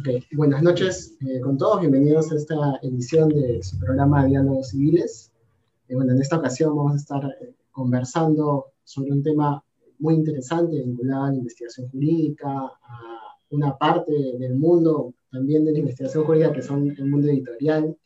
Okay. 0.00 0.24
Buenas 0.30 0.62
noches 0.62 1.16
eh, 1.26 1.40
con 1.40 1.58
todos, 1.58 1.80
bienvenidos 1.80 2.30
a 2.30 2.36
esta 2.36 2.78
edición 2.82 3.30
de 3.30 3.60
su 3.64 3.80
programa 3.80 4.26
Diálogos 4.26 4.68
Civiles. 4.68 5.32
Eh, 5.88 5.96
bueno, 5.96 6.12
en 6.12 6.20
esta 6.20 6.36
ocasión 6.36 6.76
vamos 6.76 6.92
a 6.92 6.96
estar 6.96 7.24
eh, 7.40 7.56
conversando 7.72 8.66
sobre 8.84 9.10
un 9.10 9.24
tema 9.24 9.64
muy 9.98 10.14
interesante 10.14 10.80
vinculado 10.84 11.24
a 11.24 11.30
la 11.30 11.38
investigación 11.38 11.88
jurídica, 11.88 12.48
a 12.48 13.36
una 13.50 13.76
parte 13.76 14.12
del 14.38 14.54
mundo 14.54 15.14
también 15.32 15.64
de 15.64 15.72
la 15.72 15.80
investigación 15.80 16.22
jurídica 16.22 16.52
que 16.52 16.62
son 16.62 16.94
el 16.96 17.04
mundo 17.06 17.26
editorial. 17.26 17.96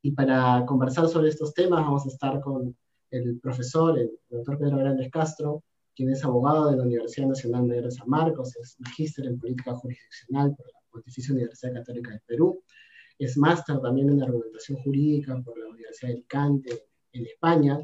y 0.00 0.12
para 0.12 0.64
conversar 0.64 1.08
sobre 1.08 1.30
estos 1.30 1.54
temas 1.54 1.84
vamos 1.84 2.04
a 2.06 2.10
estar 2.10 2.40
con 2.40 2.76
el 3.10 3.40
profesor, 3.40 3.98
el 3.98 4.12
doctor 4.30 4.58
Pedro 4.58 4.76
Grandes 4.76 5.10
Castro, 5.10 5.64
quien 5.96 6.10
es 6.10 6.24
abogado 6.24 6.70
de 6.70 6.76
la 6.76 6.84
Universidad 6.84 7.26
Nacional 7.26 7.64
Mayor 7.64 7.84
de 7.84 7.90
San 7.90 8.08
Marcos, 8.08 8.54
es 8.56 8.76
magíster 8.78 9.26
en 9.26 9.40
política 9.40 9.74
jurisdiccional 9.74 10.54
por 10.54 10.66
la 10.66 10.83
Pontificia 10.94 11.34
Universidad 11.34 11.74
Católica 11.74 12.12
del 12.12 12.20
Perú, 12.20 12.62
es 13.18 13.36
máster 13.36 13.80
también 13.80 14.10
en 14.10 14.22
argumentación 14.22 14.78
jurídica 14.78 15.40
por 15.44 15.58
la 15.58 15.66
Universidad 15.66 16.08
de 16.08 16.14
Alicante 16.14 16.82
en 17.12 17.26
España, 17.26 17.80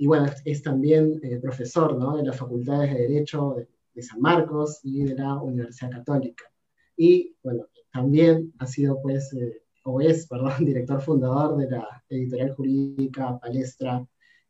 y 0.00 0.06
bueno, 0.06 0.30
es 0.46 0.62
también 0.62 1.20
eh, 1.22 1.38
profesor 1.40 1.94
¿no? 1.98 2.16
de 2.16 2.24
las 2.24 2.38
facultades 2.38 2.94
de 2.94 3.02
Derecho 3.02 3.54
de, 3.94 4.02
San 4.02 4.18
Marcos 4.22 4.80
y 4.82 5.02
de 5.04 5.14
la 5.14 5.34
Universidad 5.34 5.90
Católica. 5.90 6.44
Y 6.96 7.36
bueno, 7.42 7.66
también 7.92 8.54
ha 8.60 8.66
sido 8.66 8.98
pues, 9.02 9.30
eh, 9.34 9.62
o 9.84 10.00
es, 10.00 10.26
perdón, 10.30 10.64
director 10.64 11.02
fundador 11.02 11.58
de 11.58 11.70
la 11.70 12.02
editorial 12.08 12.54
jurídica 12.54 13.38
Palestra 13.38 14.06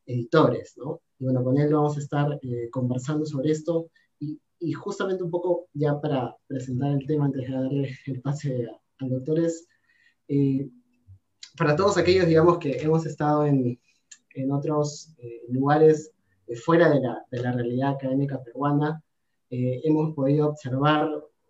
Editores, 0.06 0.74
¿no? 0.76 1.00
Y 1.18 1.24
bueno, 1.24 1.42
con 1.42 1.58
él 1.58 1.72
vamos 1.72 1.96
a 1.96 2.00
estar 2.00 2.38
eh, 2.42 2.70
conversando 2.70 3.26
sobre 3.26 3.50
esto 3.50 3.90
y, 4.20 4.40
y, 4.60 4.72
justamente 4.72 5.24
un 5.24 5.30
poco 5.30 5.68
ya 5.74 6.00
para 6.00 6.36
presentar 6.46 6.92
el 6.92 7.06
tema 7.06 7.24
antes 7.26 7.48
de 7.48 7.54
darle 7.54 7.98
el 8.06 8.20
pase 8.20 8.68
al 8.98 9.08
doctor 9.08 9.40
es, 9.40 9.66
para 11.56 11.76
todos 11.76 11.96
aquellos, 11.98 12.26
digamos, 12.26 12.58
que 12.58 12.78
hemos 12.80 13.04
estado 13.06 13.44
en, 13.46 13.78
en 14.34 14.52
otros 14.52 15.14
eh, 15.18 15.42
lugares 15.48 16.12
eh, 16.46 16.56
fuera 16.56 16.90
de 16.90 17.00
la, 17.00 17.24
de 17.30 17.40
la, 17.40 17.52
realidad 17.52 17.90
académica 17.90 18.42
peruana, 18.42 19.02
eh, 19.50 19.80
hemos 19.84 20.14
podido 20.14 20.48
observar 20.48 21.08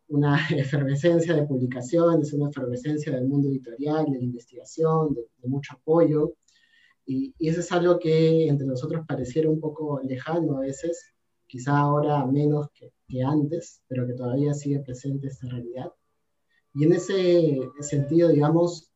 una 0.09 0.37
efervescencia 0.50 1.34
de 1.34 1.47
publicaciones, 1.47 2.32
una 2.32 2.50
efervescencia 2.50 3.12
del 3.12 3.27
mundo 3.27 3.48
editorial, 3.48 4.06
de 4.06 4.19
la 4.19 4.25
investigación, 4.25 5.15
de, 5.15 5.48
mucho 5.48 5.75
apoyo, 5.75 6.34
y, 7.06 7.34
y, 7.38 7.48
eso 7.48 7.60
es 7.60 7.72
algo 7.72 7.98
que 7.98 8.48
entre 8.48 8.66
nosotros 8.66 9.04
pareciera 9.06 9.48
un 9.48 9.60
poco 9.60 10.00
lejano 10.03 10.59
a 10.59 10.60
veces, 10.60 11.12
quizá 11.50 11.78
ahora 11.78 12.25
menos 12.27 12.69
que, 12.72 12.93
que 13.09 13.25
antes, 13.25 13.83
pero 13.88 14.06
que 14.06 14.15
todavía 14.15 14.55
sigue 14.55 14.78
presente 14.78 15.27
esta 15.27 15.49
realidad. 15.49 15.93
Y 16.75 16.84
en 16.84 16.93
ese 16.93 17.59
sentido, 17.81 18.28
digamos, 18.28 18.88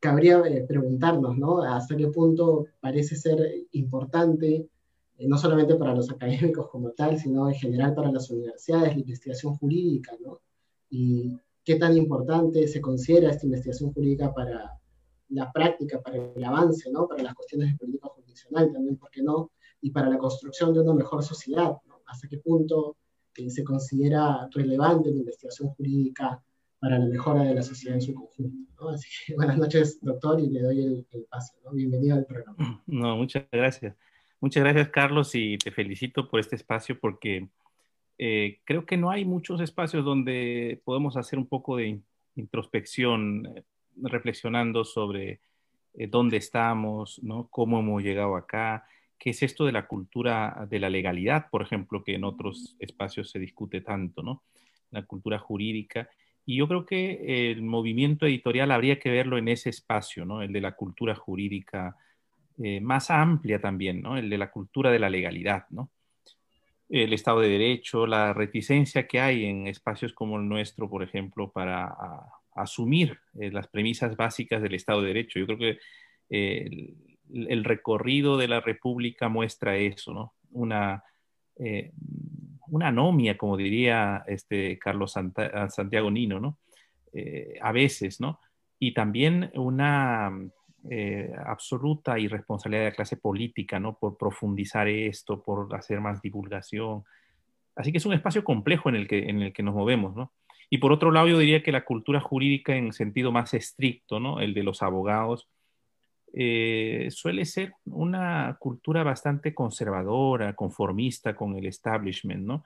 cabría 0.00 0.40
eh, 0.40 0.64
preguntarnos, 0.66 1.38
¿no? 1.38 1.62
Hasta 1.62 1.96
qué 1.96 2.08
punto 2.08 2.66
parece 2.80 3.14
ser 3.14 3.38
importante, 3.72 4.68
eh, 5.18 5.28
no 5.28 5.38
solamente 5.38 5.76
para 5.76 5.94
los 5.94 6.10
académicos 6.10 6.68
como 6.68 6.90
tal, 6.90 7.16
sino 7.16 7.48
en 7.48 7.54
general 7.54 7.94
para 7.94 8.10
las 8.10 8.28
universidades, 8.30 8.94
la 8.94 9.00
investigación 9.00 9.54
jurídica, 9.54 10.16
¿no? 10.20 10.40
Y 10.90 11.38
qué 11.62 11.76
tan 11.76 11.96
importante 11.96 12.66
se 12.66 12.80
considera 12.80 13.30
esta 13.30 13.46
investigación 13.46 13.92
jurídica 13.92 14.34
para 14.34 14.80
la 15.28 15.52
práctica, 15.52 16.00
para 16.00 16.16
el 16.16 16.44
avance, 16.44 16.90
¿no? 16.90 17.06
Para 17.06 17.22
las 17.22 17.34
cuestiones 17.34 17.70
de 17.70 17.78
política 17.78 18.08
jurisdiccional 18.08 18.72
también, 18.72 18.96
¿por 18.96 19.10
qué 19.10 19.22
no? 19.22 19.52
Y 19.80 19.90
para 19.90 20.08
la 20.08 20.18
construcción 20.18 20.72
de 20.74 20.80
una 20.80 20.94
mejor 20.94 21.22
sociedad, 21.22 21.76
¿no? 21.86 22.02
Hasta 22.06 22.28
qué 22.28 22.38
punto 22.38 22.96
eh, 23.36 23.50
se 23.50 23.64
considera 23.64 24.48
relevante 24.52 25.10
la 25.10 25.18
investigación 25.18 25.68
jurídica 25.70 26.42
para 26.80 26.98
la 26.98 27.06
mejora 27.06 27.42
de 27.42 27.54
la 27.54 27.62
sociedad 27.62 27.96
en 27.96 28.02
su 28.02 28.14
conjunto. 28.14 28.88
Así 28.90 29.08
que 29.26 29.34
buenas 29.36 29.58
noches, 29.58 29.98
doctor, 30.00 30.40
y 30.40 30.48
le 30.48 30.62
doy 30.62 30.80
el, 30.82 31.06
el 31.10 31.24
paso. 31.24 31.54
Bienvenido 31.72 32.16
al 32.16 32.26
programa. 32.26 32.82
No, 32.86 33.16
muchas 33.16 33.44
gracias. 33.50 33.94
Muchas 34.40 34.62
gracias, 34.62 34.88
Carlos, 34.90 35.34
y 35.34 35.58
te 35.58 35.72
felicito 35.72 36.28
por 36.28 36.38
este 36.38 36.54
espacio 36.54 36.98
porque 37.00 37.48
eh, 38.18 38.60
creo 38.64 38.84
que 38.84 38.96
no 38.96 39.10
hay 39.10 39.24
muchos 39.24 39.60
espacios 39.60 40.04
donde 40.04 40.80
podemos 40.84 41.16
hacer 41.16 41.38
un 41.38 41.46
poco 41.46 41.76
de 41.76 42.00
introspección, 42.34 43.46
eh, 43.46 43.64
reflexionando 43.96 44.84
sobre 44.84 45.40
eh, 45.94 46.08
dónde 46.08 46.36
estamos, 46.36 47.20
¿no? 47.22 47.48
cómo 47.48 47.78
hemos 47.78 48.02
llegado 48.02 48.36
acá, 48.36 48.84
qué 49.18 49.30
es 49.30 49.42
esto 49.42 49.64
de 49.64 49.72
la 49.72 49.86
cultura 49.86 50.66
de 50.70 50.78
la 50.78 50.90
legalidad, 50.90 51.50
por 51.50 51.62
ejemplo, 51.62 52.04
que 52.04 52.14
en 52.14 52.24
otros 52.24 52.76
espacios 52.78 53.30
se 53.30 53.38
discute 53.38 53.80
tanto, 53.80 54.22
¿no? 54.22 54.44
La 54.90 55.04
cultura 55.04 55.38
jurídica 55.38 56.08
y 56.50 56.56
yo 56.56 56.66
creo 56.66 56.86
que 56.86 57.50
el 57.50 57.60
movimiento 57.60 58.24
editorial 58.24 58.70
habría 58.70 58.98
que 58.98 59.10
verlo 59.10 59.36
en 59.36 59.48
ese 59.48 59.68
espacio, 59.68 60.24
¿no? 60.24 60.40
El 60.40 60.50
de 60.50 60.62
la 60.62 60.72
cultura 60.72 61.14
jurídica 61.14 61.94
eh, 62.56 62.80
más 62.80 63.10
amplia 63.10 63.60
también, 63.60 64.00
¿no? 64.00 64.16
El 64.16 64.30
de 64.30 64.38
la 64.38 64.50
cultura 64.50 64.90
de 64.90 64.98
la 64.98 65.10
legalidad, 65.10 65.66
¿no? 65.68 65.90
El 66.88 67.12
Estado 67.12 67.40
de 67.40 67.50
Derecho, 67.50 68.06
la 68.06 68.32
reticencia 68.32 69.06
que 69.06 69.20
hay 69.20 69.44
en 69.44 69.66
espacios 69.66 70.14
como 70.14 70.38
el 70.38 70.48
nuestro, 70.48 70.88
por 70.88 71.02
ejemplo, 71.02 71.52
para 71.52 71.94
asumir 72.54 73.18
eh, 73.38 73.50
las 73.50 73.68
premisas 73.68 74.16
básicas 74.16 74.62
del 74.62 74.72
Estado 74.72 75.02
de 75.02 75.08
Derecho. 75.08 75.38
Yo 75.38 75.46
creo 75.46 75.58
que 75.58 75.78
eh, 76.30 76.94
el, 77.32 77.64
recorrido 77.64 78.36
de 78.36 78.48
la 78.48 78.60
República 78.60 79.28
muestra 79.28 79.76
eso, 79.76 80.12
¿no? 80.12 80.34
Una 80.50 81.04
una 82.70 82.88
anomia, 82.88 83.36
como 83.36 83.56
diría 83.56 84.24
este 84.26 84.78
Carlos 84.78 85.16
ah, 85.16 85.68
Santiago 85.70 86.10
Nino, 86.10 86.40
¿no? 86.40 86.58
Eh, 87.12 87.58
a 87.60 87.72
veces, 87.72 88.20
¿no? 88.20 88.40
Y 88.78 88.92
también 88.92 89.50
una 89.54 90.30
eh, 90.90 91.32
absoluta 91.44 92.18
irresponsabilidad 92.18 92.84
de 92.84 92.90
la 92.90 92.96
clase 92.96 93.16
política, 93.16 93.80
¿no? 93.80 93.98
Por 93.98 94.16
profundizar 94.16 94.88
esto, 94.88 95.42
por 95.42 95.74
hacer 95.74 96.00
más 96.00 96.20
divulgación. 96.22 97.04
Así 97.74 97.92
que 97.92 97.98
es 97.98 98.06
un 98.06 98.12
espacio 98.12 98.44
complejo 98.44 98.88
en 98.88 98.96
el 98.96 99.08
que, 99.08 99.28
en 99.28 99.42
el 99.42 99.52
que 99.52 99.62
nos 99.62 99.74
movemos, 99.74 100.14
¿no? 100.14 100.32
Y 100.70 100.78
por 100.78 100.92
otro 100.92 101.10
lado, 101.10 101.28
yo 101.28 101.38
diría 101.38 101.62
que 101.62 101.72
la 101.72 101.84
cultura 101.84 102.20
jurídica 102.20 102.76
en 102.76 102.92
sentido 102.92 103.32
más 103.32 103.54
estricto, 103.54 104.20
¿no? 104.20 104.40
El 104.40 104.52
de 104.52 104.62
los 104.62 104.82
abogados, 104.82 105.48
eh, 106.32 107.08
suele 107.10 107.44
ser 107.44 107.72
una 107.86 108.56
cultura 108.58 109.02
bastante 109.02 109.54
conservadora, 109.54 110.54
conformista 110.54 111.34
con 111.34 111.56
el 111.56 111.66
establishment, 111.66 112.44
¿no? 112.44 112.64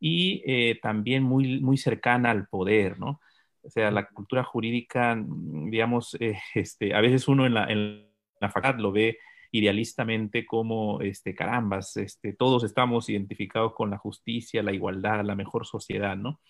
Y 0.00 0.42
eh, 0.46 0.78
también 0.82 1.22
muy, 1.22 1.60
muy 1.60 1.76
cercana 1.76 2.30
al 2.30 2.48
poder, 2.48 2.98
¿no? 2.98 3.20
O 3.62 3.70
sea, 3.70 3.90
la 3.90 4.06
cultura 4.08 4.42
jurídica, 4.44 5.14
mm, 5.14 5.70
digamos, 5.70 6.16
eh, 6.20 6.38
este, 6.54 6.94
a 6.94 7.00
veces 7.00 7.28
uno 7.28 7.46
en 7.46 7.54
la, 7.54 7.66
en 7.66 8.06
la 8.40 8.50
facultad 8.50 8.80
lo 8.80 8.92
ve 8.92 9.18
idealistamente 9.52 10.44
como, 10.44 11.00
este, 11.00 11.34
carambas, 11.34 11.96
este, 11.96 12.32
todos 12.32 12.64
estamos 12.64 13.08
identificados 13.08 13.72
con 13.74 13.90
la 13.90 13.98
justicia, 13.98 14.64
la 14.64 14.72
igualdad, 14.72 15.24
la 15.24 15.36
mejor 15.36 15.66
sociedad, 15.66 16.16
¿no? 16.16 16.40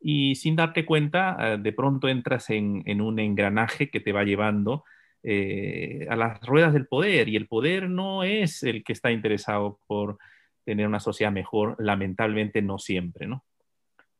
Y 0.00 0.34
sin 0.36 0.56
darte 0.56 0.84
cuenta, 0.84 1.58
de 1.58 1.72
pronto 1.72 2.08
entras 2.08 2.50
en, 2.50 2.82
en 2.86 3.00
un 3.00 3.20
engranaje 3.20 3.88
que 3.88 4.00
te 4.00 4.10
va 4.10 4.24
llevando 4.24 4.84
eh, 5.22 6.06
a 6.10 6.16
las 6.16 6.40
ruedas 6.40 6.72
del 6.72 6.86
poder 6.86 7.28
y 7.28 7.36
el 7.36 7.46
poder 7.46 7.88
no 7.88 8.24
es 8.24 8.62
el 8.62 8.82
que 8.82 8.92
está 8.92 9.12
interesado 9.12 9.78
por 9.86 10.18
tener 10.64 10.86
una 10.86 11.00
sociedad 11.00 11.32
mejor, 11.32 11.76
lamentablemente 11.78 12.62
no 12.62 12.78
siempre, 12.78 13.26
¿no? 13.26 13.44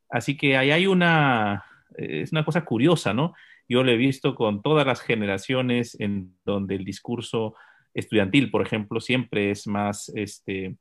Así 0.08 0.36
que 0.36 0.56
ahí 0.56 0.70
hay 0.70 0.86
una, 0.86 1.64
es 1.96 2.32
una 2.32 2.44
cosa 2.44 2.64
curiosa, 2.64 3.14
¿no? 3.14 3.34
Yo 3.68 3.82
lo 3.82 3.90
he 3.90 3.96
visto 3.96 4.34
con 4.34 4.62
todas 4.62 4.86
las 4.86 5.00
generaciones 5.00 5.98
en 5.98 6.36
donde 6.44 6.74
el 6.74 6.84
discurso 6.84 7.54
estudiantil, 7.94 8.50
por 8.50 8.62
ejemplo, 8.62 9.00
siempre 9.00 9.50
es 9.50 9.66
más, 9.66 10.10
este, 10.14 10.76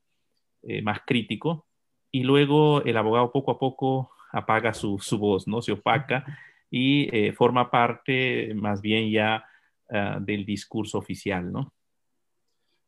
eh, 0.63 0.81
más 0.81 0.99
crítico 1.05 1.65
y 2.11 2.23
luego 2.23 2.83
el 2.83 2.97
abogado 2.97 3.31
poco 3.31 3.51
a 3.51 3.59
poco 3.59 4.11
apaga 4.31 4.73
su, 4.73 4.99
su 4.99 5.17
voz, 5.17 5.47
¿no? 5.47 5.61
Se 5.61 5.71
opaca 5.71 6.25
y 6.69 7.09
eh, 7.15 7.33
forma 7.33 7.71
parte 7.71 8.53
más 8.55 8.81
bien 8.81 9.09
ya 9.11 9.45
eh, 9.93 10.15
del 10.21 10.45
discurso 10.45 10.97
oficial, 10.97 11.51
¿no? 11.51 11.73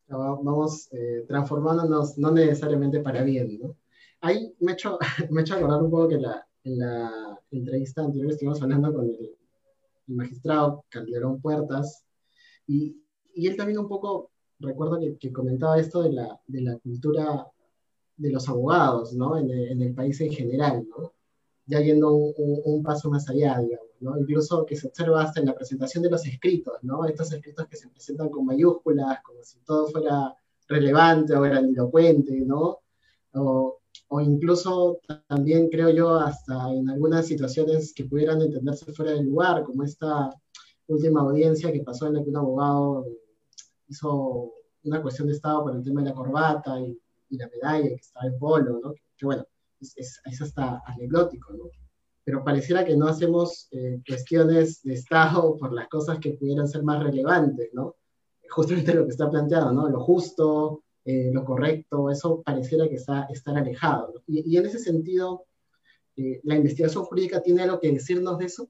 Vamos 0.07 0.87
eh, 0.93 1.25
transformándonos, 1.27 2.17
no 2.17 2.31
necesariamente 2.31 3.01
para 3.01 3.23
bien, 3.23 3.59
¿no? 3.61 3.75
Ahí 4.21 4.55
me 4.61 4.71
he 4.71 4.75
hecho, 4.75 4.97
me 5.29 5.41
he 5.41 5.43
hecho 5.43 5.55
acordar 5.55 5.81
un 5.81 5.91
poco 5.91 6.07
que 6.07 6.17
la, 6.17 6.47
en 6.63 6.79
la 6.79 7.39
entrevista 7.51 8.03
anterior 8.03 8.31
estuvimos 8.31 8.61
hablando 8.61 8.93
con 8.93 9.05
el, 9.05 9.35
magistrado 10.07 10.85
Calderón 10.87 11.41
Puertas, 11.41 12.05
y, 12.67 12.95
y, 13.33 13.47
él 13.47 13.57
también 13.57 13.79
un 13.79 13.89
poco, 13.89 14.31
recuerdo 14.59 14.97
que, 14.99 15.17
que, 15.17 15.33
comentaba 15.33 15.79
esto 15.79 16.03
de 16.03 16.13
la, 16.13 16.39
de 16.47 16.61
la 16.61 16.77
cultura 16.77 17.47
de 18.15 18.31
los 18.31 18.47
abogados, 18.47 19.13
¿no? 19.13 19.37
En 19.37 19.49
el, 19.49 19.71
en 19.71 19.81
el 19.81 19.93
país 19.93 20.21
en 20.21 20.31
general, 20.31 20.87
¿no? 20.89 21.13
Ya 21.65 21.79
yendo 21.79 22.13
un, 22.13 22.33
un, 22.37 22.61
un 22.65 22.83
paso 22.83 23.09
más 23.09 23.29
allá, 23.29 23.59
digamos. 23.59 24.19
Incluso 24.19 24.65
que 24.65 24.75
se 24.75 24.87
observa 24.87 25.23
hasta 25.23 25.39
en 25.39 25.45
la 25.45 25.55
presentación 25.55 26.03
de 26.03 26.09
los 26.09 26.25
escritos, 26.25 26.75
¿no? 26.81 27.05
Estos 27.05 27.31
escritos 27.31 27.67
que 27.67 27.77
se 27.77 27.87
presentan 27.87 28.29
con 28.29 28.45
mayúsculas, 28.45 29.21
como 29.23 29.41
si 29.43 29.59
todo 29.59 29.87
fuera 29.87 30.35
relevante 30.67 31.35
o 31.35 31.41
grandilocuente, 31.41 32.35
¿no? 32.41 32.79
O 33.33 33.79
o 34.07 34.21
incluso 34.21 34.99
también 35.27 35.69
creo 35.69 35.89
yo 35.89 36.15
hasta 36.15 36.71
en 36.71 36.87
algunas 36.87 37.25
situaciones 37.25 37.93
que 37.95 38.05
pudieran 38.05 38.41
entenderse 38.41 38.93
fuera 38.93 39.11
del 39.11 39.25
lugar, 39.25 39.63
como 39.63 39.83
esta 39.83 40.29
última 40.87 41.21
audiencia 41.21 41.71
que 41.71 41.81
pasó 41.81 42.05
en 42.05 42.13
la 42.13 42.23
que 42.23 42.29
un 42.29 42.37
abogado 42.37 43.07
hizo 43.87 44.53
una 44.83 45.01
cuestión 45.01 45.27
de 45.27 45.33
Estado 45.33 45.63
por 45.63 45.75
el 45.75 45.83
tema 45.83 46.01
de 46.01 46.09
la 46.09 46.15
corbata 46.15 46.79
y, 46.79 46.99
la 47.35 47.47
medalla 47.47 47.89
que 47.89 47.95
estaba 47.95 48.27
en 48.27 48.37
polo, 48.37 48.79
¿no? 48.83 48.93
que, 49.17 49.25
bueno, 49.25 49.43
es, 49.97 50.21
es, 50.23 50.41
hasta 50.41 50.81
anecdótico, 50.85 51.53
¿no? 51.53 51.65
pero 52.23 52.43
pareciera 52.43 52.85
que 52.85 52.95
no 52.95 53.07
hacemos 53.07 53.67
eh, 53.71 54.01
cuestiones 54.07 54.81
de 54.83 54.93
Estado 54.93 55.57
por 55.59 55.73
las 55.73 55.87
cosas 55.87 56.19
que 56.19 56.31
pudieran 56.31 56.67
ser 56.67 56.83
más 56.83 57.03
relevantes, 57.03 57.69
¿no? 57.73 57.95
Justamente 58.49 58.93
lo 58.93 59.05
que 59.05 59.11
está 59.11 59.29
planteado, 59.29 59.73
¿no? 59.73 59.89
Lo 59.89 59.99
justo, 59.99 60.83
eh, 61.05 61.31
lo 61.33 61.43
correcto, 61.43 62.09
eso 62.09 62.41
pareciera 62.43 62.87
que 62.87 62.95
está 62.95 63.23
estar 63.31 63.57
alejado. 63.57 64.21
Y, 64.27 64.55
en 64.55 64.65
ese 64.65 64.79
sentido, 64.79 65.45
eh, 66.15 66.39
¿la 66.43 66.55
investigación 66.55 67.03
jurídica 67.03 67.41
tiene 67.41 67.63
algo 67.63 67.79
que 67.79 67.91
decirnos 67.91 68.37
de 68.37 68.45
eso? 68.45 68.69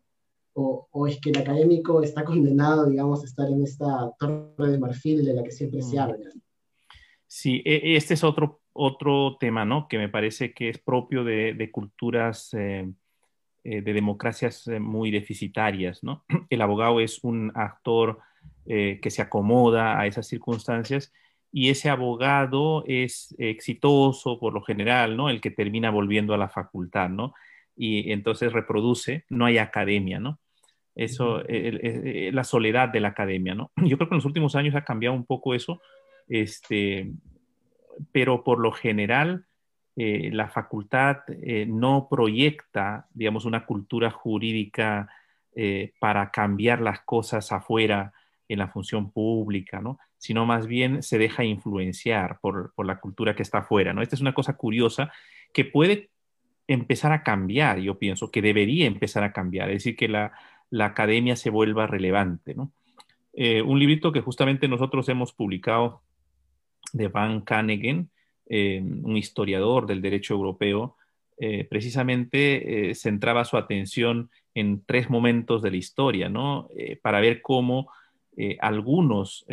O, 0.53 0.87
¿O, 0.91 1.07
es 1.07 1.19
que 1.19 1.31
el 1.31 1.37
académico 1.37 2.01
está 2.01 2.23
condenado, 2.23 2.85
digamos, 2.85 3.23
a 3.23 3.25
estar 3.25 3.49
en 3.49 3.63
esta 3.63 4.11
torre 4.17 4.71
de 4.71 4.77
marfil 4.77 5.25
de 5.25 5.33
la 5.33 5.43
que 5.43 5.51
siempre 5.51 5.81
se 5.81 5.97
mm. 5.97 5.99
habla? 5.99 6.29
Sí, 7.27 7.61
e, 7.65 7.97
este 7.97 8.13
es 8.13 8.23
otro, 8.23 8.61
otro 8.73 9.37
tema, 9.39 9.65
¿no? 9.65 9.87
Que 9.87 9.97
me 9.97 10.09
parece 10.09 10.53
que 10.53 10.69
es 10.69 10.79
propio 10.79 11.23
de, 11.23 11.53
de 11.53 11.71
culturas, 11.71 12.53
eh, 12.53 12.91
de 13.63 13.93
democracias 13.93 14.67
muy 14.79 15.11
deficitarias, 15.11 16.03
¿no? 16.03 16.25
El 16.49 16.61
abogado 16.61 16.99
es 16.99 17.23
un 17.23 17.51
actor 17.55 18.19
que 18.65 19.09
se 19.09 19.21
acomoda 19.21 19.99
a 19.99 20.05
esas 20.05 20.27
circunstancias 20.27 21.13
y 21.55 21.69
ese 21.69 21.89
abogado 21.89 22.83
es 22.87 23.35
exitoso 23.37 24.39
por 24.39 24.53
lo 24.53 24.63
general, 24.63 25.15
¿no? 25.15 25.29
El 25.29 25.39
que 25.39 25.51
termina 25.51 25.91
volviendo 25.91 26.33
a 26.33 26.37
la 26.37 26.49
facultad, 26.49 27.09
¿no? 27.09 27.35
Y 27.75 28.11
entonces 28.11 28.51
reproduce, 28.51 29.25
no 29.29 29.45
hay 29.45 29.59
academia, 29.59 30.19
¿no? 30.19 30.39
Eso, 30.95 31.47
es 31.47 32.33
la 32.33 32.43
soledad 32.43 32.89
de 32.89 33.01
la 33.01 33.09
academia, 33.09 33.53
¿no? 33.53 33.71
Yo 33.77 33.97
creo 33.97 34.09
que 34.09 34.15
en 34.15 34.17
los 34.17 34.25
últimos 34.25 34.55
años 34.55 34.73
ha 34.73 34.83
cambiado 34.83 35.15
un 35.15 35.25
poco 35.25 35.53
eso, 35.53 35.79
este, 36.27 37.11
pero 38.11 38.43
por 38.43 38.59
lo 38.59 38.71
general 38.71 39.45
eh, 39.95 40.29
la 40.33 40.49
facultad 40.49 41.17
eh, 41.27 41.65
no 41.67 42.07
proyecta, 42.09 43.07
digamos, 43.13 43.45
una 43.45 43.65
cultura 43.65 44.09
jurídica 44.09 45.09
eh, 45.55 45.93
para 45.99 46.31
cambiar 46.31 46.81
las 46.81 47.01
cosas 47.01 47.51
afuera 47.51 48.11
en 48.47 48.57
la 48.57 48.69
función 48.69 49.11
pública, 49.11 49.81
¿no? 49.81 49.99
sino 50.17 50.47
más 50.47 50.65
bien 50.65 51.03
se 51.03 51.19
deja 51.19 51.43
influenciar 51.43 52.39
por, 52.41 52.73
la 52.77 52.99
cultura 52.99 53.35
que 53.35 53.43
está 53.43 53.59
afuera. 53.59 53.93
¿no? 53.93 54.01
Esta 54.01 54.15
es 54.15 54.21
una 54.21 54.33
cosa 54.33 54.57
curiosa 54.57 55.11
que 55.53 55.63
puede 55.63 56.09
empezar 56.65 57.11
a 57.11 57.21
cambiar, 57.21 57.79
yo 57.79 57.99
pienso, 57.99 58.31
que 58.31 58.41
debería 58.41 58.87
empezar 58.87 59.23
a 59.23 59.31
cambiar, 59.31 59.69
es 59.69 59.83
decir, 59.83 59.95
que 59.95 60.07
la, 60.07 60.31
academia 60.79 61.35
se 61.35 61.51
vuelva 61.51 61.85
relevante. 61.85 62.55
Eh, 63.33 63.61
un 63.61 63.77
librito 63.77 64.11
que 64.11 64.21
justamente 64.21 64.67
nosotros 64.67 65.07
hemos 65.09 65.33
publicado 65.33 66.01
de 66.93 67.09
Van 67.09 67.41
Kanegen, 67.41 68.09
eh, 68.45 68.81
un 68.81 69.17
historiador 69.17 69.85
del 69.85 70.01
derecho 70.01 70.33
europeo, 70.33 70.95
eh, 71.37 71.65
precisamente 71.65 72.93
centraba 72.95 73.43
su 73.43 73.57
atención 73.57 74.29
en 74.53 74.83
tres 74.85 75.09
momentos 75.09 75.61
de 75.61 75.71
la 75.71 75.77
historia, 75.77 76.29
¿no? 76.29 76.69
para 77.01 77.19
ver 77.19 77.41
cómo 77.41 77.89
algunos 78.61 79.45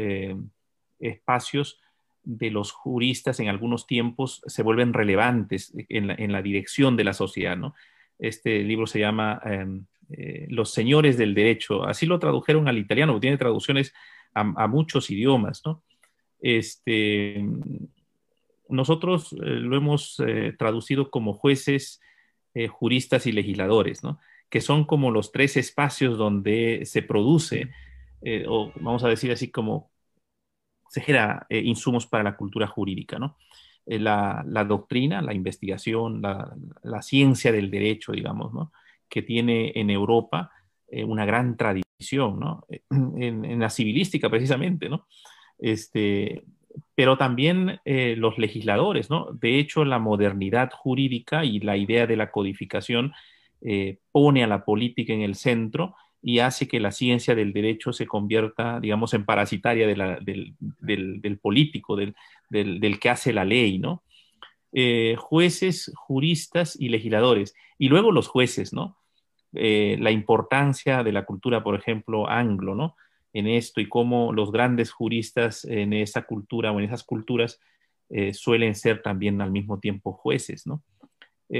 espacios 0.99 1.81
de 2.23 2.51
los 2.51 2.73
juristas 2.73 3.41
en 3.41 3.49
algunos 3.49 3.87
tiempos 3.87 4.43
se 4.47 4.63
vuelven 4.63 4.93
relevantes 4.93 5.73
en 5.89 6.33
la, 6.33 6.43
dirección 6.43 6.97
de 6.97 7.05
la 7.05 7.15
sociedad. 7.15 7.57
¿no? 7.57 7.75
Este 8.19 8.63
libro 8.63 8.87
se 8.87 9.01
llama 9.01 9.41
em, 9.45 9.87
eh, 10.11 10.47
Los 10.49 10.71
Señores 10.73 11.17
del 11.17 11.35
Derecho. 11.35 11.85
Así 11.85 12.07
lo 12.07 12.19
tradujeron 12.19 12.69
al 12.69 12.79
italiano, 12.79 13.19
tiene 13.21 13.39
traducciones 13.39 13.95
a, 14.35 14.67
muchos 14.69 15.11
idiomas. 15.11 15.63
¿no? 15.65 15.83
Este, 16.41 17.45
nosotros 18.69 19.33
eh, 19.33 19.37
lo 19.43 19.77
hemos 19.77 20.21
eh, 20.27 20.55
traducido 20.59 21.11
como 21.11 21.35
jueces, 21.35 22.01
juristas 22.69 23.29
y 23.29 23.33
legisladores, 23.33 24.03
¿no? 24.03 24.19
que 24.49 24.61
son 24.61 24.85
como 24.85 25.13
los 25.13 25.31
tres 25.31 25.57
espacios 25.57 26.19
donde 26.19 26.83
se 26.85 27.01
produce, 27.01 27.71
o 28.49 28.73
vamos 28.75 29.05
a 29.05 29.09
decir 29.09 29.31
así 29.31 29.53
como 29.53 29.91
se 30.91 31.01
genera 31.01 31.47
eh, 31.49 31.61
insumos 31.61 32.07
para 32.07 32.25
la 32.25 32.37
cultura 32.37 32.67
jurídica, 32.67 33.19
¿no? 33.19 33.39
Eh, 33.87 33.99
la, 33.99 34.43
doctrina, 34.69 35.23
la 35.23 35.33
investigación, 35.33 36.21
la, 36.21 37.03
ciencia 37.03 37.53
del 37.53 37.71
derecho, 37.71 38.13
digamos, 38.13 38.53
¿no? 38.53 38.73
que 39.09 39.23
tiene 39.23 39.73
en 39.75 39.89
Europa 39.89 40.51
eh, 40.89 41.05
una 41.05 41.25
gran 41.25 41.57
tradición, 41.57 42.41
¿no? 42.41 42.67
En, 42.91 43.59
la 43.61 43.71
civilística 43.71 44.29
precisamente, 44.29 44.89
¿no? 44.89 45.07
Este, 45.61 46.43
pero 46.95 47.19
también 47.19 47.81
los 47.85 48.39
legisladores, 48.39 49.11
¿no? 49.11 49.29
De 49.33 49.59
hecho, 49.59 49.85
la 49.85 49.99
modernidad 49.99 50.71
jurídica 50.73 51.45
y 51.45 51.61
la 51.61 51.77
idea 51.77 52.07
de 52.07 52.17
la 52.17 52.31
codificación 52.31 53.13
pone 54.13 54.43
a 54.43 54.47
la 54.47 54.65
política 54.65 55.13
en 55.13 55.23
el 55.23 55.35
centro 55.35 55.95
y 56.23 56.41
hace 56.41 56.69
que 56.69 56.81
la 56.81 56.93
ciencia 56.93 57.35
del 57.35 57.53
derecho 57.53 57.93
se 57.93 58.07
convierta, 58.07 58.79
digamos, 58.81 59.15
en 59.15 59.25
parasitaria 59.25 59.87
del, 59.87 61.39
político, 61.41 61.97
del, 61.97 62.15
que 63.01 63.11
hace 63.11 63.33
la 63.33 63.45
ley, 63.45 63.79
¿no? 63.79 64.03
Eh, 64.73 65.17
jueces, 65.19 65.91
juristas 65.97 66.77
y 66.79 66.91
legisladores. 66.91 67.55
Y 67.79 67.89
luego 67.89 68.13
los 68.13 68.29
jueces, 68.29 68.73
¿no? 68.73 68.99
Eh, 69.55 69.97
la 69.99 70.11
importancia 70.11 71.03
de 71.03 71.13
la 71.13 71.25
cultura, 71.25 71.65
por 71.65 71.75
ejemplo, 71.75 72.29
anglo, 72.29 72.75
¿no? 72.75 72.97
En 73.33 73.47
esto 73.47 73.81
y 73.81 73.89
cómo 73.89 74.33
los 74.33 74.51
grandes 74.53 74.91
juristas 74.91 75.65
en 75.65 75.93
esa 75.93 76.23
cultura 76.23 76.73
o 76.73 76.79
en 76.79 76.87
esas 76.87 77.05
culturas 77.05 77.61
eh, 78.09 78.35
suelen 78.35 78.75
ser 78.75 79.03
también 79.03 79.41
al 79.41 79.53
mismo 79.53 79.79
tiempo 79.79 80.13
jueces, 80.13 80.67
¿no? 80.67 80.83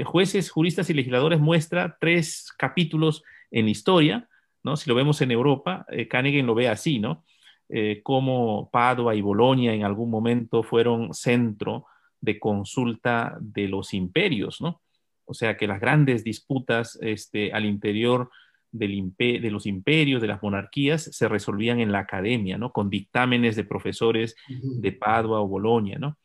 jueces, 0.05 0.49
juristas 0.49 0.89
y 0.89 0.93
legisladores 0.93 1.41
muestra 1.41 1.97
tres 1.99 2.53
capítulos 2.57 3.23
en 3.51 3.67
historia 3.67 4.29
si 4.75 4.89
lo 4.89 4.95
vemos 4.95 5.21
en 5.21 5.31
Europa, 5.31 5.85
eh, 5.89 6.07
lo 6.43 6.55
ve 6.55 6.69
así, 6.69 6.99
¿no? 6.99 7.23
Eh, 7.69 8.01
como 8.03 8.69
Padua 8.69 9.15
y 9.15 9.21
Bolonia 9.21 9.73
en 9.73 9.83
algún 9.83 10.09
momento 10.09 10.61
fueron 10.61 11.13
centro 11.13 11.85
de 12.19 12.39
consulta 12.39 13.37
de 13.39 13.67
los 13.67 13.93
imperios, 13.93 14.61
¿no? 14.61 14.81
O 15.25 15.33
sea 15.33 15.55
que 15.55 15.67
las 15.67 15.79
grandes 15.79 16.23
disputas 16.23 16.99
este, 17.01 17.53
al 17.53 17.65
interior 17.65 18.29
de 18.71 19.49
los 19.51 19.65
imperios, 19.65 20.21
de 20.21 20.27
las 20.27 20.41
monarquías, 20.41 21.03
se 21.03 21.27
resolvían 21.27 21.79
en 21.79 21.91
la 21.91 21.99
academia, 21.99 22.57
¿no? 22.57 22.71
Con 22.71 22.89
dictámenes 22.89 23.55
de 23.55 23.63
profesores 23.63 24.35
de 24.47 24.91
Padua 24.91 25.41
o 25.41 25.47
Bolonia, 25.47 25.97
¿no? 25.99 26.17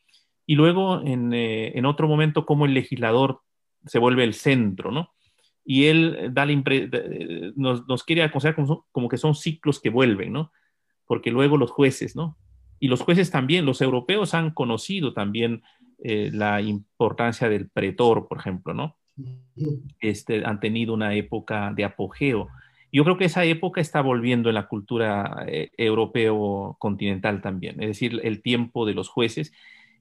Y 0.45 0.55
luego, 0.55 1.01
en, 1.05 1.33
eh, 1.33 1.77
en 1.77 1.85
otro 1.85 2.07
momento, 2.07 2.45
como 2.45 2.65
el 2.65 2.73
legislador 2.73 3.41
se 3.85 3.99
vuelve 3.99 4.23
el 4.23 4.33
centro, 4.33 4.91
¿no? 4.91 5.11
y 5.69 5.87
él 5.87 6.29
da 6.31 6.45
nos, 7.55 8.03
quiere 8.05 8.23
aconsejar 8.23 8.55
como, 8.55 9.09
que 9.09 9.17
son 9.17 9.35
ciclos 9.35 9.81
que 9.81 9.89
vuelven, 9.89 10.31
¿no? 10.31 10.53
Porque 11.05 11.29
luego 11.29 11.57
los 11.57 11.71
jueces, 11.71 12.15
¿no? 12.15 12.37
Y 12.79 12.87
los 12.87 13.01
jueces 13.01 13.31
también, 13.31 13.65
los 13.65 13.81
europeos 13.81 14.33
han 14.33 14.51
conocido 14.51 15.11
también 15.11 15.63
eh, 16.01 16.31
la 16.33 16.61
importancia 16.61 17.49
del 17.49 17.69
pretor, 17.69 18.29
por 18.29 18.37
ejemplo, 18.39 18.73
¿no? 18.73 18.95
Este, 19.99 20.45
han 20.45 20.59
tenido 20.59 20.93
una 20.93 21.15
época 21.15 21.73
de 21.75 21.83
apogeo. 21.83 22.49
Yo 22.91 23.03
creo 23.03 23.17
que 23.17 23.25
esa 23.25 23.43
época 23.43 23.81
está 23.81 24.01
volviendo 24.01 24.49
en 24.49 24.55
la 24.55 24.67
cultura 24.67 25.45
eh, 25.47 25.71
europeo 25.77 26.75
continental 26.79 27.41
también, 27.41 27.81
es 27.81 27.89
decir, 27.89 28.19
el 28.23 28.41
tiempo 28.41 28.85
de 28.85 28.93
los 28.93 29.09
jueces. 29.09 29.51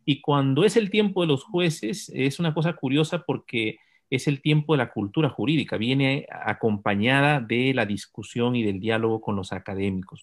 Y 0.05 0.21
cuando 0.21 0.65
es 0.65 0.77
el 0.77 0.91
tiempo 0.91 1.23
de 1.23 1.29
los 1.29 1.43
jueces, 1.43 2.11
es 2.15 2.39
una 2.39 2.55
cosa 2.55 2.75
curiosa 2.75 3.25
porque 3.27 3.79
es 4.09 4.29
el 4.29 4.41
tiempo 4.41 4.75
de 4.75 4.79
la 4.79 4.93
cultura 4.93 5.29
jurídica, 5.29 5.77
viene 5.77 6.27
acompañada 6.31 7.41
de 7.41 7.75
la 7.75 7.87
discusión 7.87 8.55
y 8.55 8.63
del 8.63 8.79
diálogo 8.79 9.21
con 9.21 9.35
los 9.35 9.53
académicos. 9.53 10.23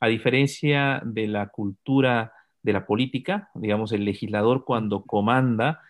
A 0.00 0.08
diferencia 0.08 1.00
de 1.04 1.26
la 1.26 1.48
cultura 1.48 2.32
de 2.62 2.72
la 2.72 2.84
política, 2.84 3.48
digamos, 3.54 3.92
el 3.92 4.04
legislador 4.04 4.64
cuando 4.64 5.04
comanda, 5.04 5.80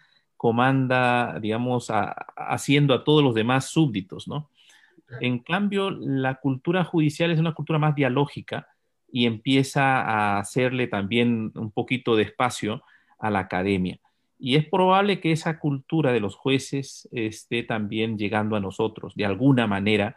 comanda, 0.47 1.41
digamos, 1.41 1.91
haciendo 2.37 2.95
a 2.95 3.03
todos 3.03 3.21
los 3.21 3.35
demás 3.35 3.65
súbditos, 3.65 4.29
¿no? 4.29 4.49
En 5.21 5.41
cambio, 5.41 5.91
la 5.91 6.37
cultura 6.37 6.85
judicial 6.85 7.33
es 7.33 7.41
una 7.41 7.53
cultura 7.53 7.81
más 7.81 7.97
dialógica 7.97 8.69
y 9.11 9.27
empieza 9.27 10.03
a 10.03 10.39
hacerle 10.39 10.87
también 10.87 11.51
un 11.57 11.73
poquito 11.73 12.15
de 12.15 12.23
espacio 12.23 12.85
a 13.19 13.29
la 13.29 13.41
academia. 13.41 13.99
Y 14.39 14.55
es 14.55 14.65
probable 14.65 15.19
que 15.19 15.33
esa 15.33 15.59
cultura 15.59 16.13
de 16.13 16.21
los 16.21 16.37
jueces 16.37 17.09
esté 17.11 17.65
también 17.65 18.17
llegando 18.17 18.55
a 18.55 18.61
nosotros 18.61 19.17
de 19.17 19.25
alguna 19.25 19.67
manera 19.67 20.17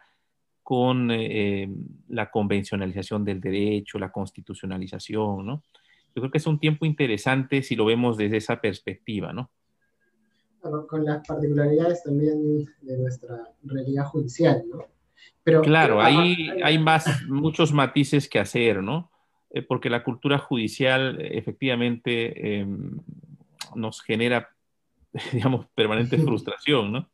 con 0.62 1.10
eh, 1.10 1.68
la 2.08 2.30
convencionalización 2.30 3.26
del 3.26 3.42
derecho, 3.42 3.98
la 3.98 4.12
constitucionalización, 4.12 5.44
¿no? 5.44 5.64
Yo 6.14 6.22
creo 6.22 6.30
que 6.30 6.38
es 6.38 6.46
un 6.46 6.60
tiempo 6.60 6.86
interesante 6.86 7.64
si 7.64 7.76
lo 7.76 7.86
vemos 7.86 8.16
desde 8.16 8.38
esa 8.38 8.62
perspectiva, 8.62 9.34
¿no? 9.34 9.50
Con 10.62 11.06
las 11.06 11.26
particularidades 11.28 12.04
también 12.04 12.66
de 12.82 12.98
nuestra 12.98 13.52
realidad 13.64 14.06
judicial, 14.06 14.64
¿no? 14.70 14.86
Pero, 15.44 15.62
claro, 15.62 16.02
ahí 16.02 16.50
hay, 16.64 16.78
más, 16.78 17.06
muchos 17.28 17.74
matices 17.74 18.30
que 18.30 18.40
hacer, 18.40 18.84
¿no? 18.84 19.10
Eh, 19.50 19.62
porque 19.62 19.90
la 19.90 20.04
cultura 20.04 20.38
judicial 20.38 21.18
efectivamente 21.20 22.60
em, 22.60 23.00
nos 23.76 24.02
genera, 24.02 24.50
digamos, 25.34 25.66
permanente 25.74 26.18
frustración, 26.24 26.92
¿no? 26.92 27.10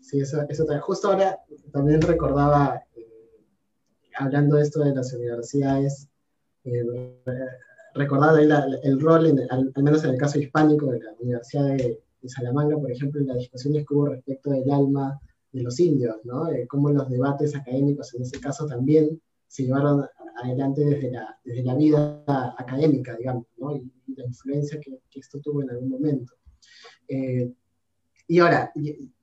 Sí, 0.00 0.20
eso, 0.20 0.42
eso 0.48 0.64
también. 0.64 0.82
Justo 0.82 1.10
ahora 1.10 1.38
también 1.72 2.00
recordaba, 2.00 2.82
eh, 2.94 3.08
hablando 4.16 4.56
de 4.56 4.62
esto 4.62 4.84
de 4.84 4.94
las 4.94 5.12
universidades, 5.12 6.08
eh, 6.64 6.84
recordaba 7.94 8.40
el 8.40 9.00
rol, 9.00 9.48
al, 9.50 9.72
menos 9.82 10.04
en 10.04 10.10
el 10.10 10.18
caso 10.18 10.38
hispánico, 10.38 10.92
de 10.92 11.00
la 11.00 11.12
Universidad 11.18 11.64
de, 11.74 12.00
Salamanca, 12.24 12.76
por 12.76 12.90
ejemplo, 12.90 13.20
en 13.20 13.28
las 13.28 13.38
discusiones 13.38 13.86
que 13.86 13.94
hubo 13.94 14.06
respecto 14.06 14.50
del 14.50 14.70
alma 14.70 15.20
de 15.52 15.62
los 15.62 15.78
indios, 15.80 16.16
¿no? 16.24 16.50
Eh, 16.50 16.66
cómo 16.66 16.90
los 16.90 17.08
debates 17.08 17.54
académicos 17.54 18.14
en 18.14 18.22
ese 18.22 18.40
caso 18.40 18.66
también 18.66 19.20
se 19.46 19.64
llevaron 19.64 20.04
adelante 20.42 20.84
desde 20.84 21.10
la, 21.10 21.38
desde 21.44 21.62
la 21.62 21.74
vida 21.74 22.24
académica, 22.58 23.16
digamos, 23.16 23.46
¿no? 23.58 23.76
y, 23.76 23.90
la 24.16 24.24
influencia 24.24 24.80
que, 24.80 24.98
esto 25.18 25.40
tuvo 25.40 25.62
en 25.62 25.70
algún 25.70 25.90
momento. 25.90 26.34
Eh, 27.08 27.52
y 28.28 28.38
ahora, 28.38 28.72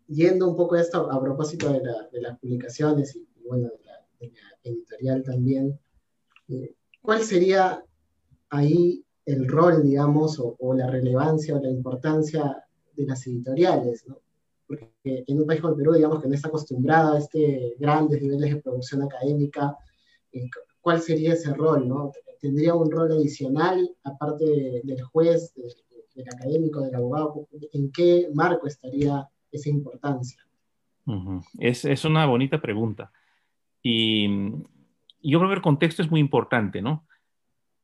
yendo 0.07 0.49
un 0.49 0.55
poco 0.55 0.75
a 0.75 0.81
esto 0.81 1.11
a 1.11 1.21
propósito 1.21 1.71
de, 1.71 1.81
de 2.11 2.21
las 2.21 2.37
publicaciones 2.39 3.15
y, 3.15 3.27
bueno, 3.47 3.69
de 3.69 3.85
la, 3.85 4.29
editorial 4.63 5.23
también, 5.23 5.79
eh, 6.47 6.75
¿cuál 7.01 7.23
sería 7.23 7.83
ahí 8.49 9.03
el 9.25 9.47
rol, 9.47 9.83
digamos, 9.83 10.39
o, 10.39 10.73
la 10.73 10.87
relevancia 10.87 11.55
o 11.55 11.61
la 11.61 11.69
importancia 11.69 12.62
de 12.95 13.05
las 13.05 13.25
editoriales, 13.27 14.07
¿no? 14.07 14.19
Porque 14.67 14.91
en 15.05 15.41
un 15.41 15.45
país 15.45 15.61
como 15.61 15.73
el 15.73 15.79
Perú, 15.79 15.93
digamos, 15.93 16.21
que 16.21 16.27
no 16.27 16.33
está 16.33 16.47
acostumbrado 16.47 17.13
a 17.13 17.19
este 17.19 17.75
grandes 17.79 18.21
niveles 18.21 18.53
de 18.53 18.61
producción 18.61 19.03
académica, 19.03 19.77
eh, 20.31 20.49
¿cuál 20.81 21.01
sería 21.01 21.33
ese 21.33 21.53
rol, 21.53 21.87
no? 21.87 22.11
¿Tendría 22.39 22.73
un 22.73 22.89
rol 22.91 23.11
adicional, 23.11 23.89
aparte 24.03 24.45
del 24.83 25.01
juez, 25.03 25.53
del 26.15 26.27
académico, 26.27 26.81
del 26.81 26.95
abogado? 26.95 27.47
¿En 27.71 27.91
qué 27.91 28.29
marco 28.33 28.67
estaría 28.67 29.27
esa 29.51 29.69
importancia? 29.69 30.39
es, 31.59 31.83
es, 31.83 32.05
una 32.05 32.25
bonita 32.25 32.61
pregunta. 32.61 33.11
Y, 33.81 34.25
y 35.21 35.31
yo 35.31 35.39
creo 35.39 35.49
que 35.49 35.55
el 35.55 35.61
contexto 35.61 36.01
es 36.01 36.09
muy 36.09 36.21
importante, 36.21 36.81
¿no? 36.81 37.05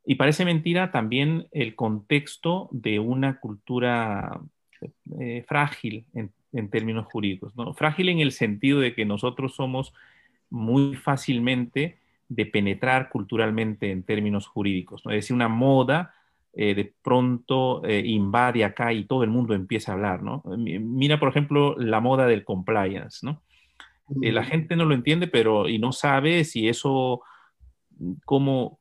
Y 0.05 0.15
parece 0.15 0.45
mentira 0.45 0.91
también 0.91 1.47
el 1.51 1.75
contexto 1.75 2.69
de 2.71 2.99
una 2.99 3.39
cultura 3.39 4.41
eh, 5.19 5.43
frágil 5.47 6.05
en, 6.13 6.31
términos 6.69 7.05
jurídicos. 7.05 7.55
¿no? 7.55 7.73
Frágil 7.73 8.09
en 8.09 8.19
el 8.19 8.31
sentido 8.31 8.79
de 8.79 8.95
que 8.95 9.05
nosotros 9.05 9.55
somos 9.55 9.93
muy 10.49 10.95
fácilmente 10.95 11.99
de 12.27 12.45
penetrar 12.45 13.09
culturalmente 13.09 13.91
en 13.91 14.03
términos 14.03 14.47
jurídicos. 14.47 15.05
¿no? 15.05 15.11
Es 15.11 15.17
decir, 15.17 15.35
una 15.35 15.47
moda 15.47 16.15
eh, 16.53 16.73
de 16.73 16.93
pronto 17.03 17.83
eh, 17.85 18.01
invade 18.05 18.65
acá 18.65 18.91
y 18.93 19.05
todo 19.05 19.23
el 19.23 19.29
mundo 19.29 19.53
empieza 19.53 19.91
a 19.91 19.95
hablar. 19.95 20.23
¿no? 20.23 20.43
Mira, 20.57 21.19
por 21.19 21.29
ejemplo, 21.29 21.75
la 21.77 21.99
moda 21.99 22.25
del 22.25 22.43
compliance. 22.43 23.25
¿no? 23.25 23.41
la 24.09 24.43
gente 24.43 24.75
no 24.75 24.85
lo 24.85 24.95
entiende 24.95 25.27
pero, 25.27 25.69
y 25.69 25.77
no 25.77 25.91
sabe 25.91 26.43
si 26.43 26.67
eso, 26.67 27.21
cómo, 28.25 28.78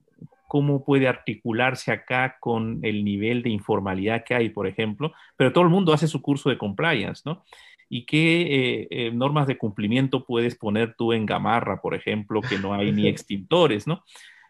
cómo 0.49 0.83
puede 0.83 1.07
articularse 1.07 1.93
acá 1.93 2.39
con 2.41 2.81
el 2.83 3.05
nivel 3.05 3.43
de 3.43 3.51
informalidad 3.51 4.25
que 4.25 4.35
hay, 4.35 4.49
por 4.49 4.67
ejemplo, 4.67 5.13
pero 5.37 5.53
todo 5.53 5.63
el 5.63 5.71
mundo 5.71 5.93
hace 5.93 6.09
su 6.09 6.23
curso 6.23 6.49
de 6.49 6.59
compliance, 6.59 7.23
¿no? 7.25 7.45
¿Y 7.91 8.07
qué 8.07 8.41
eh, 8.41 8.89
eh, 8.91 9.11
normas 9.13 9.47
de 9.47 9.59
cumplimiento 9.59 10.25
puedes 10.25 10.57
poner 10.57 10.95
tú 10.97 11.13
en 11.13 11.27
Gamarra, 11.27 11.81
por 11.81 11.95
ejemplo, 11.95 12.41
que 12.41 12.59
no 12.59 12.75
hay 12.75 12.93
ni 12.93 13.07
extintores, 13.09 13.87
¿no? 13.87 14.03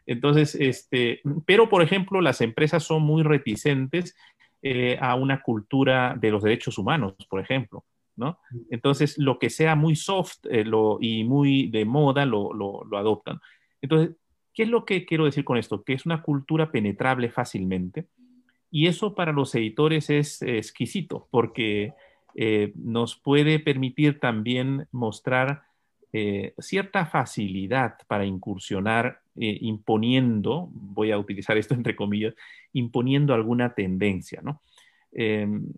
Entonces, 0.07 0.55
este, 0.55 1.21
pero 1.45 1.69
por 1.69 1.83
ejemplo, 1.83 2.21
las 2.21 2.41
empresas 2.41 2.85
son 2.85 3.03
muy 3.03 3.25
reticentes 3.25 4.17
eh, 4.63 4.97
a 5.01 5.17
una 5.17 5.43
cultura 5.43 6.17
de 6.19 6.31
los 6.31 6.43
derechos 6.45 6.79
humanos, 6.79 7.15
por 7.29 7.41
ejemplo, 7.41 7.85
¿no? 8.15 8.39
Entonces, 8.71 9.19
lo 9.19 9.39
que 9.41 9.51
sea 9.51 9.75
muy 9.75 9.97
soft 9.97 10.47
y 11.01 11.25
muy 11.25 11.67
de 11.67 11.85
moda 11.85 12.25
lo, 12.25 12.55
lo 12.55 12.97
adoptan. 12.97 13.41
Entonces, 13.83 14.17
¿Qué 14.59 14.65
es 14.65 14.71
lo 14.71 14.85
que 14.85 15.07
quiero 15.07 15.25
decir 15.25 15.45
con 15.45 15.57
esto? 15.57 15.85
Que 15.85 15.93
es 15.93 16.05
una 16.05 16.21
cultura 16.21 16.73
penetrable 16.73 17.31
fácilmente 17.31 18.09
y 18.73 18.89
eso 18.89 19.15
para 19.15 19.31
los 19.31 19.55
editores 19.55 20.11
es 20.11 20.43
exquisito 20.43 21.29
porque 21.31 21.93
eh, 22.35 22.73
nos 22.75 23.15
puede 23.15 23.61
permitir 23.61 24.19
también 24.19 24.89
mostrar 24.91 25.63
eh, 26.13 26.55
cierta 26.59 27.07
facilidad 27.07 27.99
para 28.09 28.27
incursionar 28.27 29.21
eh, 29.37 29.59
imponiendo, 29.61 30.69
voy 30.73 31.13
a 31.13 31.19
utilizar 31.19 31.57
esto 31.57 31.75
entre 31.75 31.95
comillas, 31.95 32.35
imponiendo 32.73 33.35
alguna 33.35 33.75
tendencia, 33.75 34.41
¿no? 34.43 34.61
Em, 35.13 35.69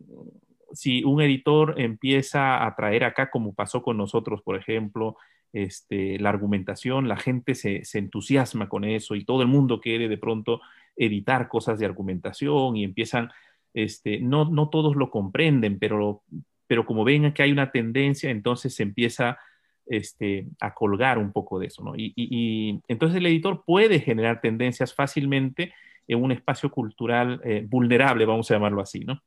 si 0.73 1.05
un 1.05 1.21
editor 1.21 1.79
empieza 1.79 2.65
a 2.65 2.75
traer 2.77 3.05
acá, 3.05 3.31
como 3.31 3.53
pasó 3.53 3.83
con 3.83 3.99
nosotros, 3.99 4.41
por 4.41 4.57
ejemplo, 4.57 5.19
este, 5.52 6.19
la 6.19 6.28
argumentación, 6.28 7.09
la 7.09 7.16
gente 7.16 7.54
se, 7.54 7.83
entusiasma 7.95 8.69
con 8.69 8.85
eso 8.85 9.14
y 9.14 9.25
todo 9.25 9.42
el 9.42 9.49
mundo 9.49 9.80
quiere 9.80 10.09
de 10.09 10.19
pronto 10.19 10.61
editar 10.97 11.49
cosas 11.49 11.78
de 11.78 11.87
argumentación 11.87 12.76
y 12.76 12.85
empiezan, 12.85 13.30
este, 13.75 14.21
no, 14.21 14.45
no 14.50 14.69
todos 14.69 14.97
lo 14.97 15.11
comprenden, 15.11 15.78
pero, 15.78 16.23
pero 16.66 16.87
como 16.87 17.04
ven 17.04 17.33
que 17.33 17.42
hay 17.42 17.52
una 17.52 17.73
tendencia, 17.73 18.30
entonces 18.30 18.75
se 18.75 18.83
empieza 18.83 19.38
este, 19.87 20.47
a 20.61 20.73
colgar 20.73 21.19
un 21.19 21.33
poco 21.33 21.59
de 21.59 21.66
eso, 21.66 21.83
¿no? 21.83 21.95
Y, 21.97 22.80
entonces 22.87 23.16
el 23.16 23.26
editor 23.26 23.64
puede 23.64 23.99
generar 23.99 24.40
tendencias 24.40 24.95
fácilmente 24.95 25.75
en 26.07 26.23
un 26.23 26.33
espacio 26.33 26.71
cultural 26.71 27.40
eh, 27.45 27.66
vulnerable, 27.69 28.25
vamos 28.25 28.50
a 28.50 28.54
llamarlo 28.54 28.83
así, 28.83 29.00
¿no? 29.00 29.21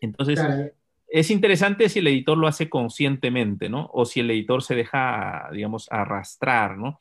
Entonces, 0.00 0.40
es 1.12 1.30
interesante 1.30 1.90
si 1.90 1.98
el 1.98 2.06
editor 2.06 2.38
lo 2.38 2.46
hace 2.46 2.70
conscientemente, 2.70 3.68
¿no? 3.68 3.90
O 3.92 4.06
si 4.06 4.20
el 4.20 4.30
editor 4.30 4.62
se 4.62 4.74
deja, 4.74 5.46
digamos, 5.52 5.86
arrastrar, 5.92 6.78
¿no? 6.78 6.98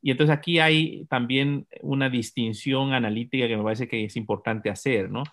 Y 0.00 0.12
entonces 0.12 0.36
aquí 0.36 0.60
hay 0.60 1.04
también 1.06 1.66
una 1.82 2.08
distinción 2.08 2.92
analítica 2.92 3.48
que 3.48 3.56
me 3.56 3.64
parece 3.64 3.88
que 3.88 4.04
es 4.04 4.14
importante 4.14 4.70
hacer, 4.70 5.10
¿no? 5.10 5.24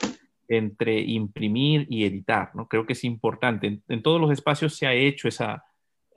Entre 0.47 0.99
imprimir 0.99 1.85
y 1.91 2.05
editar, 2.05 2.55
¿no? 2.55 2.67
Creo 2.67 2.87
que 2.87 2.93
es 2.93 3.03
importante. 3.03 3.81
En, 3.87 4.01
todos 4.01 4.19
los 4.19 4.31
espacios 4.31 4.75
se 4.75 4.87
ha 4.87 4.93
hecho 4.93 5.27
esa, 5.27 5.63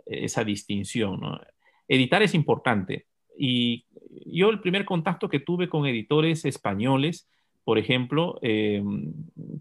esa 0.06 0.42
distinción, 0.42 1.20
¿no? 1.20 1.38
Editar 1.86 2.22
es 2.22 2.34
importante. 2.34 3.04
Y 3.36 3.84
yo 4.24 4.48
el 4.48 4.60
primer 4.60 4.86
contacto 4.86 5.28
que 5.28 5.40
tuve 5.40 5.68
con 5.68 5.84
editores 5.84 6.46
españoles 6.46 7.28
por 7.64 7.78
ejemplo, 7.78 8.38
eh, 8.42 8.82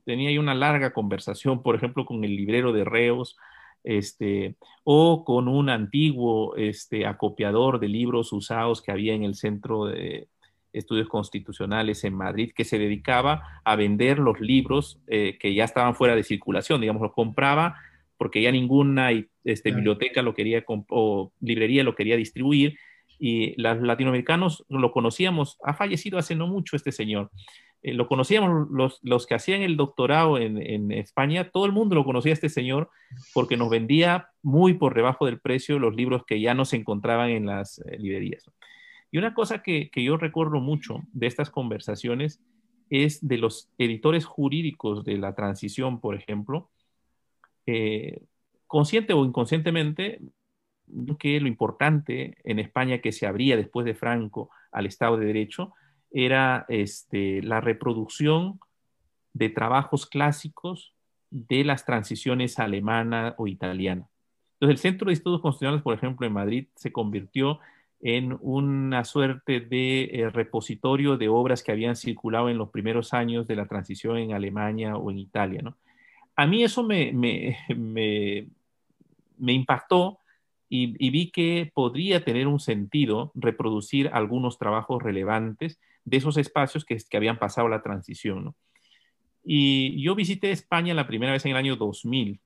tenía 0.05 0.29
ahí 0.29 0.37
una 0.37 0.55
larga 0.55 0.93
conversación, 0.93 1.63
por 1.63 1.75
ejemplo, 1.75 2.05
con 2.05 2.23
el 2.23 2.35
librero 2.35 2.73
de 2.73 2.83
reos, 2.83 3.37
este, 3.83 4.55
o 4.83 5.25
con 5.25 5.47
un 5.47 5.69
antiguo 5.69 6.55
este, 6.55 7.05
acopiador 7.05 7.79
de 7.79 7.89
libros 7.89 8.31
usados 8.31 8.81
que 8.81 8.91
había 8.91 9.13
en 9.13 9.23
el 9.23 9.35
Centro 9.35 9.85
de 9.85 10.27
Estudios 10.71 11.07
Constitucionales 11.07 12.03
en 12.03 12.13
Madrid, 12.13 12.51
que 12.55 12.65
se 12.65 12.79
dedicaba 12.79 13.61
a 13.63 13.75
vender 13.75 14.19
los 14.19 14.39
libros 14.39 14.99
eh, 15.07 15.37
que 15.39 15.53
ya 15.53 15.65
estaban 15.65 15.95
fuera 15.95 16.15
de 16.15 16.23
circulación, 16.23 16.81
digamos, 16.81 17.01
los 17.01 17.13
compraba 17.13 17.75
porque 18.17 18.41
ya 18.41 18.51
ninguna 18.51 19.09
este, 19.43 19.71
biblioteca 19.71 20.21
lo 20.21 20.33
quería 20.33 20.63
o 20.67 21.33
librería 21.41 21.83
lo 21.83 21.95
quería 21.95 22.15
distribuir 22.15 22.77
y 23.19 23.59
los 23.61 23.81
latinoamericanos 23.81 24.65
lo 24.69 24.91
conocíamos, 24.91 25.57
ha 25.63 25.73
fallecido 25.73 26.17
hace 26.17 26.35
no 26.35 26.47
mucho 26.47 26.75
este 26.75 26.91
señor, 26.91 27.31
eh, 27.83 27.93
lo 27.93 28.07
conocíamos 28.07 28.69
los, 28.71 28.99
los, 29.03 29.27
que 29.27 29.35
hacían 29.35 29.61
el 29.61 29.75
doctorado 29.75 30.37
en, 30.37 30.57
en, 30.57 30.91
España, 30.91 31.51
todo 31.51 31.65
el 31.65 31.73
mundo 31.73 31.95
lo 31.95 32.05
conocía 32.05 32.31
este 32.31 32.47
señor 32.47 32.89
porque 33.33 33.57
nos 33.57 33.69
vendía 33.69 34.29
muy 34.41 34.73
por 34.73 34.95
debajo 34.95 35.25
del 35.25 35.41
precio 35.41 35.79
los 35.79 35.93
libros 35.93 36.23
que 36.25 36.39
ya 36.39 36.53
no 36.53 36.63
se 36.63 36.77
encontraban 36.77 37.29
en 37.29 37.45
las 37.45 37.79
eh, 37.79 37.97
librerías. 37.99 38.49
Y 39.11 39.17
una 39.17 39.33
cosa 39.33 39.61
que, 39.61 39.89
que, 39.91 40.01
yo 40.01 40.15
recuerdo 40.15 40.61
mucho 40.61 41.01
de 41.11 41.27
estas 41.27 41.49
conversaciones 41.49 42.41
es 42.89 43.27
de 43.27 43.37
los 43.37 43.69
editores 43.77 44.25
jurídicos 44.25 45.03
de 45.03 45.17
la 45.17 45.35
transición, 45.35 45.99
por 45.99 46.15
ejemplo, 46.15 46.69
consciente 48.67 49.13
o 49.13 49.23
inconscientemente, 49.23 50.19
que 51.19 51.39
lo 51.39 51.47
importante 51.47 52.37
en 52.43 52.59
España 52.59 52.99
que 52.99 53.11
se 53.11 53.25
abría 53.25 53.55
después 53.55 53.85
de 53.85 53.93
Franco 53.93 54.49
al 54.71 54.85
Estado 54.85 55.17
de 55.17 55.25
Derecho 55.25 55.73
era 56.13 56.65
este, 56.69 57.41
la 57.41 57.59
reproducción 57.59 58.59
de 59.33 59.49
trabajos 59.49 60.05
clásicos 60.05 60.93
de 61.31 61.63
las 61.63 61.85
transiciones 61.85 62.59
alemana 62.59 63.33
o 63.37 63.47
italiana. 63.47 64.07
Entonces, 64.53 64.75
el 64.75 64.91
Centro 64.91 65.07
de 65.07 65.13
Estudios 65.13 65.41
Constitucionales, 65.41 65.81
por 65.81 65.95
ejemplo, 65.95 66.25
en 66.25 66.33
Madrid, 66.33 66.67
se 66.75 66.91
convirtió 66.91 67.59
en 68.03 68.37
una 68.41 69.05
suerte 69.05 69.61
de 69.61 70.03
eh, 70.03 70.29
repositorio 70.29 71.17
de 71.17 71.29
obras 71.29 71.63
que 71.63 71.71
habían 71.71 71.95
circulado 71.95 72.49
en 72.49 72.57
los 72.57 72.69
primeros 72.69 73.13
años 73.13 73.47
de 73.47 73.55
la 73.55 73.65
transición 73.65 74.17
en 74.17 74.33
Alemania 74.33 74.97
o 74.97 75.09
en 75.09 75.19
Italia. 75.19 75.73
a 76.35 76.45
mí 76.45 76.63
eso 76.63 76.83
me, 76.83 77.13
me, 77.13 77.57
me, 79.37 79.53
impactó 79.53 80.19
y, 80.67 81.09
vi 81.11 81.31
que 81.31 81.71
podría 81.73 82.25
tener 82.25 82.47
un 82.47 82.59
sentido 82.59 83.31
reproducir 83.35 84.09
algunos 84.11 84.57
trabajos 84.57 85.01
relevantes 85.01 85.79
de 86.05 86.17
esos 86.17 86.37
espacios 86.37 86.85
que, 86.85 86.97
habían 87.15 87.37
pasado 87.37 87.67
la 87.67 87.81
transición. 87.81 88.55
Y 89.43 90.01
yo 90.01 90.15
visité 90.15 90.51
España 90.51 90.93
la 90.93 91.07
primera 91.07 91.33
vez 91.33 91.45
en 91.45 91.51
el 91.51 91.57
año 91.57 91.75
2000 91.75 92.39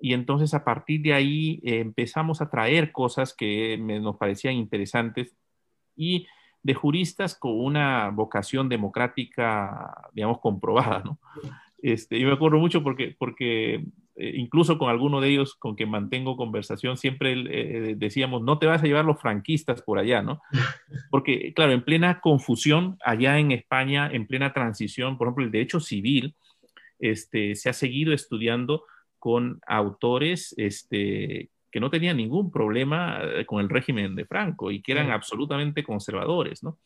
y 0.00 0.14
entonces 0.14 0.52
a 0.54 0.64
partir 0.64 1.00
de 1.02 1.14
ahí 1.14 1.60
eh, 1.62 1.78
empezamos 1.78 2.40
a 2.40 2.50
traer 2.50 2.90
cosas 2.90 3.34
que 3.34 3.78
nos 3.78 4.16
parecían 4.16 4.54
interesantes 4.54 5.36
y 5.96 6.26
de 6.62 6.74
juristas 6.74 7.36
con 7.36 7.58
una 7.58 8.10
vocación 8.10 8.68
democrática, 8.68 10.08
digamos, 10.12 10.40
comprobada, 10.40 11.02
¿no? 11.04 11.18
Este, 11.82 12.18
yo 12.18 12.28
me 12.28 12.34
acuerdo 12.34 12.58
mucho 12.58 12.82
porque, 12.82 13.16
porque 13.18 13.84
eh, 14.16 14.32
incluso 14.36 14.78
con 14.78 14.90
alguno 14.90 15.20
de 15.20 15.30
ellos 15.30 15.54
con 15.54 15.74
quien 15.74 15.90
mantengo 15.90 16.36
conversación, 16.36 16.96
siempre 16.96 17.32
eh, 17.32 17.94
decíamos, 17.96 18.42
no 18.42 18.58
te 18.58 18.66
vas 18.66 18.82
a 18.82 18.86
llevar 18.86 19.04
los 19.04 19.20
franquistas 19.20 19.82
por 19.82 19.98
allá, 19.98 20.22
¿no? 20.22 20.40
Porque, 21.10 21.52
claro, 21.54 21.72
en 21.72 21.82
plena 21.82 22.20
confusión, 22.20 22.98
allá 23.04 23.38
en 23.38 23.52
España, 23.52 24.10
en 24.12 24.26
plena 24.26 24.52
transición, 24.52 25.16
por 25.16 25.28
ejemplo, 25.28 25.44
el 25.44 25.50
derecho 25.50 25.80
civil, 25.80 26.34
este, 26.98 27.54
se 27.54 27.68
ha 27.68 27.72
seguido 27.72 28.12
estudiando 28.12 28.84
con 29.18 29.60
autores 29.66 30.54
este, 30.56 31.50
que 31.70 31.80
no 31.80 31.90
tenían 31.90 32.18
ningún 32.18 32.52
problema 32.52 33.20
eh, 33.22 33.46
con 33.46 33.60
el 33.60 33.68
régimen 33.68 34.14
de 34.14 34.26
Franco 34.26 34.70
y 34.70 34.82
que 34.82 34.92
eran 34.92 35.10
absolutamente 35.10 35.82
conservadores. 35.82 36.62
¿no? 36.62 36.78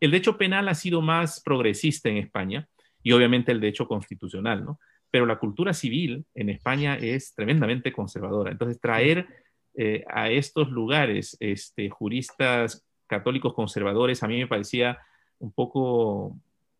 El 0.00 0.10
derecho 0.10 0.38
penal 0.38 0.68
ha 0.68 0.74
sido 0.74 1.02
más 1.02 1.42
progresista 1.44 2.08
en 2.08 2.16
España 2.16 2.66
y 3.02 3.12
obviamente 3.12 3.52
el 3.52 3.60
derecho 3.60 3.86
constitucional, 3.86 4.64
¿no? 4.64 4.78
Pero 5.10 5.26
la 5.26 5.38
cultura 5.38 5.72
civil 5.72 6.24
en 6.34 6.50
España 6.50 6.96
es 6.96 7.34
tremendamente 7.34 7.92
conservadora. 7.92 8.52
Entonces, 8.52 8.80
traer 8.80 9.26
eh, 9.74 10.04
a 10.08 10.30
estos 10.30 10.70
lugares 10.70 11.36
este, 11.40 11.90
juristas 11.90 12.86
católicos 13.06 13.54
conservadores 13.54 14.22
a 14.22 14.28
mí 14.28 14.38
me 14.38 14.46
parecía 14.46 14.98
un 15.40 15.52
poco 15.52 16.36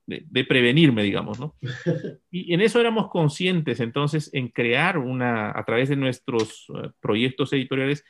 de, 0.06 0.44
prevenirme, 0.44 1.02
digamos, 1.02 1.38
¿no? 1.38 1.54
Y 2.30 2.52
en 2.52 2.60
eso 2.60 2.80
éramos 2.80 3.08
conscientes, 3.10 3.80
entonces, 3.80 4.30
en 4.32 4.48
crear 4.48 4.98
una, 4.98 5.50
a 5.50 5.64
través 5.64 5.88
de 5.88 5.96
nuestros 5.96 6.66
eh, 6.74 6.90
proyectos 7.00 7.52
editoriales, 7.52 8.04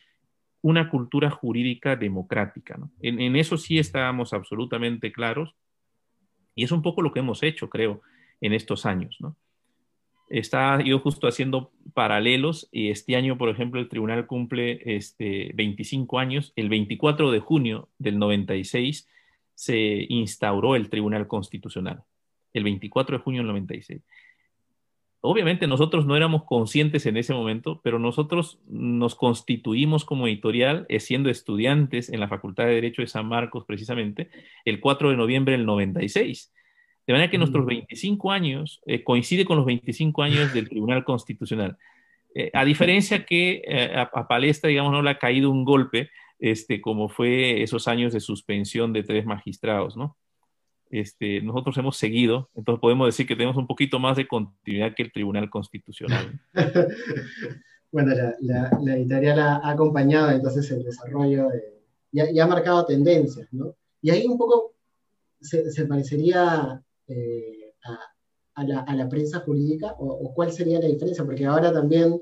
una 0.63 0.91
cultura 0.91 1.31
jurídica 1.31 1.97
democrática, 1.97 2.77
¿no? 2.77 2.91
En, 3.01 3.21
en, 3.21 3.37
eso 3.37 3.57
sí 3.57 3.79
estábamos 3.79 4.33
absolutamente 4.33 5.13
claros 5.13 5.55
y 6.55 6.65
es 6.65 6.73
un 6.73 6.83
poco 6.83 7.03
lo 7.03 7.13
que 7.13 7.21
hemos 7.21 7.43
hecho, 7.43 7.69
creo, 7.69 8.03
en 8.41 8.53
estos 8.53 8.87
años, 8.87 9.17
¿no? 9.21 9.37
Está 10.31 10.81
yo 10.81 11.01
justo 11.01 11.27
haciendo 11.27 11.73
paralelos 11.93 12.69
y 12.71 12.91
este 12.91 13.17
año, 13.17 13.37
por 13.37 13.49
ejemplo, 13.49 13.81
el 13.81 13.89
tribunal 13.89 14.29
cumple 14.29 14.81
este, 14.85 15.51
25 15.55 16.21
años, 16.21 16.53
el 16.55 16.69
24 16.69 17.33
de 17.33 17.41
junio 17.41 17.89
del 17.99 18.19
96 18.19 19.09
se 19.55 20.07
instauró 20.09 20.77
el 20.77 20.89
Tribunal 20.89 21.27
Constitucional, 21.27 22.05
el 22.55 22.65
24 22.65 23.19
de 23.19 23.23
junio 23.23 23.41
del 23.41 23.49
96. 23.49 24.03
Obviamente 25.21 25.67
nosotros 25.67 26.07
no 26.07 26.17
éramos 26.17 26.45
conscientes 26.45 27.05
en 27.05 27.17
ese 27.19 27.35
momento, 27.35 27.81
pero 27.83 27.99
nosotros 27.99 28.59
nos 28.67 29.17
constituimos 29.17 30.05
como 30.05 30.29
editorial 30.29 30.87
eh, 30.89 31.01
siendo 31.01 31.29
estudiantes 31.29 32.09
en 32.09 32.21
la 32.21 32.29
Facultad 32.29 32.65
de 32.65 32.75
Derecho 32.75 33.03
de 33.03 33.09
San 33.09 33.27
Marcos 33.27 33.65
precisamente 33.67 34.31
el 34.65 34.81
4 34.81 35.11
de 35.11 35.17
noviembre 35.17 35.53
del 35.53 35.67
96. 35.67 36.53
De 37.11 37.15
manera 37.15 37.31
que 37.31 37.39
nuestros 37.39 37.67
25 37.67 38.29
mm. 38.29 38.31
años 38.31 38.81
eh, 38.87 39.03
coincide 39.03 39.45
con 39.45 39.57
los 39.57 39.67
25 39.67 40.23
años 40.23 40.55
del 40.55 40.69
Tribunal 40.71 41.05
Constitucional. 41.05 41.77
Eh, 42.35 42.53
a 42.55 42.65
diferencia 42.65 43.27
que 43.27 43.65
a, 43.97 44.03
a, 44.03 44.29
Palestra, 44.29 44.69
digamos, 44.69 44.93
no 44.93 45.03
le 45.03 45.11
ha 45.11 45.19
caído 45.19 45.51
un 45.51 45.65
golpe 45.65 46.11
este, 46.39 46.81
como 46.81 47.09
fue 47.09 47.63
esos 47.63 47.89
años 47.89 48.13
de 48.13 48.21
suspensión 48.21 48.93
de 48.93 49.03
tres 49.03 49.27
magistrados, 49.27 49.97
¿no? 49.97 50.17
Este, 50.89 51.41
nosotros 51.41 51.77
hemos 51.79 51.97
seguido, 51.97 52.49
entonces 52.55 52.81
podemos 52.81 53.07
decir 53.07 53.27
que 53.27 53.35
tenemos 53.37 53.57
un 53.57 53.67
poquito 53.67 53.99
más 53.99 54.17
de 54.17 54.27
continuidad 54.27 54.95
que 54.95 55.03
el 55.03 55.13
Tribunal 55.13 55.51
Constitucional. 55.51 56.41
bueno, 57.93 58.13
la, 58.41 58.95
editorial 58.97 59.39
ha, 59.39 59.69
acompañado 59.69 60.31
entonces 60.31 60.71
el 60.71 60.85
desarrollo 60.85 61.49
y, 62.13 62.39
ha, 62.39 62.47
marcado 62.47 62.87
tendencias, 62.87 63.53
¿no? 63.53 63.75
Y 64.03 64.11
ahí 64.11 64.27
un 64.27 64.39
poco 64.39 64.75
se, 65.41 65.87
parecería 65.87 66.83
eh, 67.11 67.75
a, 68.55 68.65
la, 68.65 69.09
prensa 69.09 69.41
jurídica, 69.41 69.95
o, 69.99 70.07
o, 70.07 70.35
cuál 70.35 70.53
sería 70.53 70.81
la 70.81 70.89
diferencia, 70.89 71.25
porque 71.25 71.47
ahora 71.47 71.73
también 71.73 72.21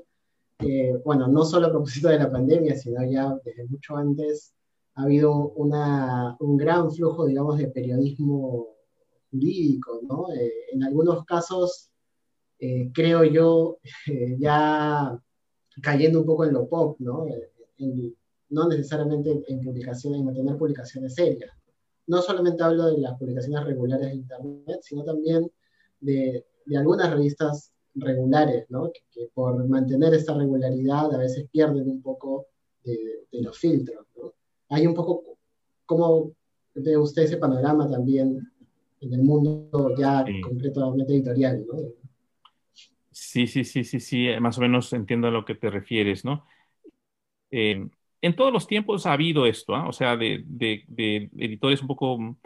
bueno, 1.05 1.27
no 1.27 1.45
solo 1.45 1.67
a 1.67 1.71
propósito 1.71 2.09
de 2.09 2.19
la 2.19 2.31
pandemia, 2.31 2.75
sino 2.75 3.03
ya 3.09 3.33
desde 3.45 3.65
mucho 3.67 3.95
antes, 3.95 4.53
ha 4.95 5.03
habido 5.03 5.49
una, 5.51 6.35
un 6.39 6.57
gran 6.57 6.91
flujo, 6.91 7.25
digamos, 7.25 7.57
de 7.57 7.67
periodismo 7.69 8.75
jurídico, 9.31 10.01
¿no? 10.03 10.33
Eh, 10.33 10.51
en 10.73 10.83
algunos 10.83 11.23
casos, 11.25 11.91
eh, 12.59 12.91
creo 12.93 13.23
yo, 13.23 13.77
ya 14.39 15.17
cayendo 15.81 16.19
un 16.19 16.25
poco 16.25 16.45
en 16.45 16.53
lo 16.53 16.67
pop, 16.67 16.97
¿no? 16.99 17.25
no 18.49 18.67
necesariamente 18.67 19.41
en 19.47 19.61
publicaciones, 19.61 20.19
en 20.19 20.25
mantener 20.25 20.57
publicaciones 20.57 21.13
serias. 21.15 21.51
No 22.09 22.21
solamente 22.21 22.63
hablo 22.63 22.87
de 22.87 22.97
las 22.97 23.17
publicaciones 23.17 23.63
regulares 23.65 24.07
de 24.07 24.15
Internet, 24.15 24.79
sino 24.81 25.03
también 25.03 25.49
de, 25.99 26.45
de 26.65 26.77
algunas 26.77 27.11
revistas 27.11 27.71
regulares, 27.95 28.65
¿no? 28.69 28.91
Que, 28.91 29.27
por 29.33 29.67
mantener 29.67 30.13
esta 30.13 30.33
regularidad 30.35 31.13
a 31.13 31.17
veces 31.17 31.47
pierden 31.51 31.89
un 31.89 32.01
poco 32.01 32.47
de, 32.83 32.97
los 33.41 33.57
filtros. 33.57 34.05
¿no? 34.17 34.33
Hay 34.69 34.87
un 34.87 34.93
poco, 34.93 35.37
¿cómo 35.85 36.31
ve 36.73 36.97
usted 36.97 37.23
ese 37.23 37.37
panorama 37.37 37.89
también 37.89 38.51
en 39.01 39.13
el 39.13 39.23
mundo 39.23 39.95
ya 39.97 40.25
completamente 40.43 41.13
editorial? 41.13 41.65
¿no? 41.65 41.79
Sí, 43.11 43.47
sí, 43.47 43.63
sí, 43.63 43.83
sí, 43.83 43.99
sí, 43.99 44.27
más 44.39 44.57
o 44.57 44.61
menos 44.61 44.91
entiendo 44.93 45.27
a 45.27 45.31
lo 45.31 45.45
que 45.45 45.55
te 45.55 45.69
refieres, 45.69 46.25
¿no? 46.25 46.45
Eh, 47.51 47.87
en 48.21 48.35
todos 48.35 48.51
los 48.51 48.67
tiempos 48.67 49.05
ha 49.05 49.13
habido 49.13 49.45
esto, 49.45 49.75
¿ah? 49.75 49.87
o 49.87 49.93
sea, 49.93 50.17
de, 50.17 50.43
de, 50.45 51.29
editores 51.37 51.81
un 51.81 51.87
poco... 51.87 52.37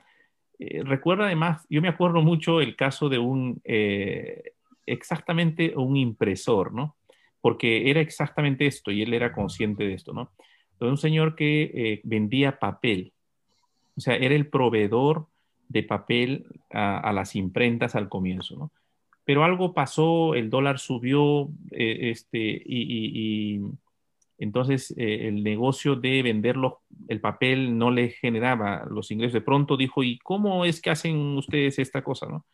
Eh, 0.59 0.83
recuerda 0.83 1.25
además, 1.25 1.65
yo 1.69 1.81
me 1.81 1.87
acuerdo 1.87 2.21
mucho 2.21 2.61
el 2.61 2.75
caso 2.75 3.09
de 3.09 3.17
un 3.17 3.59
eh, 3.63 4.53
exactamente 4.85 5.73
un 5.75 5.97
impresor, 5.97 6.73
¿no? 6.73 6.95
Porque 7.41 7.89
era 7.89 8.01
exactamente 8.01 8.65
esto 8.65 8.91
y 8.91 9.01
él 9.01 9.13
era 9.13 9.33
consciente 9.33 9.83
de 9.83 9.93
esto, 9.93 10.13
¿no? 10.13 10.31
Entonces, 10.73 10.91
un 10.91 10.97
señor 10.97 11.35
que 11.35 11.71
eh, 11.73 12.01
vendía 12.03 12.59
papel, 12.59 13.13
o 13.95 14.01
sea, 14.01 14.15
era 14.15 14.35
el 14.35 14.47
proveedor 14.47 15.27
de 15.67 15.83
papel 15.83 16.45
a, 16.71 17.11
las 17.13 17.35
imprentas 17.35 17.95
al 17.95 18.09
comienzo, 18.09 18.55
¿no? 18.57 18.71
Pero 19.25 19.43
algo 19.45 19.73
pasó, 19.73 20.35
el 20.35 20.49
dólar 20.49 20.79
subió, 20.79 21.49
eh, 21.71 22.11
este, 22.11 22.61
y, 22.65 23.61
entonces 24.43 24.93
eh, 24.97 25.27
el 25.27 25.43
negocio 25.43 25.95
de 25.95 26.21
vender 26.21 26.57
el 27.07 27.21
papel 27.21 27.77
no 27.77 27.91
le 27.91 28.09
generaba 28.09 28.85
los 28.89 29.09
ingresos. 29.09 29.33
De 29.33 29.41
pronto 29.41 29.77
dijo, 29.77 30.03
¿y 30.03 30.19
cómo 30.19 30.65
es 30.65 30.81
que 30.81 30.89
hacen 30.89 31.17
ustedes 31.37 31.79
esta 31.79 32.03
cosa, 32.03 32.27
no? 32.27 32.45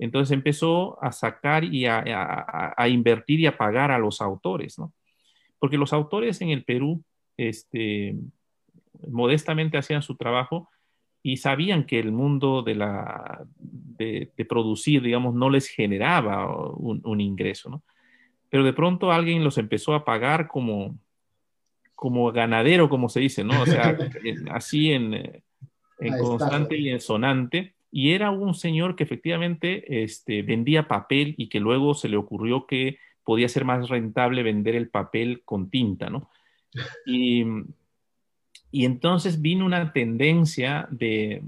Entonces 0.00 0.32
empezó 0.32 1.02
a 1.02 1.12
sacar 1.12 1.64
y 1.64 1.86
a, 1.86 2.74
invertir 2.88 3.40
y 3.40 3.46
a 3.46 3.56
pagar 3.56 3.90
a 3.90 3.98
los 3.98 4.20
autores, 4.20 4.78
¿no? 4.78 4.92
Porque 5.58 5.78
los 5.78 5.92
autores 5.92 6.40
en 6.40 6.50
el 6.50 6.64
Perú, 6.64 7.02
este, 7.36 8.16
modestamente 9.08 9.78
hacían 9.78 10.02
su 10.02 10.16
trabajo 10.16 10.68
y 11.22 11.36
sabían 11.38 11.84
que 11.84 11.98
el 11.98 12.12
mundo 12.12 12.62
de, 12.62 12.74
la, 12.74 13.44
de, 13.58 14.30
producir, 14.48 15.02
digamos, 15.02 15.34
no 15.34 15.50
les 15.50 15.68
generaba 15.68 16.48
un, 16.76 17.20
ingreso, 17.20 17.70
¿no? 17.70 17.82
Pero 18.50 18.64
de 18.64 18.72
pronto 18.72 19.12
alguien 19.12 19.44
los 19.44 19.58
empezó 19.58 19.94
a 19.94 20.04
pagar 20.04 20.48
como, 20.48 20.96
como 21.98 22.30
ganadero, 22.30 22.88
como 22.88 23.08
se 23.08 23.18
dice, 23.18 23.42
¿no? 23.42 23.60
O 23.60 23.66
sea, 23.66 23.98
así 24.52 24.92
en, 24.92 25.42
en 25.98 26.18
constante 26.18 26.78
y 26.78 26.90
en 26.90 27.00
sonante 27.00 27.74
y 27.90 28.12
era 28.12 28.30
un 28.30 28.54
señor 28.54 28.94
que 28.94 29.02
efectivamente 29.02 30.04
este, 30.04 30.42
vendía 30.42 30.86
papel 30.86 31.34
y 31.36 31.48
que 31.48 31.58
luego 31.58 31.94
se 31.94 32.08
le 32.08 32.16
ocurrió 32.16 32.66
que 32.66 32.98
podía 33.24 33.48
ser 33.48 33.64
más 33.64 33.88
rentable 33.88 34.44
vender 34.44 34.76
el 34.76 34.88
papel 34.88 35.42
con 35.44 35.70
tinta, 35.70 36.08
¿no? 36.08 36.30
Y, 37.04 37.44
entonces 38.70 39.40
vino 39.40 39.64
una 39.64 39.92
tendencia 39.92 40.86
de 40.90 41.42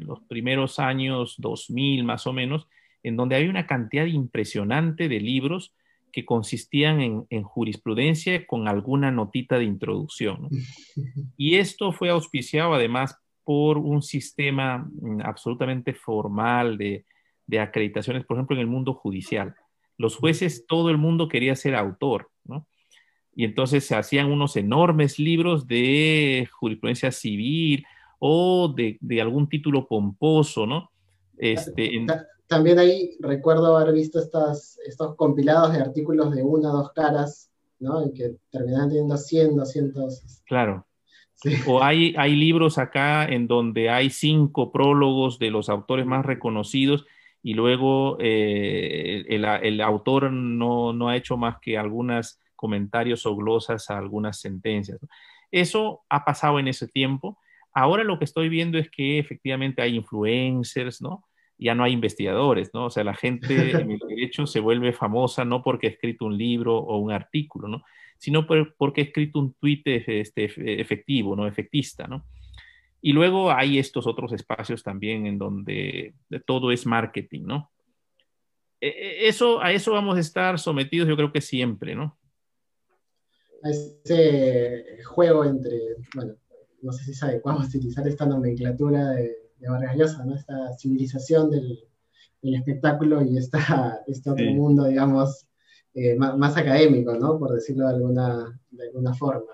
los 0.00 0.20
primeros 0.20 0.78
años 0.78 1.36
2000 1.38 2.04
más 2.04 2.26
o 2.26 2.32
menos, 2.34 2.68
en 3.02 3.16
donde 3.16 3.34
había 3.34 3.48
una 3.50 3.66
cantidad 3.66 4.04
impresionante 4.04 5.08
de 5.08 5.20
libros 5.20 5.72
que 6.14 6.24
consistían 6.24 7.00
en, 7.00 7.26
en, 7.28 7.42
jurisprudencia 7.42 8.46
con 8.46 8.68
alguna 8.68 9.10
notita 9.10 9.58
de 9.58 9.64
introducción. 9.64 10.42
¿no? 10.42 10.48
Y 11.36 11.56
esto 11.56 11.90
fue 11.90 12.08
auspiciado 12.08 12.72
además 12.72 13.18
por 13.42 13.78
un 13.78 14.00
sistema 14.00 14.78
mm, 14.78 15.22
absolutamente 15.22 15.92
formal 15.92 16.78
de, 16.78 17.04
acreditaciones, 17.60 18.24
por 18.24 18.36
ejemplo, 18.36 18.56
en 18.56 18.60
el 18.60 18.68
mundo 18.68 18.94
judicial. 18.94 19.54
Los 19.98 20.16
jueces, 20.16 20.66
todo 20.66 20.88
el 20.90 20.98
mundo 20.98 21.28
quería 21.28 21.56
ser 21.56 21.74
autor, 21.74 22.30
¿no? 22.44 22.66
Y 23.36 23.44
entonces 23.44 23.84
se 23.84 23.96
hacían 23.96 24.30
unos 24.30 24.56
enormes 24.56 25.18
libros 25.18 25.66
de 25.66 26.48
jurisprudencia 26.52 27.10
civil 27.10 27.84
o 28.20 28.72
de, 28.72 28.98
algún 29.20 29.48
título 29.48 29.88
pomposo, 29.88 30.66
¿no? 30.66 30.90
Este, 31.36 32.06
También 32.46 32.78
ahí 32.78 33.16
recuerdo 33.20 33.76
haber 33.76 33.94
visto 33.94 34.18
estas, 34.18 34.78
estos 34.86 35.16
compilados 35.16 35.72
de 35.72 35.80
artículos 35.80 36.34
de 36.34 36.42
una 36.42 36.70
o 36.70 36.76
dos 36.78 36.92
caras, 36.92 37.50
¿no? 37.78 38.06
Y 38.06 38.12
que 38.12 38.36
terminaban 38.50 38.88
teniendo 38.88 39.16
100, 39.16 39.56
200. 39.56 40.42
Claro. 40.46 40.86
O 41.66 41.82
hay, 41.82 42.14
hay 42.16 42.36
libros 42.36 42.78
acá 42.78 43.26
en 43.26 43.46
donde 43.46 43.90
hay 43.90 44.08
cinco 44.10 44.72
prólogos 44.72 45.38
de 45.38 45.50
los 45.50 45.68
autores 45.68 46.06
más 46.06 46.24
reconocidos 46.24 47.04
y 47.44 47.52
luego 47.52 48.16
eh, 48.20 49.26
el, 49.28 49.80
autor 49.82 50.32
no, 50.32 51.08
ha 51.08 51.16
hecho 51.16 51.36
más 51.36 51.58
que 51.60 51.76
algunos 51.76 52.40
comentarios 52.56 53.26
o 53.26 53.36
glosas 53.36 53.90
a 53.90 53.98
algunas 53.98 54.40
sentencias. 54.40 54.98
Eso 55.50 56.04
ha 56.08 56.24
pasado 56.24 56.58
en 56.58 56.68
ese 56.68 56.88
tiempo. 56.88 57.38
Ahora 57.74 58.02
lo 58.02 58.18
que 58.18 58.24
estoy 58.24 58.48
viendo 58.48 58.78
es 58.78 58.90
que 58.90 59.18
efectivamente 59.18 59.82
hay 59.82 59.96
influencers, 59.96 61.02
¿no? 61.02 61.26
Ya 61.58 61.74
no 61.74 61.84
hay 61.84 61.92
investigadores, 61.92 62.70
¿no? 62.74 62.86
O 62.86 62.90
sea, 62.90 63.04
la 63.04 63.14
gente 63.14 63.70
en 63.72 63.90
el 63.92 63.98
derecho 63.98 64.46
se 64.46 64.60
vuelve 64.60 64.92
famosa 64.92 65.44
no 65.44 65.62
porque 65.62 65.86
ha 65.86 65.90
escrito 65.90 66.24
un 66.24 66.36
libro 66.36 66.76
o 66.76 66.98
un 66.98 67.12
artículo, 67.12 67.68
¿no? 67.68 67.82
sino 68.18 68.46
porque 68.46 69.02
he 69.02 69.04
escrito 69.04 69.38
un 69.38 69.52
tuit 69.54 69.86
este, 69.86 70.80
efectivo, 70.80 71.36
¿no? 71.36 71.46
Efectista, 71.46 72.06
¿no? 72.06 72.24
Y 73.02 73.12
luego 73.12 73.52
hay 73.52 73.78
estos 73.78 74.06
otros 74.06 74.32
espacios 74.32 74.82
también 74.82 75.26
en 75.26 75.36
donde 75.36 76.14
todo 76.46 76.72
es 76.72 76.86
marketing, 76.86 77.42
¿no? 77.42 77.70
E, 78.80 78.88
e, 78.88 79.28
eso, 79.28 79.60
a 79.60 79.72
eso 79.72 79.92
vamos 79.92 80.16
a 80.16 80.20
estar 80.20 80.58
sometidos 80.58 81.06
yo 81.06 81.16
creo 81.16 81.32
que 81.32 81.42
siempre, 81.42 81.94
¿no? 81.94 82.18
A 83.62 83.68
ese 83.68 85.02
juego 85.04 85.44
entre, 85.44 85.78
bueno, 86.14 86.34
no 86.80 86.92
sé 86.92 87.04
si 87.04 87.12
sabe, 87.12 87.40
podemos 87.40 87.68
utilizar 87.68 88.08
esta 88.08 88.24
nomenclatura 88.24 89.10
de, 89.10 89.36
de 89.64 89.70
Vargas 89.70 89.96
Llosa, 89.96 90.24
¿no? 90.24 90.34
Esta 90.34 90.72
civilización 90.78 91.50
del, 91.50 91.78
del 92.42 92.54
espectáculo 92.54 93.22
y 93.22 93.38
esta, 93.38 94.02
este 94.06 94.30
otro 94.30 94.46
mundo, 94.52 94.84
digamos, 94.84 95.46
eh, 95.94 96.14
más, 96.16 96.56
académico, 96.56 97.14
¿no? 97.14 97.38
Por 97.38 97.54
decirlo 97.54 97.86
de 97.88 97.94
alguna, 97.94 98.60
de 98.70 98.84
alguna 98.84 99.14
forma. 99.14 99.52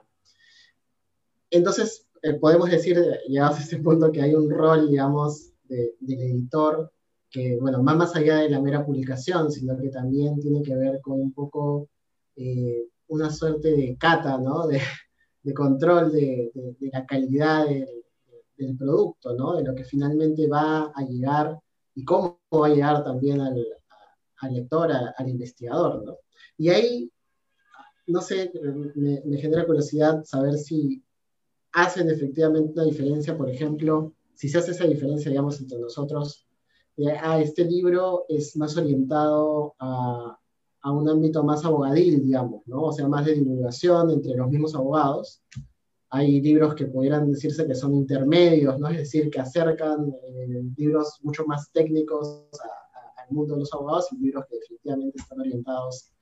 Entonces, 1.51 2.07
eh, 2.23 2.35
podemos 2.35 2.70
decir, 2.70 2.99
llegados 3.29 3.59
a 3.59 3.62
este 3.62 3.79
punto, 3.79 4.11
que 4.11 4.23
hay 4.23 4.35
un 4.35 4.51
rol, 4.51 4.90
digamos, 4.90 5.53
del 5.68 5.94
editor 6.01 6.90
que, 7.31 7.57
bueno, 7.61 7.85
va 7.85 7.94
más 7.94 8.16
allá 8.16 8.38
de 8.38 8.51
la 8.51 8.61
mera 8.61 8.85
publicación, 8.85 9.53
sino 9.53 9.79
que 9.79 9.88
también 9.88 10.40
tiene 10.40 10.62
que 10.62 10.75
ver 10.75 11.01
con 11.01 11.20
un 11.20 11.33
poco 11.33 11.88
eh, 12.35 12.88
una 13.07 13.31
suerte 13.31 13.70
de 13.77 13.96
cata, 13.96 14.37
¿no? 14.38 14.66
De, 14.66 14.81
de 15.42 15.55
control 15.55 16.11
de, 16.11 16.51
de, 16.55 16.90
la 16.92 17.07
calidad 17.07 17.66
del, 17.66 17.99
del, 18.61 18.77
producto, 18.77 19.35
¿no? 19.35 19.57
De 19.57 19.64
lo 19.64 19.75
que 19.75 19.85
finalmente 19.85 20.46
va 20.46 20.92
a 20.94 21.03
llegar 21.03 21.59
y 21.94 22.05
cómo 22.05 22.40
va 22.53 22.66
a 22.66 22.70
llegar 22.70 23.05
también 23.05 23.40
al, 23.40 23.64
al 24.38 24.55
lector, 24.55 24.90
al 24.92 25.29
investigador, 25.29 26.05
¿no? 26.05 26.18
Y 26.57 26.68
ahí, 26.68 27.11
no 28.07 28.20
sé, 28.20 28.53
me, 28.94 29.38
genera 29.38 29.66
curiosidad 29.66 30.25
saber 30.25 30.59
si 30.59 31.03
hacen 31.73 32.11
efectivamente 32.11 32.73
una 32.75 32.85
diferencia, 32.85 33.37
por 33.37 33.49
ejemplo, 33.49 34.14
si 34.35 34.49
se 34.49 34.59
hace 34.59 34.73
esa 34.73 34.85
diferencia, 34.85 35.31
digamos, 35.31 35.61
entre 35.61 35.79
nosotros, 35.79 36.46
de, 36.96 37.12
ah, 37.12 37.40
este 37.40 37.64
libro 37.64 38.25
es 38.29 38.57
más 38.57 38.77
orientado 38.77 39.75
a, 39.79 40.38
a, 40.83 40.92
un 40.92 41.09
ámbito 41.09 41.44
más 41.44 41.64
abogadil, 41.64 42.23
digamos, 42.23 42.66
¿no? 42.66 42.83
O 42.83 42.92
sea, 42.92 43.09
más 43.09 43.25
de 43.25 43.35
divulgación 43.35 44.11
entre 44.11 44.35
los 44.35 44.49
mismos 44.49 44.75
abogados. 44.75 45.42
Hay 46.11 46.40
libros 46.40 46.75
que 46.75 46.87
pudieran 46.87 47.31
decirse 47.31 47.66
que 47.66 47.75
son 47.75 47.94
intermedios, 47.94 48.79
¿no? 48.79 48.88
Es 48.88 48.99
decir, 48.99 49.31
que 49.31 49.40
acercan 49.40 50.12
eh, 50.25 50.62
libros 50.77 51.20
mucho 51.23 51.44
más 51.46 51.70
técnicos 51.73 52.49
al 53.16 53.35
mundo 53.35 53.55
de 53.55 53.61
los 53.61 53.73
abogados 53.73 54.09
y 54.12 54.16
libros 54.18 54.44
que 54.49 54.57
definitivamente 54.57 55.18
están 55.18 55.40
orientados 55.40 56.12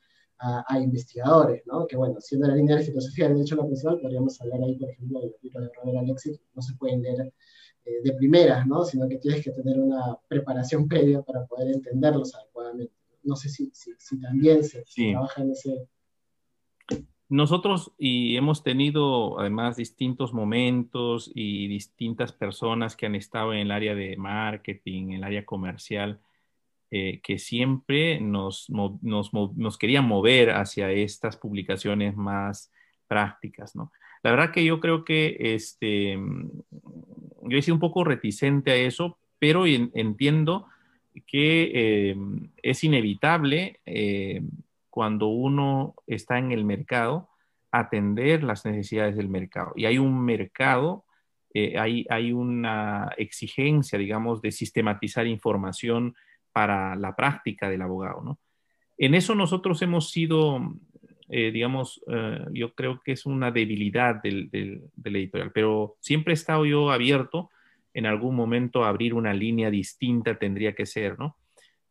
a, 0.41 0.79
investigadores, 0.79 1.63
¿no? 1.67 1.87
Que 1.87 1.97
bueno, 1.97 2.21
siendo 2.21 2.47
la 2.47 2.55
línea 2.55 2.77
de 2.77 2.85
filosofía 2.85 3.27
del 3.27 3.39
derecho 3.39 3.55
a 3.57 3.59
la 3.59 3.67
principal, 3.67 4.01
podríamos 4.01 4.41
hablar 4.41 4.61
ahí, 4.63 4.77
por 4.77 4.89
ejemplo, 4.91 5.21
de 5.21 5.27
los 5.27 5.43
libros 5.43 5.63
de 5.65 5.71
Robert 5.75 5.99
Alexis, 5.99 6.41
no 6.55 6.63
se 6.63 6.75
pueden 6.75 7.03
leer 7.03 7.33
eh, 7.85 7.91
de 8.05 8.13
primeras, 8.13 8.67
¿no? 8.67 8.85
Sino 8.85 9.09
que 9.09 9.19
tienes 9.19 9.43
que 9.43 9.51
tener 9.51 9.81
una 9.81 10.17
preparación 10.29 10.87
previa 10.87 11.23
para 11.23 11.45
poder 11.47 11.75
entenderlos 11.75 12.35
adecuadamente. 12.35 12.95
No 13.25 13.35
sé 13.35 13.49
si, 13.49 13.71
si, 13.75 14.21
también 14.21 14.63
se, 14.63 14.85
trabaja 15.11 15.43
en 15.43 15.51
ese... 15.51 15.89
Nosotros 17.31 17.93
y 17.99 18.37
hemos 18.37 18.63
tenido 18.63 19.39
además 19.39 19.77
distintos 19.77 20.33
momentos 20.33 21.31
y 21.35 21.69
distintas 21.69 22.33
personas 22.33 22.97
que 22.97 23.05
han 23.05 23.15
estado 23.15 23.53
en 23.53 23.61
el 23.61 23.71
área 23.71 23.95
de 23.95 24.17
marketing, 24.17 25.09
en 25.09 25.13
el 25.13 25.25
área 25.25 25.45
comercial, 25.45 26.21
eh, 26.91 27.21
que 27.23 27.39
siempre 27.39 28.19
nos, 28.19 28.71
nos, 28.71 29.79
querían 29.79 30.09
mover 30.09 30.53
hacia 30.53 30.91
estas 30.91 31.37
publicaciones 31.37 32.17
más 32.17 32.73
prácticas, 33.07 33.77
¿no? 33.77 33.93
La 34.23 34.31
verdad 34.31 34.51
que 34.51 34.65
yo 34.65 34.81
creo 34.81 35.05
que 35.05 35.37
este, 35.39 36.19
yo 37.43 37.59
he 37.59 37.63
sido 37.63 37.75
un 37.75 37.81
poco 37.81 38.05
reticente 38.05 38.71
a 38.71 38.77
eso, 38.77 39.19
pero 39.39 39.67
entiendo 39.67 40.67
que 41.27 41.71
eh, 41.75 42.17
es 42.63 42.83
inevitable 42.85 43.81
eh, 43.85 44.41
cuando 44.99 45.29
uno 45.29 45.95
está 46.09 46.39
en 46.39 46.51
el 46.51 46.65
mercado 46.65 47.29
atender 47.71 48.43
las 48.43 48.65
necesidades 48.65 49.17
del 49.17 49.29
mercado. 49.29 49.73
Y 49.77 49.85
hay 49.85 49.97
un 49.97 50.25
mercado, 50.25 51.05
hay, 51.55 52.05
hay 52.11 52.33
una 52.33 53.13
exigencia, 53.17 53.97
digamos, 53.97 54.43
de 54.43 54.51
sistematizar 54.51 55.29
información 55.29 56.17
para 56.53 56.97
la 56.97 57.15
práctica 57.15 57.71
del 57.71 57.83
abogado, 57.83 58.23
¿no? 58.25 58.41
En 58.97 59.15
eso 59.15 59.37
nosotros 59.37 59.81
hemos 59.83 60.11
sido, 60.11 60.61
eh, 61.29 61.53
digamos, 61.53 62.03
eh, 62.09 62.45
yo 62.53 62.75
creo 62.75 63.01
que 63.05 63.13
es 63.13 63.25
una 63.25 63.53
debilidad 63.53 64.21
del, 64.21 64.51
editorial, 65.05 65.53
pero 65.53 65.95
siempre 66.01 66.33
he 66.33 66.35
estado 66.35 66.67
yo 66.67 66.91
abierto 66.91 67.51
en 67.95 68.07
algún 68.07 68.35
momento 68.35 68.85
abrir 68.85 69.15
una 69.15 69.33
línea 69.33 69.71
distinta, 69.71 70.41
tendría 70.41 70.75
que 70.75 70.87
ser, 70.87 71.17
¿no? 71.21 71.37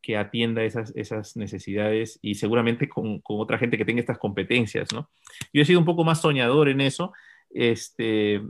Que 0.01 0.17
atienda 0.17 0.63
esas, 0.63 0.93
esas 0.95 1.35
necesidades 1.35 2.19
y 2.21 2.35
seguramente 2.35 2.87
con, 2.87 3.19
con, 3.19 3.39
otra 3.39 3.57
gente 3.57 3.77
que 3.77 3.85
tenga 3.85 3.99
estas 3.99 4.17
competencias, 4.17 4.93
¿no? 4.93 5.09
Yo 5.53 5.61
he 5.61 5.65
sido 5.65 5.79
un 5.79 5.85
poco 5.85 6.03
más 6.03 6.21
soñador 6.21 6.69
en 6.69 6.81
eso, 6.81 7.13
este, 7.49 8.41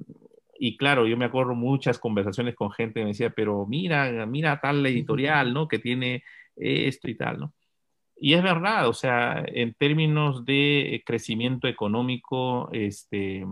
y 0.60 0.78
claro, 0.78 1.08
yo 1.08 1.18
me 1.18 1.26
acuerdo 1.26 1.56
muchas 1.56 2.00
conversaciones 2.00 2.56
con 2.56 2.72
gente 2.72 3.00
que 3.00 3.06
me 3.06 3.12
decía, 3.12 3.30
pero 3.30 3.66
mira, 3.66 4.26
mira 4.26 4.60
tal 4.60 4.86
editorial, 4.86 5.54
¿no? 5.54 5.68
Que 5.68 5.80
tiene 5.80 6.24
esto 6.56 7.10
y 7.10 7.16
tal, 7.16 7.40
¿no? 7.40 7.54
Y 8.20 8.34
es 8.34 8.42
verdad, 8.42 8.88
o 8.88 8.94
sea, 8.94 9.44
en 9.46 9.76
términos 9.76 10.44
de 10.44 11.04
crecimiento 11.06 11.68
económico, 11.68 12.68
este, 12.72 13.46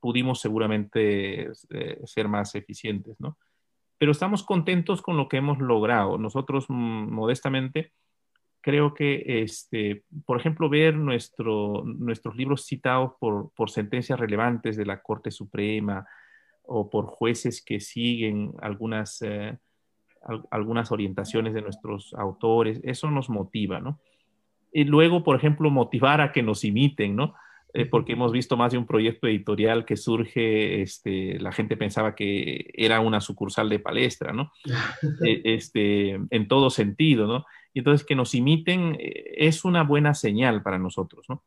pudimos 0.00 0.40
seguramente 0.40 1.50
eh, 1.70 2.00
ser 2.04 2.26
más 2.26 2.54
eficientes, 2.54 3.20
¿no? 3.20 3.36
Pero 4.00 4.12
estamos 4.12 4.42
contentos 4.44 5.02
con 5.02 5.18
lo 5.18 5.28
que 5.28 5.36
hemos 5.36 5.58
logrado. 5.58 6.16
Nosotros, 6.16 6.64
mm, 6.70 7.12
modestamente, 7.12 7.92
creo 8.62 8.94
que, 8.94 9.42
este, 9.42 10.04
por 10.24 10.40
ejemplo, 10.40 10.70
ver 10.70 10.96
nuestro, 10.96 11.82
nuestros 11.84 12.34
libros 12.34 12.64
citados 12.64 13.12
por, 13.20 13.52
por 13.52 13.68
sentencias 13.68 14.18
relevantes 14.18 14.78
de 14.78 14.86
la 14.86 15.02
Corte 15.02 15.30
Suprema, 15.30 16.06
o 16.72 16.88
por 16.88 17.06
jueces 17.06 17.62
que 17.62 17.80
siguen 17.80 18.54
algunas, 18.62 19.20
eh, 19.22 19.58
algunas 20.52 20.92
orientaciones 20.92 21.52
de 21.52 21.62
nuestros 21.62 22.14
autores, 22.14 22.80
eso 22.84 23.10
nos 23.10 23.28
motiva, 23.28 23.80
¿no? 23.80 23.98
Y 24.72 24.84
luego, 24.84 25.24
por 25.24 25.34
ejemplo, 25.34 25.68
motivar 25.68 26.20
a 26.20 26.30
que 26.30 26.44
nos 26.44 26.64
imiten, 26.64 27.16
¿no? 27.16 27.34
Eh, 27.72 27.86
porque 27.86 28.12
hemos 28.12 28.32
visto 28.32 28.56
más 28.56 28.72
de 28.72 28.78
un 28.78 28.86
proyecto 28.86 29.28
editorial 29.28 29.84
que 29.84 29.96
surge, 29.96 30.82
este, 30.82 31.38
la 31.38 31.52
gente 31.52 31.76
pensaba 31.76 32.14
que 32.14 32.70
era 32.74 33.00
una 33.00 33.20
sucursal 33.20 33.68
de 33.68 33.78
palestra, 33.78 34.32
¿no? 34.32 34.52
Eh, 35.26 35.42
este, 35.44 36.18
en 36.30 36.48
todo 36.48 36.70
sentido, 36.70 37.26
¿no? 37.26 37.44
Y 37.72 37.80
entonces 37.80 38.06
que 38.06 38.16
nos 38.16 38.34
imiten 38.34 38.96
es 38.98 39.64
una 39.64 39.84
buena 39.84 40.14
señal 40.14 40.62
para 40.62 40.78
nosotros, 40.78 41.26
¿no? 41.28 41.44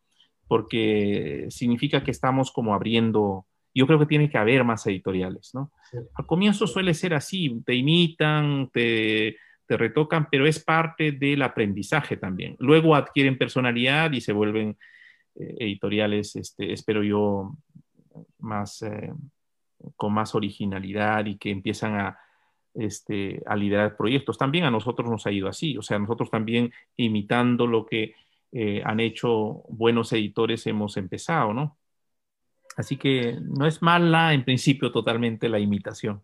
Porque 0.48 1.48
significa 1.50 2.04
que 2.04 2.12
estamos 2.12 2.52
como 2.52 2.74
abriendo 2.74 3.46
yo 3.74 3.88
creo 3.88 4.00
que 4.00 4.06
tiene 4.06 4.30
que 4.30 4.38
haber 4.38 4.64
más 4.64 4.86
editoriales, 4.88 5.52
¿no? 5.54 5.72
Al 6.14 6.26
comienzo 6.26 6.68
suele 6.68 6.94
ser 6.94 7.14
así, 7.14 7.62
te 7.66 7.76
imitan, 7.76 8.70
te, 8.72 9.38
retocan, 9.68 10.28
pero 10.30 10.46
es 10.46 10.64
parte 10.64 11.14
del 11.14 11.42
aprendizaje 11.42 12.16
también. 12.16 12.56
Luego 12.60 12.94
adquieren 12.96 13.40
personalidad 13.40 14.12
y 14.12 14.22
se 14.22 14.32
vuelven 14.32 14.70
eh, 14.70 14.76
editoriales, 15.36 16.36
este, 16.36 16.74
espero 16.74 17.04
yo, 17.04 17.56
más, 18.40 18.82
eh, 18.82 19.14
con 19.96 20.14
más 20.14 20.36
originalidad 20.36 21.26
y 21.26 21.38
que 21.38 21.52
empiezan 21.52 21.96
a, 21.96 22.20
este, 22.74 23.42
a 23.46 23.56
liderar 23.56 23.96
proyectos. 23.98 24.38
También 24.38 24.66
a 24.66 24.72
nosotros 24.72 25.10
nos 25.10 25.26
ha 25.26 25.32
ido 25.32 25.48
así, 25.48 25.78
o 25.78 25.82
sea, 25.82 26.00
nosotros 26.00 26.30
también 26.30 26.72
imitando 26.96 27.68
lo 27.68 27.86
que 27.86 28.16
eh, 28.52 28.82
han 28.86 29.00
hecho 29.00 29.64
buenos 29.70 30.14
editores 30.14 30.66
hemos 30.68 30.98
empezado, 30.98 31.54
¿no? 31.54 31.78
Así 32.76 32.98
que 32.98 33.40
no 33.42 33.68
es 33.68 33.82
mala 33.82 34.34
en 34.34 34.44
principio 34.44 34.92
totalmente 34.92 35.50
la 35.50 35.60
imitación. 35.60 36.22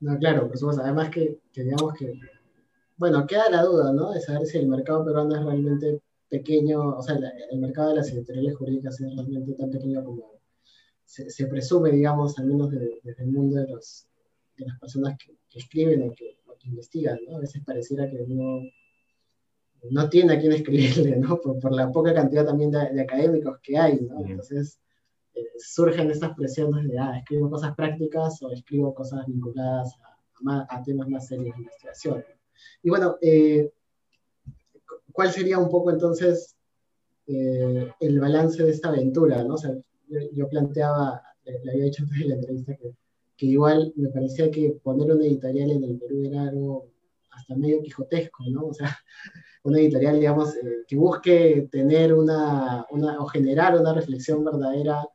No, 0.00 0.18
claro, 0.18 0.48
por 0.48 0.56
supuesto. 0.56 0.82
Además 0.82 1.10
que, 1.10 1.38
digamos 1.54 1.94
que, 1.94 2.18
bueno, 2.96 3.26
queda 3.26 3.50
la 3.50 3.62
duda, 3.62 3.92
¿no? 3.92 4.12
De 4.12 4.20
saber 4.20 4.46
si 4.46 4.58
el 4.58 4.68
mercado 4.68 5.04
peruano 5.04 5.34
es 5.36 5.44
realmente 5.44 6.00
pequeño, 6.30 6.96
o 6.96 7.02
sea, 7.02 7.16
el 7.50 7.58
mercado 7.58 7.90
de 7.90 7.96
las 7.96 8.10
editoriales 8.10 8.56
jurídicas 8.56 9.00
es 9.00 9.14
realmente 9.14 9.52
tan 9.54 9.70
pequeño 9.70 10.04
como 10.04 10.40
se, 11.04 11.46
presume, 11.48 11.90
digamos, 11.90 12.38
al 12.38 12.46
menos 12.46 12.70
desde, 12.70 13.00
el 13.18 13.26
mundo 13.26 13.56
de, 13.56 13.66
los, 13.66 14.06
de 14.56 14.66
las 14.66 14.78
personas 14.78 15.18
que, 15.18 15.36
escriben 15.58 16.08
o 16.08 16.14
que, 16.14 16.36
investigan, 16.62 17.18
¿no? 17.26 17.38
A 17.38 17.40
veces 17.40 17.62
pareciera 17.64 18.08
que 18.08 18.18
no, 18.28 18.60
no 19.90 20.08
tiene 20.10 20.34
a 20.34 20.38
quién 20.38 20.52
escribirle, 20.52 21.16
¿no? 21.16 21.40
Por, 21.40 21.72
la 21.72 21.90
poca 21.90 22.14
cantidad 22.14 22.44
también 22.44 22.70
de, 22.70 23.00
académicos 23.00 23.58
que 23.62 23.76
hay, 23.76 24.00
¿no? 24.00 24.24
Entonces, 24.24 24.78
eh, 25.34 25.46
surgen 25.58 26.10
estas 26.10 26.36
presiones 26.36 26.86
de, 26.86 26.98
ah, 26.98 27.18
escribo 27.18 27.50
cosas 27.50 27.74
prácticas 27.74 28.40
o 28.42 28.52
escribo 28.52 28.94
cosas 28.94 29.26
vinculadas 29.26 29.96
a, 30.46 30.82
temas 30.84 31.08
más 31.08 31.26
serios 31.26 31.56
de 31.56 31.62
investigación. 31.62 32.24
Y 32.82 32.90
bueno, 32.90 33.16
eh, 33.20 33.72
¿cuál 35.12 35.30
sería 35.30 35.58
un 35.58 35.68
poco 35.68 35.90
entonces 35.90 36.56
eh, 37.26 37.90
el 38.00 38.20
balance 38.20 38.62
de 38.62 38.70
esta 38.70 38.88
aventura? 38.88 39.42
¿no? 39.44 39.54
O 39.54 39.58
sea, 39.58 39.74
yo, 40.08 40.48
planteaba, 40.48 41.22
le, 41.44 41.70
había 41.70 41.84
dicho 41.84 42.02
antes 42.02 42.20
en 42.20 42.28
la 42.28 42.34
entrevista 42.34 42.76
que, 42.76 42.94
que, 43.36 43.46
igual 43.46 43.92
me 43.96 44.08
parecía 44.08 44.50
que 44.50 44.76
poner 44.82 45.12
una 45.12 45.24
editorial 45.24 45.70
en 45.70 45.84
el 45.84 45.98
Perú 45.98 46.24
era 46.24 46.42
algo 46.42 46.88
hasta 47.30 47.54
medio 47.56 47.82
quijotesco, 47.82 48.44
¿no? 48.50 48.66
O 48.66 48.74
sea, 48.74 48.96
una 49.64 49.78
editorial, 49.78 50.18
digamos, 50.18 50.54
que 50.86 50.96
busque 50.96 51.68
tener 51.70 52.12
una, 52.12 52.86
una, 52.90 53.20
o 53.20 53.26
generar 53.26 53.78
una 53.78 53.94
reflexión 53.94 54.44
verdadera 54.44 55.06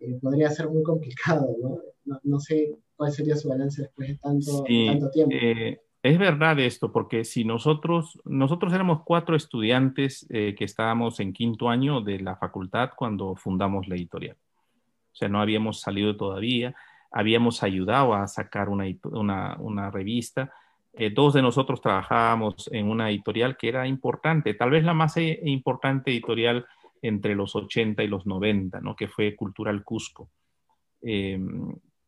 eh, 0.00 0.18
podría 0.20 0.50
ser 0.50 0.68
muy 0.68 0.82
complicado, 0.82 1.56
¿no? 1.60 1.80
¿no? 2.22 2.40
sé 2.40 2.76
cuál 2.96 3.12
sería 3.12 3.36
su 3.36 3.48
balance 3.48 3.82
después 3.82 4.08
de 4.08 4.16
tanto, 4.16 4.64
tanto 4.64 5.10
tiempo. 5.10 5.34
Eh, 5.34 5.80
es 6.04 6.18
verdad 6.18 6.60
esto, 6.60 6.92
porque 6.92 7.24
si 7.24 7.44
nosotros, 7.44 8.20
nosotros 8.26 8.74
éramos 8.74 9.00
cuatro 9.04 9.34
estudiantes 9.34 10.26
eh, 10.28 10.54
que 10.54 10.66
estábamos 10.66 11.18
en 11.18 11.32
quinto 11.32 11.70
año 11.70 12.02
de 12.02 12.20
la 12.20 12.36
facultad 12.36 12.90
cuando 12.94 13.34
fundamos 13.36 13.88
la 13.88 13.94
editorial. 13.94 14.36
O 14.36 15.16
sea, 15.16 15.30
no 15.30 15.40
habíamos 15.40 15.80
salido 15.80 16.14
todavía, 16.14 16.74
habíamos 17.10 17.62
ayudado 17.62 18.12
a 18.12 18.28
sacar 18.28 18.68
una, 18.68 19.56
una, 19.58 19.90
revista. 19.90 20.52
dos 21.14 21.32
de 21.32 21.40
nosotros 21.40 21.80
trabajábamos 21.80 22.68
en 22.70 22.90
una 22.90 23.08
editorial 23.08 23.56
que 23.56 23.68
era 23.68 23.86
importante, 23.86 24.52
tal 24.52 24.72
vez 24.72 24.84
la 24.84 24.92
más 24.92 25.16
importante 25.16 26.10
editorial 26.10 26.66
entre 27.00 27.34
los 27.34 27.56
80 27.56 28.02
y 28.02 28.08
los 28.08 28.26
90, 28.26 28.78
¿no? 28.82 28.94
que 28.94 29.08
fue 29.08 29.34
Cultural 29.34 29.82
Cusco. 29.82 30.28
Eh, 31.00 31.40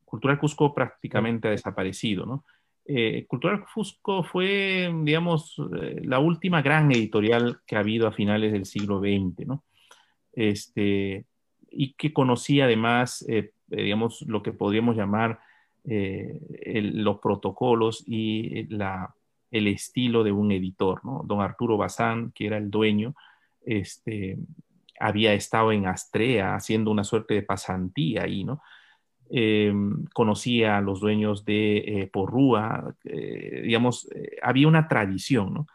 Cultural 0.04 0.38
Cusco 0.38 0.74
prácticamente 0.74 1.48
ha 1.48 1.52
desaparecido. 1.52 2.26
¿no? 2.26 2.44
Eh, 2.88 3.26
Cultural 3.26 3.64
Cusco 3.72 4.22
fue, 4.22 4.92
digamos, 5.02 5.56
eh, 5.80 6.00
la 6.04 6.18
última 6.18 6.62
gran 6.62 6.90
editorial 6.92 7.60
que 7.66 7.76
ha 7.76 7.80
habido 7.80 8.06
a 8.06 8.12
finales 8.12 8.52
del 8.52 8.64
siglo 8.64 9.00
XX, 9.00 9.46
¿no? 9.46 9.64
este, 10.32 11.24
y 11.70 11.94
que 11.94 12.12
conocía 12.12 12.64
además, 12.64 13.26
digamos, 13.66 14.22
lo 14.22 14.42
que 14.42 14.52
podríamos 14.52 14.96
llamar 14.96 15.40
los 15.84 17.18
protocolos 17.18 18.02
y 18.06 18.64
la, 18.74 19.14
el 19.50 19.68
estilo 19.68 20.24
de 20.24 20.32
un 20.32 20.52
editor. 20.52 21.04
¿no? 21.04 21.22
Don 21.24 21.40
Arturo 21.40 21.76
Bazán, 21.76 22.32
que 22.32 22.46
era 22.46 22.56
el 22.56 22.70
dueño, 22.70 23.14
este, 23.64 24.38
había 24.98 25.34
estado 25.34 25.72
en 25.72 25.86
Astrea 25.86 26.54
haciendo 26.54 26.90
una 26.90 27.04
suerte 27.04 27.34
de 27.34 27.42
pasantía 27.42 28.22
ahí, 28.22 28.44
¿no? 28.44 28.62
Eh, 29.30 29.72
conocía 30.12 30.78
a 30.78 30.80
los 30.80 31.00
dueños 31.00 31.44
de 31.44 31.78
eh, 31.78 32.10
Porrúa, 32.12 32.94
eh, 33.04 33.62
digamos, 33.64 34.08
había 34.42 34.68
una 34.68 34.88
tradición, 34.88 35.52
¿no? 35.54 35.66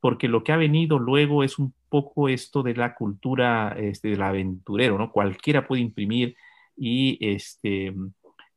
Porque 0.00 0.28
lo 0.28 0.44
que 0.44 0.52
ha 0.52 0.56
venido 0.56 0.98
luego 0.98 1.44
es 1.44 1.58
un 1.58 1.74
poco 1.88 2.28
esto 2.28 2.62
de 2.62 2.74
la 2.74 2.94
cultura 2.94 3.74
este, 3.78 4.08
del 4.08 4.22
aventurero, 4.22 4.98
¿no? 4.98 5.10
Cualquiera 5.12 5.66
puede 5.66 5.82
imprimir 5.82 6.36
y, 6.76 7.18
este, 7.20 7.94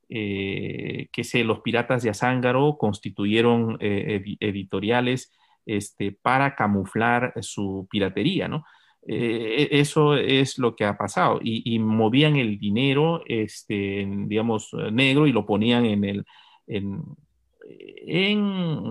que 0.08 1.24
sé, 1.24 1.44
los 1.44 1.60
piratas 1.62 2.04
de 2.04 2.10
Azángaro 2.10 2.78
constituyeron 2.78 3.78
editoriales 3.80 5.32
este, 5.66 6.12
para 6.12 6.56
camuflar 6.56 7.34
su 7.42 7.88
piratería, 7.92 8.48
¿no? 8.48 8.66
Eh, 9.08 9.70
e, 9.72 9.80
eso 9.80 10.16
es 10.16 10.58
lo 10.58 10.76
que 10.76 10.86
ha 10.86 10.98
pasado. 10.98 11.40
Y, 11.42 11.78
movían 11.80 12.36
el 12.36 12.58
dinero, 12.58 13.22
este, 13.26 14.08
digamos, 14.26 14.74
negro 14.92 15.28
y 15.28 15.32
lo 15.32 15.46
ponían 15.46 15.86
en, 15.86 16.04
el, 16.04 16.26
en, 16.68 17.04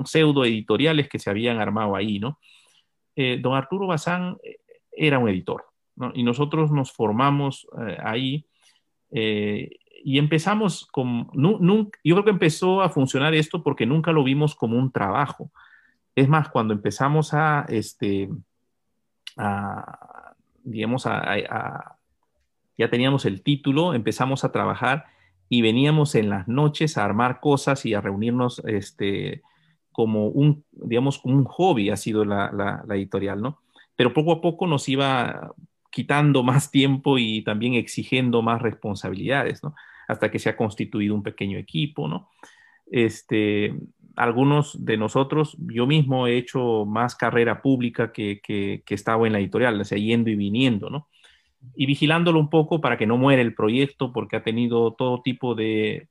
pseudo 0.04 0.44
editoriales 0.44 1.08
que 1.08 1.18
se 1.18 1.30
habían 1.30 1.58
armado 1.58 1.96
ahí, 1.96 2.18
¿no? 2.18 2.38
Eh, 3.16 3.38
don 3.40 3.54
Arturo 3.54 3.86
Bazán 3.86 4.36
eh, 4.42 4.58
era 4.92 5.18
un 5.18 5.28
editor. 5.28 5.64
Y 6.14 6.24
nosotros 6.24 6.72
nos 6.72 6.90
formamos 6.90 7.68
ahí 8.02 8.44
y 9.12 10.18
empezamos 10.18 10.86
con, 10.86 11.30
yo 11.32 12.14
creo 12.16 12.24
que 12.24 12.30
empezó 12.30 12.82
a 12.82 12.88
funcionar 12.88 13.32
esto 13.32 13.62
porque 13.62 13.86
nunca 13.86 14.10
lo 14.10 14.24
vimos 14.24 14.56
como 14.56 14.76
un 14.76 14.90
trabajo. 14.90 15.52
Es 16.16 16.28
más, 16.28 16.48
cuando 16.48 16.74
empezamos 16.74 17.32
a, 17.32 17.64
este, 17.68 18.28
a, 19.36 20.34
digamos, 20.62 21.06
a, 21.06 21.96
ya 22.76 22.90
teníamos 22.90 23.24
el 23.24 23.42
título, 23.42 23.94
empezamos 23.94 24.44
a 24.44 24.52
trabajar 24.52 25.06
y 25.48 25.62
veníamos 25.62 26.14
en 26.14 26.30
las 26.30 26.48
noches 26.48 26.96
a 26.96 27.04
armar 27.04 27.40
cosas 27.40 27.86
y 27.86 27.94
a 27.94 28.00
reunirnos 28.00 28.62
este, 28.66 29.42
como 29.92 30.26
un, 30.26 30.64
digamos, 30.72 31.20
un 31.24 31.44
hobby 31.44 31.90
ha 31.90 31.96
sido 31.96 32.24
la, 32.24 32.50
la, 32.52 32.94
editorial, 32.96 33.40
¿no? 33.40 33.60
Pero 33.96 34.12
poco 34.12 34.32
a 34.32 34.40
poco 34.40 34.66
nos 34.66 34.88
iba 34.88 35.54
quitando 35.90 36.42
más 36.42 36.72
tiempo 36.72 37.18
y 37.18 37.42
también 37.42 37.74
exigiendo 37.74 38.42
más 38.42 38.60
responsabilidades, 38.60 39.62
¿no? 39.62 39.74
Hasta 40.08 40.30
que 40.30 40.40
se 40.40 40.48
ha 40.48 40.56
constituido 40.56 41.14
un 41.14 41.22
pequeño 41.22 41.58
equipo, 41.58 42.08
¿no? 42.08 42.28
Este, 42.86 43.74
algunos 44.16 44.84
de 44.84 44.96
nosotros, 44.96 45.56
yo 45.58 45.86
mismo 45.86 46.26
he 46.26 46.36
hecho 46.36 46.84
más 46.84 47.14
carrera 47.14 47.62
pública 47.62 48.12
que, 48.12 48.40
que, 48.42 48.82
estaba 48.88 49.26
en 49.26 49.32
la 49.32 49.40
editorial, 49.40 49.80
o 49.80 49.84
sea, 49.84 49.98
yendo 49.98 50.30
y 50.30 50.36
viniendo, 50.36 50.90
¿no? 50.90 51.08
Y 51.74 51.86
vigilándolo 51.86 52.38
un 52.38 52.50
poco 52.50 52.80
para 52.80 52.96
que 52.96 53.06
no 53.06 53.16
muera 53.16 53.42
el 53.42 53.54
proyecto, 53.54 54.12
porque 54.12 54.36
ha 54.36 54.42
tenido 54.42 54.92
todo 54.92 55.22
tipo 55.22 55.54
de, 55.54 56.08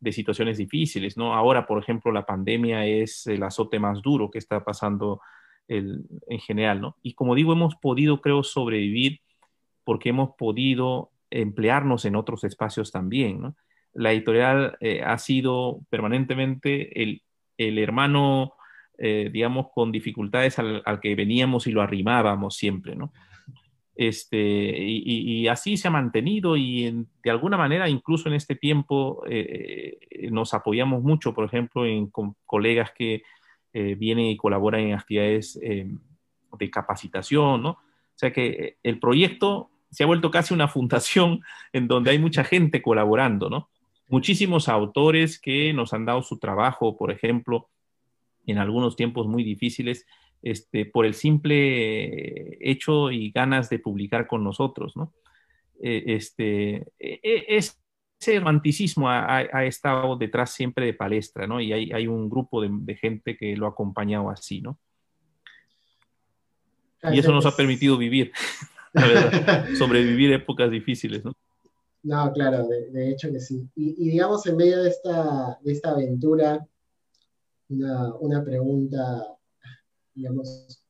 de 0.00 0.12
situaciones 0.12 0.58
difíciles, 0.58 1.16
¿no? 1.16 1.34
Ahora, 1.34 1.66
por 1.66 1.82
ejemplo, 1.82 2.12
la 2.12 2.26
pandemia 2.26 2.86
es 2.86 3.26
el 3.26 3.42
azote 3.42 3.78
más 3.78 4.02
duro 4.02 4.30
que 4.30 4.38
está 4.38 4.64
pasando 4.64 5.20
el, 5.68 6.04
en 6.28 6.38
general, 6.40 6.80
¿no? 6.80 6.96
Y 7.02 7.14
como 7.14 7.34
digo, 7.34 7.52
hemos 7.52 7.76
podido, 7.76 8.20
creo, 8.20 8.42
sobrevivir 8.42 9.20
porque 9.84 10.10
hemos 10.10 10.30
podido 10.36 11.10
emplearnos 11.30 12.04
en 12.04 12.16
otros 12.16 12.44
espacios 12.44 12.90
también, 12.92 13.40
¿no? 13.40 13.56
La 13.94 14.12
editorial 14.12 14.76
eh, 14.80 15.02
ha 15.02 15.16
sido 15.16 15.80
permanentemente 15.88 17.02
el 17.02 17.22
el 17.56 17.78
hermano, 17.78 18.54
eh, 18.98 19.30
digamos, 19.32 19.68
con 19.74 19.92
dificultades 19.92 20.58
al, 20.58 20.82
que 21.00 21.14
veníamos 21.14 21.66
y 21.66 21.72
lo 21.72 21.82
arrimábamos 21.82 22.56
siempre, 22.56 22.96
¿no? 22.96 23.12
Este, 23.94 24.36
y, 24.38 25.48
así 25.48 25.78
se 25.78 25.88
ha 25.88 25.90
mantenido 25.90 26.54
y 26.54 27.06
de 27.24 27.30
alguna 27.30 27.56
manera 27.56 27.88
incluso 27.88 28.28
en 28.28 28.34
este 28.34 28.54
tiempo 28.54 29.22
eh, 29.26 29.96
eh, 30.10 30.30
nos 30.30 30.52
apoyamos 30.52 31.02
mucho, 31.02 31.32
por 31.32 31.46
ejemplo, 31.46 31.86
en 31.86 32.10
colegas 32.44 32.92
que 32.92 33.22
vienen 33.72 34.26
y 34.26 34.36
colaboran 34.38 34.80
en 34.80 34.94
actividades 34.94 35.60
de 35.60 36.70
capacitación, 36.70 37.62
¿no? 37.62 37.70
O 37.70 38.18
sea 38.18 38.32
que 38.32 38.78
el 38.82 38.98
proyecto 38.98 39.70
se 39.90 40.02
ha 40.02 40.06
vuelto 40.06 40.30
casi 40.30 40.54
una 40.54 40.68
fundación 40.76 41.40
en 41.72 41.88
donde 41.88 42.10
hay 42.10 42.18
mucha 42.18 42.44
gente 42.44 42.82
colaborando, 42.82 43.50
¿no? 43.50 43.70
Muchísimos 44.08 44.68
autores 44.68 45.40
que 45.40 45.72
nos 45.72 45.92
han 45.92 46.04
dado 46.04 46.22
su 46.22 46.38
trabajo, 46.38 46.96
por 46.96 47.10
ejemplo, 47.10 47.68
en 48.46 48.58
algunos 48.58 48.96
tiempos 48.96 49.26
muy 49.26 49.42
difíciles, 49.42 50.06
este, 50.42 50.86
por 50.86 51.06
el 51.06 51.14
simple 51.14 52.58
hecho 52.60 53.10
y 53.10 53.30
ganas 53.30 53.68
de 53.68 53.78
publicar 53.78 54.26
con 54.26 54.44
nosotros, 54.44 54.96
¿no? 54.96 55.12
Eh, 55.82 56.04
este, 56.06 56.76
e, 56.98 57.20
e, 57.22 57.56
ese 57.56 58.38
romanticismo 58.38 59.10
ha, 59.10 59.64
estado 59.64 60.16
detrás 60.16 60.52
siempre 60.52 60.86
de 60.86 60.94
Palestra, 60.94 61.46
¿no? 61.46 61.60
Y 61.60 61.72
hay, 61.72 62.06
un 62.06 62.30
grupo 62.30 62.62
de, 62.62 62.96
gente 62.96 63.36
que 63.36 63.56
lo 63.56 63.66
ha 63.66 63.70
acompañado 63.70 64.30
así, 64.30 64.60
¿no? 64.60 64.78
Y 67.12 67.18
eso 67.18 67.32
nos 67.32 67.46
ha 67.46 67.54
permitido 67.54 67.98
vivir, 67.98 68.32
la 68.92 69.06
verdad, 69.06 69.68
sobrevivir 69.74 70.32
épocas 70.32 70.70
difíciles, 70.70 71.24
¿no? 71.24 71.34
No, 72.06 72.32
claro, 72.32 72.68
de, 72.68 73.10
hecho 73.10 73.32
que 73.32 73.40
sí. 73.40 73.68
Y, 73.74 74.10
digamos, 74.10 74.46
en 74.46 74.56
medio 74.56 74.80
de 74.80 74.90
esta, 74.90 75.58
de 75.60 75.72
esta 75.72 75.90
aventura, 75.90 76.64
una, 77.68 78.14
una 78.14 78.44
pregunta, 78.44 79.26
digamos, 80.14 80.84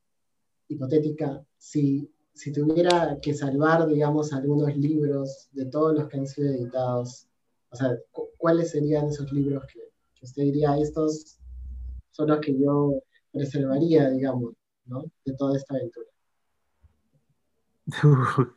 hipotética. 0.68 1.42
Si, 1.57 2.12
si 2.35 2.52
tuviera 2.52 3.18
que 3.22 3.33
salvar, 3.33 3.88
digamos, 3.88 4.35
algunos 4.35 4.76
libros 4.76 5.48
de 5.52 5.64
todos 5.64 5.94
los 5.94 6.07
que 6.09 6.18
han 6.18 6.26
sido 6.26 6.50
editados, 6.50 7.26
o 7.70 7.76
sea, 7.76 7.96
¿cuáles 8.37 8.72
serían 8.72 9.07
esos 9.09 9.33
libros 9.33 9.64
que, 9.72 9.81
que 10.16 10.24
usted 10.26 10.42
diría, 10.42 10.76
estos 10.76 11.38
son 12.11 12.29
los 12.29 12.40
que 12.40 12.61
yo 12.61 13.02
preservaría, 13.33 14.11
digamos, 14.11 14.52
¿no? 14.85 15.02
de 15.24 15.33
toda 15.33 15.57
esta 15.57 15.76
aventura? 15.76 16.11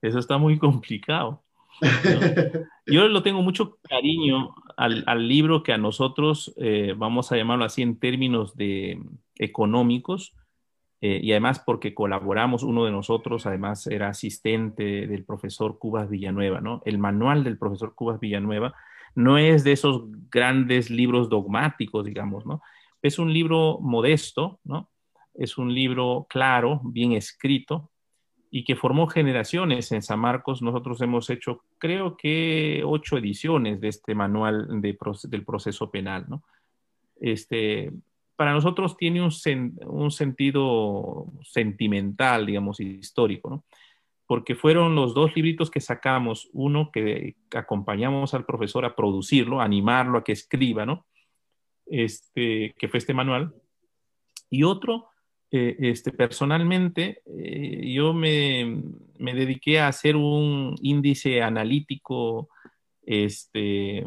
Eso 0.00 0.20
está 0.20 0.38
muy 0.38 0.60
complicado. 0.60 1.42
Yo 2.86 3.08
lo 3.08 3.22
tengo 3.22 3.42
mucho 3.42 3.78
cariño 3.82 4.54
al, 4.76 5.28
libro 5.28 5.62
que 5.62 5.72
a 5.72 5.78
nosotros, 5.78 6.54
eh, 6.56 6.94
vamos 6.96 7.32
a 7.32 7.36
llamarlo 7.36 7.64
así 7.64 7.82
en 7.82 7.98
términos 7.98 8.56
de 8.56 9.00
económicos, 9.36 10.34
eh, 11.00 11.20
y 11.22 11.30
además 11.30 11.60
porque 11.64 11.94
colaboramos, 11.94 12.62
uno 12.62 12.84
de 12.84 12.90
nosotros 12.90 13.46
además 13.46 13.86
era 13.86 14.08
asistente 14.08 15.06
del 15.06 15.24
profesor 15.24 15.78
Cubas 15.78 16.10
Villanueva, 16.10 16.60
¿no? 16.60 16.82
El 16.84 16.98
manual 16.98 17.44
del 17.44 17.58
profesor 17.58 17.94
Cubas 17.94 18.18
Villanueva 18.18 18.74
no 19.14 19.38
es 19.38 19.62
de 19.64 19.72
esos 19.72 20.02
grandes 20.30 20.90
libros 20.90 21.28
dogmáticos, 21.28 22.04
digamos, 22.04 22.46
¿no? 22.46 22.62
Es 23.00 23.18
un 23.18 23.32
libro 23.32 23.78
modesto, 23.80 24.60
¿no? 24.64 24.90
Es 25.34 25.56
un 25.56 25.72
libro 25.72 26.26
claro, 26.28 26.80
bien 26.84 27.12
escrito, 27.12 27.90
y 28.50 28.64
que 28.64 28.76
formó 28.76 29.06
generaciones 29.06 29.92
en 29.92 30.02
San 30.02 30.20
Marcos. 30.20 30.62
Nosotros 30.62 31.00
hemos 31.00 31.28
hecho, 31.30 31.62
creo 31.78 32.16
que, 32.16 32.82
ocho 32.84 33.18
ediciones 33.18 33.80
de 33.80 33.88
este 33.88 34.14
manual 34.14 34.80
del 34.80 35.44
proceso 35.44 35.90
penal. 35.90 36.26
¿no? 36.28 36.42
Este, 37.20 37.92
para 38.36 38.52
nosotros 38.52 38.96
tiene 38.96 39.22
un, 39.22 39.32
un, 39.86 40.10
sentido 40.10 41.26
sentimental, 41.42 42.46
digamos, 42.46 42.80
histórico, 42.80 43.50
¿no? 43.50 43.64
porque 44.28 44.54
fueron 44.54 44.94
los 44.94 45.14
dos 45.14 45.34
libritos 45.34 45.70
que 45.70 45.80
sacamos, 45.80 46.50
uno 46.52 46.90
que 46.92 47.36
acompañamos 47.54 48.34
al 48.34 48.44
profesor 48.44 48.84
a 48.84 48.94
producirlo, 48.94 49.62
animarlo 49.62 50.18
a 50.18 50.22
que 50.22 50.32
escriba, 50.32 50.84
¿no? 50.84 51.06
Este, 51.86 52.74
que 52.78 52.88
fue 52.88 52.98
este 52.98 53.14
manual, 53.14 53.54
y 54.50 54.64
otro 54.64 55.08
eh, 55.50 55.76
este, 55.78 56.12
personalmente, 56.12 57.22
eh, 57.24 57.90
yo 57.90 58.12
me, 58.12 58.82
dediqué 59.18 59.80
a 59.80 59.88
hacer 59.88 60.14
un 60.14 60.74
índice 60.82 61.40
analítico 61.40 62.50
este, 63.02 64.04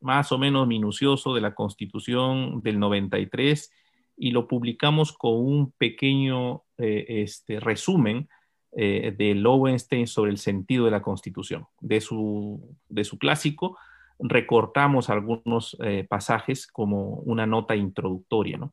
más 0.00 0.32
o 0.32 0.38
menos 0.38 0.66
minucioso 0.66 1.34
de 1.34 1.42
la 1.42 1.54
Constitución 1.54 2.62
del 2.62 2.78
93 2.78 3.70
y 4.16 4.30
lo 4.30 4.48
publicamos 4.48 5.12
con 5.12 5.34
un 5.34 5.72
pequeño 5.72 6.62
eh, 6.78 7.04
este, 7.08 7.60
resumen 7.60 8.28
de 8.72 9.34
Lowenstein 9.34 10.06
sobre 10.06 10.30
el 10.30 10.38
sentido 10.38 10.84
de 10.84 10.92
la 10.92 11.02
Constitución. 11.02 11.66
De 11.80 12.00
su, 12.00 12.76
de 12.88 13.02
su 13.02 13.18
clásico 13.18 13.76
recortamos 14.20 15.10
algunos 15.10 15.76
pasajes 16.08 16.68
como 16.68 17.14
una 17.16 17.46
nota 17.46 17.74
introductoria. 17.74 18.58
¿no? 18.58 18.72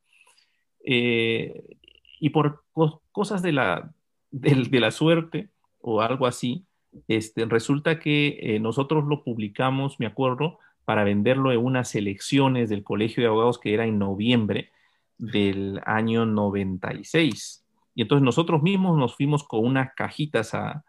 Y 2.19 2.29
por 2.29 2.63
cosas 3.11 3.41
de 3.41 3.51
la, 3.51 3.91
de, 4.31 4.79
la 4.79 4.91
suerte 4.91 5.49
o 5.79 6.01
algo 6.01 6.27
así, 6.27 6.65
este, 7.07 7.45
resulta 7.45 7.99
que 7.99 8.39
eh, 8.41 8.59
nosotros 8.59 9.05
lo 9.05 9.23
publicamos, 9.23 9.99
me 9.99 10.05
acuerdo, 10.05 10.59
para 10.85 11.03
venderlo 11.03 11.51
en 11.51 11.59
unas 11.59 11.95
elecciones 11.95 12.69
del 12.69 12.83
Colegio 12.83 13.21
de 13.21 13.27
Abogados 13.27 13.59
que 13.59 13.73
era 13.73 13.85
en 13.85 13.99
noviembre 13.99 14.71
del 15.17 15.81
año 15.85 16.25
96. 16.25 17.65
Y 17.93 18.03
entonces 18.03 18.23
nosotros 18.23 18.61
mismos 18.61 18.97
nos 18.97 19.15
fuimos 19.15 19.43
con 19.43 19.65
unas 19.65 19.93
cajitas 19.95 20.53
a, 20.53 20.85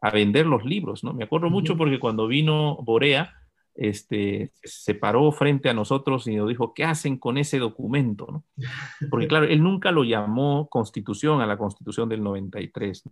a 0.00 0.10
vender 0.10 0.46
los 0.46 0.64
libros, 0.64 1.04
¿no? 1.04 1.12
Me 1.12 1.24
acuerdo 1.24 1.50
mucho 1.50 1.76
porque 1.76 1.98
cuando 1.98 2.26
vino 2.26 2.76
Borea, 2.82 3.39
este, 3.74 4.52
se 4.62 4.94
paró 4.94 5.30
frente 5.32 5.68
a 5.68 5.74
nosotros 5.74 6.26
y 6.26 6.36
nos 6.36 6.48
dijo, 6.48 6.74
¿qué 6.74 6.84
hacen 6.84 7.18
con 7.18 7.38
ese 7.38 7.58
documento? 7.58 8.44
Porque 9.10 9.26
claro, 9.28 9.46
él 9.46 9.62
nunca 9.62 9.90
lo 9.90 10.04
llamó 10.04 10.68
constitución 10.68 11.40
a 11.40 11.46
la 11.46 11.56
constitución 11.56 12.08
del 12.08 12.22
93. 12.22 13.04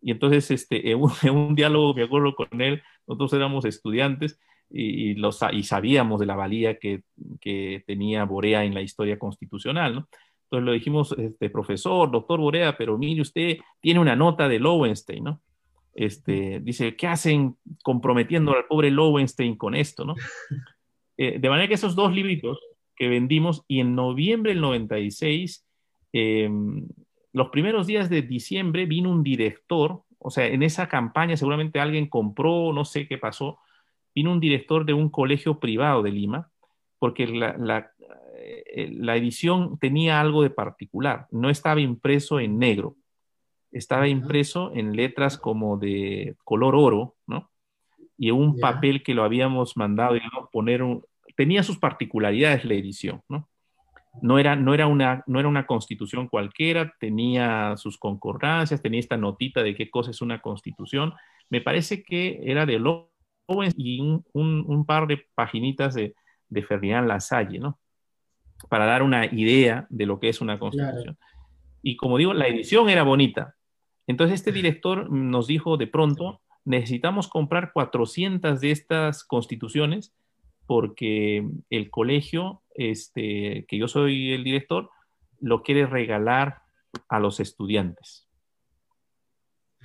Y 0.00 0.12
entonces, 0.12 0.50
este, 0.50 0.90
en, 0.90 1.00
un, 1.00 1.54
diálogo, 1.54 1.94
me 1.94 2.04
acuerdo 2.04 2.34
con 2.34 2.60
él, 2.60 2.82
nosotros 3.06 3.32
éramos 3.34 3.64
estudiantes 3.64 4.38
y, 4.70 5.14
los, 5.14 5.40
y 5.52 5.62
sabíamos 5.62 6.20
de 6.20 6.26
la 6.26 6.36
valía 6.36 6.78
que, 6.78 7.02
que, 7.40 7.82
tenía 7.86 8.24
Borea 8.24 8.64
en 8.64 8.74
la 8.74 8.82
historia 8.82 9.18
constitucional. 9.18 9.94
¿no? 9.94 10.08
Entonces 10.44 10.66
le 10.66 10.72
dijimos, 10.72 11.14
este, 11.18 11.50
profesor, 11.50 12.10
doctor 12.10 12.40
Borea, 12.40 12.76
pero 12.76 12.96
mire, 12.96 13.20
usted 13.20 13.58
tiene 13.80 14.00
una 14.00 14.16
nota 14.16 14.48
de 14.48 14.58
Lowenstein, 14.58 15.24
¿no? 15.24 15.42
Este, 15.98 16.60
dice, 16.60 16.94
¿qué 16.94 17.08
hacen 17.08 17.56
comprometiendo 17.82 18.54
al 18.54 18.66
pobre 18.66 18.88
Lowenstein 18.88 19.56
con 19.56 19.74
esto? 19.74 20.04
¿no? 20.04 20.14
Eh, 21.20 21.40
de 21.40 21.50
manera 21.50 21.66
que 21.66 21.74
esos 21.74 21.96
dos 21.96 22.14
libritos 22.14 22.60
que 22.94 23.08
vendimos 23.08 23.64
y 23.66 23.80
en 23.80 23.96
noviembre 23.96 24.52
del 24.52 24.60
96, 24.60 25.66
em, 26.12 26.86
los 27.32 27.48
primeros 27.48 27.88
días 27.88 28.08
de 28.08 28.22
diciembre 28.22 28.86
vino 28.86 29.10
un 29.10 29.24
director, 29.24 30.04
o 30.20 30.30
sea, 30.30 30.46
en 30.46 30.62
esa 30.62 30.88
campaña 30.88 31.36
seguramente 31.36 31.80
alguien 31.80 32.08
compró, 32.08 32.72
no 32.72 32.84
sé 32.84 33.08
qué 33.08 33.18
pasó, 33.18 33.58
vino 34.14 34.30
un 34.30 34.38
director 34.38 34.86
de 34.86 34.92
un 34.92 35.08
colegio 35.08 35.58
privado 35.58 36.04
de 36.04 36.12
Lima, 36.12 36.52
porque 37.00 37.26
la, 37.26 37.56
la, 37.58 37.90
eh, 38.36 38.88
la 38.92 39.16
edición 39.16 39.76
tenía 39.80 40.20
algo 40.20 40.44
de 40.44 40.50
particular, 40.50 41.26
no 41.32 41.50
estaba 41.50 41.80
impreso 41.80 42.38
en 42.38 42.60
negro, 42.60 42.94
estaba 43.72 44.08
impreso 44.08 44.72
en 44.74 44.96
letras 44.96 45.38
como 45.38 45.76
de 45.78 46.36
color 46.44 46.74
oro, 46.74 47.16
¿no? 47.26 47.50
Y 48.16 48.30
un 48.30 48.58
papel 48.58 49.02
que 49.02 49.14
lo 49.14 49.24
habíamos 49.24 49.76
mandado, 49.76 50.14
digamos, 50.14 50.48
poner 50.50 50.82
un... 50.82 51.04
Tenía 51.36 51.62
sus 51.62 51.78
particularidades 51.78 52.64
la 52.64 52.74
edición, 52.74 53.22
¿no? 53.28 53.48
No 54.20 54.38
era, 54.38 54.56
no, 54.56 54.74
era 54.74 54.88
una, 54.88 55.22
no 55.26 55.38
era 55.38 55.48
una 55.48 55.66
constitución 55.66 56.26
cualquiera, 56.26 56.92
tenía 56.98 57.76
sus 57.76 57.98
concordancias, 57.98 58.82
tenía 58.82 58.98
esta 58.98 59.16
notita 59.16 59.62
de 59.62 59.76
qué 59.76 59.90
cosa 59.90 60.10
es 60.10 60.20
una 60.20 60.40
constitución. 60.40 61.14
Me 61.50 61.60
parece 61.60 62.02
que 62.02 62.40
era 62.42 62.66
de 62.66 62.80
Lowen 62.80 63.72
y 63.76 64.00
un, 64.00 64.24
un, 64.32 64.84
par 64.84 65.06
de 65.06 65.24
paginitas 65.34 65.94
de, 65.94 66.14
de 66.48 66.62
Ferdinand 66.64 67.06
Lasalle, 67.06 67.60
¿no? 67.60 67.78
Para 68.68 68.86
dar 68.86 69.04
una 69.04 69.26
idea 69.26 69.86
de 69.88 70.06
lo 70.06 70.18
que 70.18 70.30
es 70.30 70.40
una 70.40 70.58
constitución. 70.58 71.16
Y 71.82 71.96
como 71.96 72.18
digo, 72.18 72.34
la 72.34 72.48
edición 72.48 72.88
era 72.88 73.04
bonita, 73.04 73.54
entonces 74.08 74.40
este 74.40 74.52
director 74.52 75.10
nos 75.10 75.46
dijo 75.46 75.76
de 75.76 75.86
pronto, 75.86 76.40
necesitamos 76.64 77.28
comprar 77.28 77.72
400 77.72 78.60
de 78.60 78.70
estas 78.72 79.22
constituciones 79.22 80.12
porque 80.66 81.48
el 81.70 81.90
colegio, 81.90 82.62
este, 82.74 83.64
que 83.68 83.78
yo 83.78 83.86
soy 83.86 84.32
el 84.32 84.44
director, 84.44 84.90
lo 85.40 85.62
quiere 85.62 85.86
regalar 85.86 86.62
a 87.08 87.20
los 87.20 87.38
estudiantes 87.38 88.26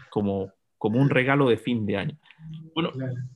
como, 0.09 0.51
como 0.77 0.99
un 0.99 1.09
regalo 1.09 1.49
de 1.49 1.57
fin 1.57 1.85
de 1.85 1.97
año. 1.97 2.17
Bueno, 2.73 2.91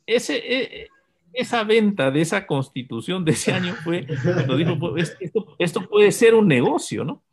ese, 0.05 0.37
e, 0.37 0.87
esa 1.33 1.63
venta 1.63 2.11
de 2.11 2.21
esa 2.21 2.45
constitución 2.47 3.25
de 3.25 3.31
ese 3.31 3.51
año 3.51 3.75
fue, 3.75 4.05
nos 4.47 4.57
dijo, 4.57 4.77
pues, 4.79 5.17
esto, 5.19 5.55
esto 5.59 5.81
puede 5.87 6.11
ser 6.11 6.33
un 6.33 6.47
negocio, 6.47 7.03
¿no? 7.03 7.23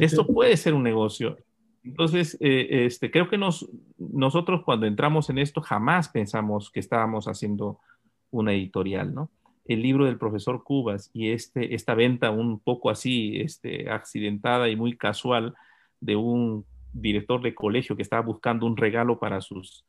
Esto 0.00 0.26
puede 0.26 0.56
ser 0.56 0.74
un 0.74 0.82
negocio. 0.82 1.36
Entonces, 1.82 2.36
eh, 2.40 2.84
este, 2.86 3.10
creo 3.10 3.28
que 3.28 3.38
nos, 3.38 3.68
nosotros 3.98 4.62
cuando 4.64 4.86
entramos 4.86 5.30
en 5.30 5.38
esto 5.38 5.60
jamás 5.60 6.08
pensamos 6.08 6.70
que 6.70 6.80
estábamos 6.80 7.26
haciendo 7.26 7.78
una 8.30 8.52
editorial, 8.52 9.14
¿no? 9.14 9.30
El 9.64 9.82
libro 9.82 10.04
del 10.04 10.18
profesor 10.18 10.62
Cubas 10.64 11.10
y 11.12 11.30
este, 11.30 11.74
esta 11.74 11.94
venta 11.94 12.30
un 12.30 12.58
poco 12.60 12.90
así, 12.90 13.40
este, 13.40 13.90
accidentada 13.90 14.68
y 14.68 14.76
muy 14.76 14.96
casual 14.96 15.54
de 16.00 16.16
un 16.16 16.64
director 16.92 17.40
de 17.40 17.54
colegio 17.54 17.96
que 17.96 18.02
estaba 18.02 18.22
buscando 18.22 18.66
un 18.66 18.76
regalo 18.76 19.18
para 19.18 19.40
sus 19.40 19.84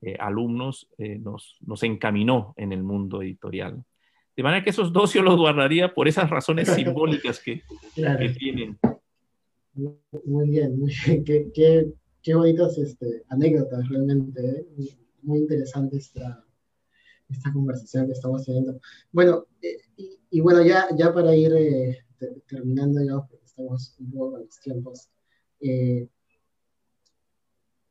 eh, 0.00 0.16
alumnos, 0.18 0.88
eh, 0.98 1.18
nos, 1.18 1.56
nos 1.66 1.82
encaminó 1.82 2.54
en 2.56 2.72
el 2.72 2.82
mundo 2.82 3.22
editorial. 3.22 3.84
De 4.36 4.42
manera 4.42 4.62
que 4.62 4.70
esos 4.70 4.92
dos 4.92 5.12
yo 5.14 5.22
los 5.22 5.36
guardaría 5.36 5.94
por 5.94 6.08
esas 6.08 6.28
razones 6.28 6.68
simbólicas 6.68 7.40
que, 7.42 7.62
que 7.94 8.28
tienen. 8.38 8.78
Muy 9.76 10.48
bien, 10.48 10.78
muy 10.78 10.90
bien. 11.06 11.24
Qué, 11.24 11.50
qué, 11.52 11.92
qué 12.22 12.34
bonitas 12.34 12.78
este, 12.78 13.24
anécdotas 13.28 13.86
realmente. 13.90 14.40
¿eh? 14.42 14.66
Muy 15.22 15.40
interesante 15.40 15.98
esta, 15.98 16.44
esta 17.28 17.52
conversación 17.52 18.06
que 18.06 18.12
estamos 18.12 18.44
teniendo. 18.46 18.80
Bueno, 19.12 19.46
eh, 19.60 19.76
y, 20.30 20.40
bueno, 20.40 20.62
ya, 20.64 20.88
ya 20.96 21.12
para 21.12 21.36
ir 21.36 21.52
eh, 21.54 21.98
terminando, 22.48 23.04
ya, 23.04 23.26
porque 23.26 23.44
estamos 23.44 23.94
un 23.98 24.10
poco 24.12 24.30
con 24.32 24.40
los 24.46 24.60
tiempos, 24.60 25.10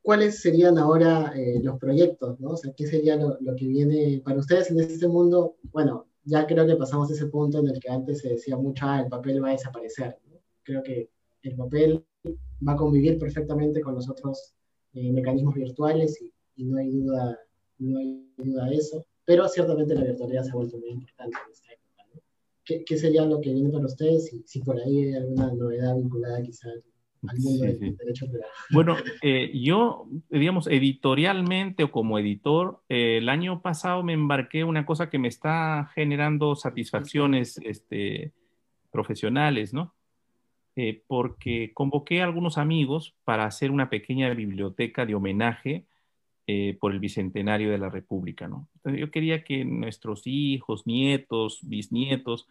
¿cuáles 0.02 0.40
serían 0.40 0.78
ahora 0.78 1.32
los 1.62 1.78
proyectos? 1.78 2.40
¿no? 2.40 2.50
O 2.50 2.56
sea, 2.56 2.72
¿qué 2.76 2.86
sería 2.86 3.16
lo, 3.16 3.38
lo, 3.40 3.54
que 3.54 3.66
viene 3.66 4.22
para 4.24 4.38
ustedes 4.38 4.70
en 4.70 4.80
este 4.80 5.08
mundo? 5.08 5.56
Bueno, 5.72 6.06
ya 6.24 6.46
creo 6.46 6.66
que 6.66 6.76
pasamos 6.76 7.10
ese 7.10 7.26
punto 7.26 7.60
en 7.60 7.68
el 7.68 7.80
que 7.80 7.90
antes 7.90 8.20
se 8.20 8.30
decía 8.30 8.56
mucho, 8.56 8.86
ah, 8.86 9.02
el 9.02 9.08
papel 9.08 9.42
va 9.42 9.50
a 9.50 9.52
desaparecer. 9.52 10.18
Creo 10.62 10.82
que 10.82 11.10
el 11.48 11.56
papel 11.56 12.04
va 12.66 12.72
a 12.72 12.76
convivir 12.76 13.18
perfectamente 13.18 13.80
con 13.80 13.94
los 13.94 14.08
otros 14.08 14.54
eh, 14.94 15.12
mecanismos 15.12 15.54
virtuales 15.54 16.20
y, 16.56 16.64
no 16.64 16.78
hay 16.78 16.90
duda, 16.90 17.38
no 17.78 17.98
hay 17.98 18.32
duda 18.36 18.66
de 18.66 18.76
eso. 18.76 19.04
Pero 19.24 19.48
ciertamente 19.48 19.94
la 19.94 20.04
virtualidad 20.04 20.44
se 20.44 20.50
ha 20.50 20.54
vuelto 20.54 20.78
muy 20.78 20.90
importante 20.90 21.36
en 21.44 21.52
esta 21.52 21.72
época. 21.72 22.22
¿Qué, 22.64 22.84
¿Qué, 22.84 22.96
sería 22.96 23.24
lo 23.24 23.40
que 23.40 23.52
viene 23.52 23.70
para 23.70 23.84
ustedes? 23.84 24.26
Si, 24.26 24.42
si 24.46 24.60
por 24.60 24.80
ahí 24.80 25.04
hay 25.04 25.14
alguna 25.14 25.52
novedad 25.52 25.96
vinculada 25.96 26.42
quizá 26.42 26.70
al 27.28 27.38
mundo 27.38 27.64
del 27.64 27.96
derecho 27.96 28.26
privado. 28.28 28.52
Bueno, 28.70 28.96
eh, 29.22 29.50
yo, 29.54 30.08
digamos, 30.30 30.66
editorialmente 30.66 31.84
o 31.84 31.90
como 31.90 32.18
editor, 32.18 32.82
eh, 32.88 33.18
el 33.18 33.28
año 33.28 33.62
pasado 33.62 34.02
me 34.02 34.12
embarqué 34.12 34.64
una 34.64 34.86
cosa 34.86 35.10
que 35.10 35.18
me 35.18 35.28
está 35.28 35.90
generando 35.94 36.54
satisfacciones 36.56 37.58
este, 37.64 38.32
profesionales, 38.90 39.72
¿no? 39.72 39.95
Eh, 40.78 41.02
porque 41.06 41.70
convoqué 41.72 42.20
a 42.20 42.24
algunos 42.24 42.58
amigos 42.58 43.14
para 43.24 43.46
hacer 43.46 43.70
una 43.70 43.88
pequeña 43.88 44.28
biblioteca 44.34 45.06
de 45.06 45.14
homenaje 45.14 45.86
eh, 46.46 46.76
por 46.78 46.92
el 46.92 47.00
Bicentenario 47.00 47.70
de 47.70 47.78
la 47.78 47.88
República. 47.88 48.46
¿no? 48.46 48.68
Entonces 48.74 49.00
yo 49.00 49.10
quería 49.10 49.42
que 49.42 49.64
nuestros 49.64 50.26
hijos, 50.26 50.86
nietos, 50.86 51.60
bisnietos, 51.62 52.46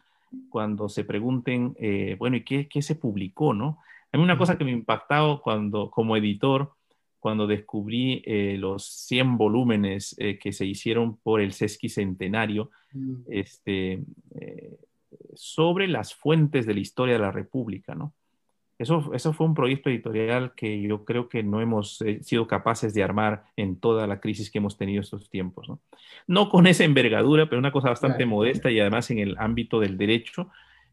cuando 0.50 0.90
se 0.90 1.04
pregunten, 1.04 1.76
eh, 1.80 2.16
bueno, 2.18 2.36
¿y 2.38 2.44
qué, 2.44 2.68
qué, 2.68 2.82
se 2.82 2.96
publicó? 2.96 3.54
¿no? 3.54 3.78
A 4.12 4.18
mí 4.18 4.24
una 4.24 4.40
cosa 4.40 4.58
que 4.58 4.66
me 4.66 4.72
ha 4.72 4.74
impactado 4.74 5.44
cuando, 5.44 5.92
como 5.92 6.18
editor, 6.18 6.74
cuando 7.20 7.46
descubrí 7.46 8.24
los 8.58 8.86
100 8.86 9.38
volúmenes 9.38 10.16
que 10.40 10.52
se 10.52 10.66
hicieron 10.66 11.18
por 11.18 11.42
el 11.42 11.54
sesquicentenario, 11.54 12.70
mm. 12.94 13.16
este, 13.30 14.04
sobre 15.36 15.88
las 15.88 16.14
fuentes 16.14 16.66
de 16.66 16.74
la 16.74 16.80
historia 16.80 17.16
de 17.16 17.22
la 17.22 17.32
República, 17.32 17.96
¿no? 17.96 18.14
Eso, 18.78 19.14
eso 19.14 19.32
fue 19.32 19.48
un 19.48 19.54
proyecto 19.54 19.90
editorial 19.90 20.54
que 20.54 20.82
yo 20.82 21.06
creo 21.06 21.30
que 21.30 21.44
no 21.44 21.62
hemos 21.62 22.02
eh, 22.02 22.22
sido 22.24 22.46
capaces 22.46 22.94
de 22.94 23.04
armar 23.04 23.46
en 23.56 23.80
toda 23.80 24.06
la 24.06 24.20
crisis 24.20 24.52
que 24.52 24.58
hemos 24.58 24.78
tenido 24.78 25.02
estos 25.02 25.30
tiempos. 25.30 25.70
No, 25.70 25.80
no 26.28 26.50
con 26.50 26.68
esa 26.68 26.84
envergadura, 26.84 27.48
pero 27.48 27.60
una 27.60 27.72
cosa 27.72 27.90
bastante 27.90 28.26
modesta 28.26 28.70
y 28.70 28.80
además 28.82 29.10
en 29.12 29.20
el 29.20 29.38
ámbito 29.38 29.80
del 29.80 29.98
derecho. 29.98 30.50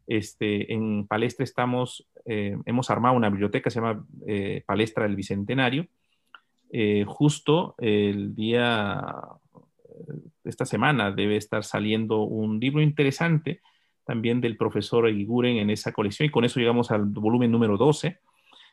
Este, 0.07 0.73
en 0.73 1.07
Palestra 1.07 1.43
estamos, 1.43 2.07
eh, 2.25 2.57
hemos 2.65 2.89
armado 2.89 3.15
una 3.15 3.29
biblioteca, 3.29 3.69
se 3.69 3.81
llama 3.81 4.05
eh, 4.27 4.63
Palestra 4.65 5.03
del 5.03 5.17
Bicentenario. 5.17 5.87
justo 7.05 7.75
el 7.79 8.33
día, 8.33 9.03
esta 10.45 10.65
semana 10.65 11.11
debe 11.11 11.35
estar 11.35 11.65
saliendo 11.65 12.23
un 12.23 12.61
libro 12.61 12.81
interesante 12.81 13.59
también 14.05 14.41
del 14.41 14.57
profesor 14.57 15.07
Eguiguren 15.07 15.57
en 15.57 15.69
esa 15.69 15.91
colección 15.91 16.27
y 16.27 16.31
con 16.31 16.45
eso 16.45 16.59
llegamos 16.59 16.91
al 16.91 17.05
volumen 17.05 17.51
número 17.51 17.77
12. 17.77 18.19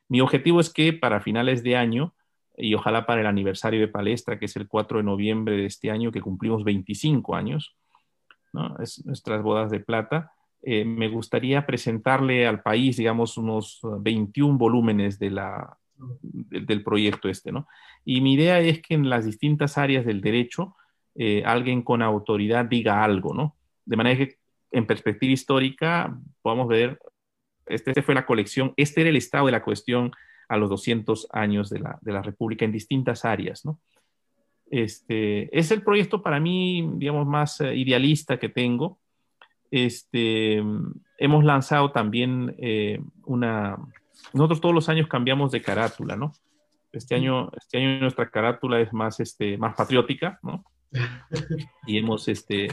Mi 0.09 0.20
objetivo 0.20 0.61
es 0.61 0.72
que 0.72 0.93
para 0.93 1.20
finales 1.20 1.62
de 1.62 1.76
año 1.76 2.14
y 2.57 2.74
ojalá 2.74 3.07
para 3.07 3.20
el 3.20 3.26
aniversario 3.26 3.81
de 3.81 3.89
Palestra, 3.89 4.39
que 4.39 4.47
es 4.47 4.57
el 4.57 4.68
4 4.68 4.99
de 4.99 5.05
noviembre 5.05 5.57
de 5.57 5.66
este 5.66 5.91
año, 5.91 6.12
que 6.12 6.20
cumplimos 6.20 6.64
25 6.64 7.35
años, 7.35 7.76
¿no? 8.53 8.76
es 8.78 9.05
nuestras 9.07 9.43
bodas 9.43 9.70
de 9.70 9.81
plata, 9.81 10.33
eh, 10.62 10.85
me 10.85 11.09
gustaría 11.09 11.64
presentarle 11.64 12.47
al 12.47 12.62
país, 12.62 12.99
digamos, 12.99 13.39
unos 13.39 13.81
21 13.83 14.59
volúmenes 14.59 15.18
de 15.18 15.31
la, 15.31 15.78
del 16.51 16.83
proyecto 16.83 17.28
este, 17.28 17.51
¿no? 17.51 17.66
Y 18.05 18.20
mi 18.20 18.35
idea 18.35 18.61
es 18.61 18.83
que 18.83 18.95
en 18.95 19.09
las 19.09 19.24
distintas 19.24 19.78
áreas 19.78 20.05
del 20.05 20.20
derecho, 20.20 20.74
eh, 21.14 21.43
alguien 21.47 21.83
con 21.83 22.03
autoridad 22.03 22.66
diga 22.66 23.03
algo, 23.03 23.33
¿no? 23.33 23.57
De 23.87 23.97
manera 23.97 24.18
que 24.18 24.39
en 24.71 24.87
perspectiva 24.87 25.33
histórica, 25.33 26.16
podemos 26.43 26.68
ver, 26.68 26.99
este, 27.66 27.91
este, 27.91 28.03
fue 28.03 28.14
la 28.14 28.27
colección, 28.27 28.73
este 28.77 29.03
era 29.03 29.11
el 29.11 29.16
estado 29.16 29.47
de 29.47 29.53
la 29.53 29.62
cuestión 29.62 30.12
a 30.49 30.57
los 30.57 30.68
200 30.68 31.29
años 31.33 31.71
de 31.71 31.81
la, 31.81 31.99
de 32.01 32.12
la 32.12 32.23
República 32.23 32.64
en 32.64 32.73
distintas 32.73 33.25
áreas, 33.25 33.64
¿no? 33.64 33.79
Este, 34.71 35.57
es 35.57 35.71
el 35.73 35.83
proyecto 35.83 36.23
para 36.23 36.39
mí, 36.39 36.89
digamos, 36.95 37.27
más 37.27 37.61
eh, 37.61 37.75
idealista 37.75 38.39
que 38.39 38.49
tengo. 38.49 38.99
Este, 39.71 40.62
hemos 41.18 41.45
lanzado 41.45 41.91
también 41.91 42.55
eh, 42.59 43.01
una... 43.25 43.77
Nosotros 44.33 44.61
todos 44.61 44.75
los 44.75 44.89
años 44.89 45.09
cambiamos 45.09 45.51
de 45.51 45.62
carátula, 45.62 46.16
¿no? 46.16 46.33
Este 46.93 47.14
año, 47.14 47.51
este 47.57 47.79
año 47.79 48.01
nuestra 48.01 48.31
carátula 48.31 48.81
es 48.81 48.93
más, 48.93 49.18
este, 49.21 49.57
más 49.59 49.75
patriótica, 49.75 50.39
¿no? 50.43 50.64
Y 51.87 51.99
hemos 51.99 52.29
este, 52.29 52.68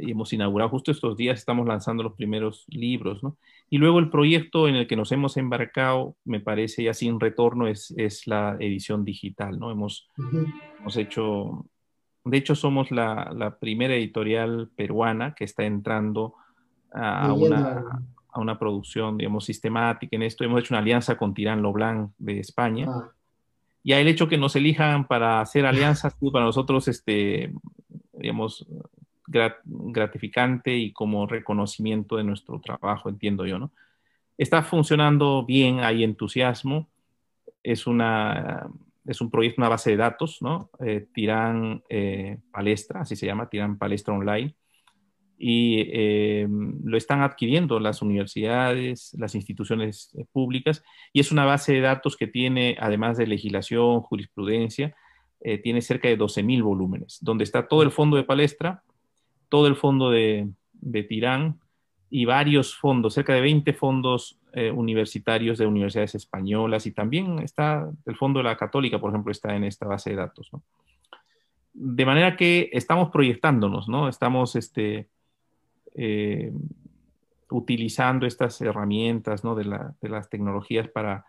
y 0.00 0.10
hemos 0.10 0.32
inaugurado 0.32 0.70
justo 0.70 0.90
estos 0.90 1.16
días, 1.16 1.38
estamos 1.38 1.66
lanzando 1.66 2.02
los 2.02 2.14
primeros 2.14 2.66
libros, 2.68 3.22
¿no? 3.22 3.36
Y 3.70 3.78
luego 3.78 3.98
el 3.98 4.10
proyecto 4.10 4.68
en 4.68 4.74
el 4.74 4.86
que 4.86 4.96
nos 4.96 5.10
hemos 5.12 5.36
embarcado, 5.36 6.16
me 6.24 6.40
parece 6.40 6.82
ya 6.82 6.92
sin 6.92 7.18
retorno, 7.18 7.66
es, 7.66 7.92
es 7.96 8.26
la 8.26 8.56
edición 8.60 9.04
digital, 9.04 9.58
¿no? 9.58 9.70
Hemos, 9.70 10.08
hemos 10.78 10.96
hecho, 10.96 11.66
de 12.24 12.36
hecho 12.36 12.54
somos 12.54 12.90
la, 12.90 13.32
la, 13.34 13.58
primera 13.58 13.94
editorial 13.94 14.70
peruana 14.76 15.34
que 15.34 15.44
está 15.44 15.64
entrando 15.64 16.34
a, 16.92 17.32
una, 17.32 18.02
a 18.28 18.40
una 18.40 18.58
producción, 18.58 19.16
digamos, 19.16 19.46
sistemática 19.46 20.14
en 20.14 20.24
esto. 20.24 20.44
Hemos 20.44 20.60
hecho 20.60 20.74
una 20.74 20.80
alianza 20.80 21.16
con 21.16 21.32
Tirán 21.32 21.62
Loblanc 21.62 22.12
de 22.18 22.40
España. 22.40 22.86
Ah. 22.88 23.12
Y 23.82 23.92
el 23.92 24.08
hecho 24.08 24.28
que 24.28 24.36
nos 24.36 24.56
elijan 24.56 25.06
para 25.06 25.40
hacer 25.40 25.64
alianzas, 25.64 26.14
para 26.32 26.44
nosotros, 26.44 26.86
este, 26.86 27.50
digamos, 28.12 28.66
gratificante 29.30 30.76
y 30.76 30.92
como 30.92 31.26
reconocimiento 31.26 32.16
de 32.16 32.24
nuestro 32.24 32.60
trabajo, 32.60 33.08
entiendo 33.08 33.46
yo, 33.46 33.58
¿no? 33.58 33.70
Está 34.36 34.62
funcionando 34.62 35.44
bien, 35.44 35.80
hay 35.80 36.02
entusiasmo, 36.02 36.88
es, 37.62 37.86
una, 37.86 38.68
es 39.06 39.20
un 39.20 39.30
proyecto, 39.30 39.60
una 39.60 39.68
base 39.68 39.90
de 39.90 39.96
datos, 39.98 40.38
¿no? 40.40 40.70
Eh, 40.80 41.06
Tirán 41.12 41.82
eh, 41.88 42.38
Palestra, 42.50 43.02
así 43.02 43.16
se 43.16 43.26
llama, 43.26 43.50
Tirán 43.50 43.76
Palestra 43.78 44.14
Online, 44.14 44.54
y 45.36 45.84
eh, 45.92 46.48
lo 46.48 46.96
están 46.96 47.22
adquiriendo 47.22 47.80
las 47.80 48.02
universidades, 48.02 49.14
las 49.18 49.34
instituciones 49.34 50.16
públicas, 50.32 50.82
y 51.12 51.20
es 51.20 51.32
una 51.32 51.44
base 51.44 51.74
de 51.74 51.80
datos 51.80 52.16
que 52.16 52.26
tiene, 52.26 52.76
además 52.80 53.18
de 53.18 53.26
legislación, 53.26 54.00
jurisprudencia, 54.00 54.94
tiene 55.62 55.80
cerca 55.80 56.06
de 56.06 56.18
12.000 56.18 56.62
volúmenes, 56.62 57.18
donde 57.22 57.44
está 57.44 57.66
todo 57.66 57.82
el 57.82 57.90
fondo 57.90 58.18
de 58.18 58.24
palestra, 58.24 58.82
todo 59.50 59.66
el 59.66 59.76
fondo 59.76 60.10
de, 60.10 60.48
Tirán 61.08 61.60
y 62.08 62.24
varios 62.24 62.74
fondos, 62.74 63.12
cerca 63.12 63.34
de 63.34 63.42
20 63.42 63.74
fondos 63.74 64.40
eh, 64.52 64.70
universitarios 64.70 65.58
de 65.58 65.66
universidades 65.66 66.14
españolas 66.14 66.86
y 66.86 66.92
también 66.92 67.40
está 67.40 67.90
el 68.06 68.16
fondo 68.16 68.38
de 68.38 68.44
la 68.44 68.56
católica, 68.56 68.98
por 68.98 69.10
ejemplo, 69.10 69.30
está 69.30 69.54
en 69.54 69.64
esta 69.64 69.86
base 69.86 70.10
de 70.10 70.16
datos. 70.16 70.50
De 71.74 72.06
manera 72.06 72.36
que 72.36 72.70
estamos 72.72 73.10
proyectándonos, 73.10 73.88
¿no? 73.88 74.08
Estamos 74.08 74.56
este, 74.56 75.08
eh, 75.94 76.52
utilizando 77.50 78.26
estas 78.26 78.60
herramientas 78.60 79.44
¿no? 79.44 79.54
de, 79.54 79.64
las 79.64 80.30
tecnologías 80.30 80.88
para, 80.88 81.26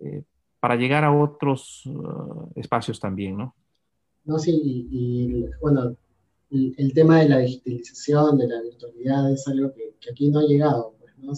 eh, 0.00 0.22
para 0.60 0.76
llegar 0.76 1.04
a 1.04 1.12
otros 1.12 1.84
uh, 1.86 2.50
espacios 2.54 3.00
también, 3.00 3.36
¿no? 3.36 3.54
No, 4.24 4.38
sí, 4.38 4.60
y 4.90 5.44
bueno, 5.62 5.96
el, 6.50 6.92
tema 6.92 7.20
de 7.20 7.28
la 7.28 7.38
digitalización, 7.38 8.38
de 8.38 8.48
la 8.48 8.60
virtualidad, 8.62 9.32
es 9.32 9.46
algo 9.46 9.72
que, 9.72 9.94
aquí 10.10 10.30
no 10.30 10.40
ha 10.40 10.44
llegado, 10.44 10.94
pues, 10.98 11.16
¿no? 11.18 11.32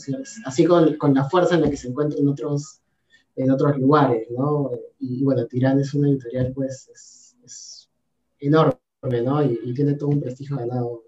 Así, 0.46 0.64
con, 0.64 0.96
con, 0.96 1.14
la 1.14 1.28
fuerza 1.28 1.54
en 1.54 1.62
la 1.62 1.70
que 1.70 1.76
se 1.76 1.88
encuentra 1.88 2.18
en 2.18 2.28
otros, 2.28 2.80
en 3.36 3.50
otros 3.50 3.76
lugares, 3.78 4.28
¿no? 4.30 4.70
Y, 4.98 5.22
bueno, 5.22 5.46
Tirán 5.46 5.80
es 5.80 5.92
una 5.94 6.08
editorial, 6.08 6.52
pues, 6.54 6.88
es, 6.88 7.36
es 7.44 7.90
enorme, 8.40 8.76
¿no? 9.24 9.44
Y, 9.44 9.74
tiene 9.74 9.94
todo 9.94 10.10
un 10.10 10.20
prestigio 10.20 10.56
ganado 10.56 11.04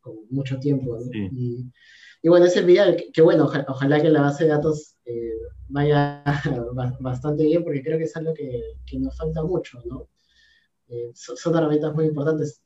con 0.00 0.14
mucho 0.30 0.58
tiempo, 0.58 0.98
¿no? 0.98 1.10
Y, 1.12 1.70
y, 2.22 2.28
bueno, 2.28 2.46
ese 2.46 2.62
día, 2.62 2.96
que, 3.12 3.22
bueno, 3.22 3.50
ojalá, 3.68 4.00
que 4.00 4.10
la 4.10 4.22
base 4.22 4.44
de 4.44 4.50
datos 4.50 4.96
eh, 5.04 5.32
vaya 5.68 6.22
bastante 7.00 7.44
bien, 7.44 7.64
porque 7.64 7.82
creo 7.82 7.98
que 7.98 8.04
es 8.04 8.16
algo 8.16 8.32
que, 8.32 8.62
que 8.86 8.98
nos 8.98 9.16
falta 9.16 9.42
mucho, 9.42 9.82
¿no? 9.86 10.08
Eh, 10.88 11.10
son, 11.14 11.36
son 11.36 11.56
herramientas 11.56 11.94
muy 11.94 12.06
importantes 12.06 12.62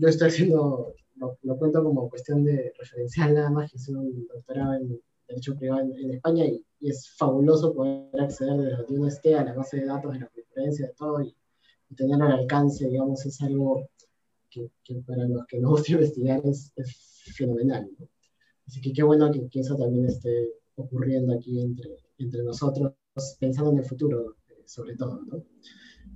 yo 0.00 0.08
estoy 0.08 0.28
haciendo, 0.28 0.94
lo, 1.16 1.58
cuento 1.58 1.82
como 1.82 2.08
cuestión 2.08 2.44
de 2.44 2.72
referencial 2.78 3.34
nada 3.34 3.50
más, 3.50 3.70
que 3.70 3.78
es 3.78 3.88
un 3.88 4.26
doctorado 4.28 4.74
en 4.74 5.00
Derecho 5.26 5.56
Privado 5.56 5.82
en, 5.82 6.10
España 6.12 6.46
y, 6.46 6.64
es 6.80 7.10
fabuloso 7.16 7.74
poder 7.74 8.20
acceder 8.20 8.56
desde 8.56 8.76
donde 8.76 8.98
uno 8.98 9.08
esté 9.08 9.34
a 9.34 9.44
la 9.44 9.52
base 9.52 9.78
de 9.78 9.86
datos 9.86 10.12
de 10.12 10.20
la 10.20 10.28
conferencia, 10.28 10.86
de 10.86 10.92
todo 10.94 11.20
y, 11.22 11.34
tenerlo 11.96 12.26
al 12.26 12.32
alcance, 12.32 12.86
digamos, 12.86 13.24
es 13.24 13.40
algo 13.40 13.88
que, 14.50 14.70
para 15.06 15.26
los 15.26 15.46
que 15.46 15.58
nos 15.58 15.70
gusta 15.72 15.92
investigar 15.92 16.40
es, 16.44 16.72
fenomenal. 17.34 17.90
Así 18.66 18.80
que 18.80 18.92
qué 18.92 19.02
bueno 19.02 19.30
que, 19.32 19.60
eso 19.60 19.76
también 19.76 20.06
esté 20.06 20.50
ocurriendo 20.76 21.34
aquí 21.34 21.60
entre, 21.60 21.96
entre 22.18 22.42
nosotros, 22.44 22.92
pensando 23.40 23.72
en 23.72 23.78
el 23.78 23.84
futuro, 23.84 24.36
eh, 24.48 24.62
sobre 24.66 24.96
todo. 24.96 25.20
¿no? 25.22 25.42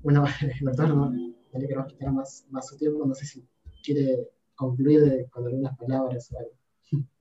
Bueno, 0.02 0.24
doctor, 0.60 0.88
no, 0.88 1.10
no 1.10 1.58
le 1.58 1.66
quiero 1.66 1.86
quitar 1.86 2.12
más, 2.12 2.46
más 2.50 2.68
su 2.68 2.76
tiempo, 2.76 3.04
no 3.04 3.14
sé 3.14 3.26
si 3.26 3.44
quiere 3.82 4.28
concluir 4.54 5.26
con 5.30 5.46
algunas 5.46 5.76
palabras 5.76 6.34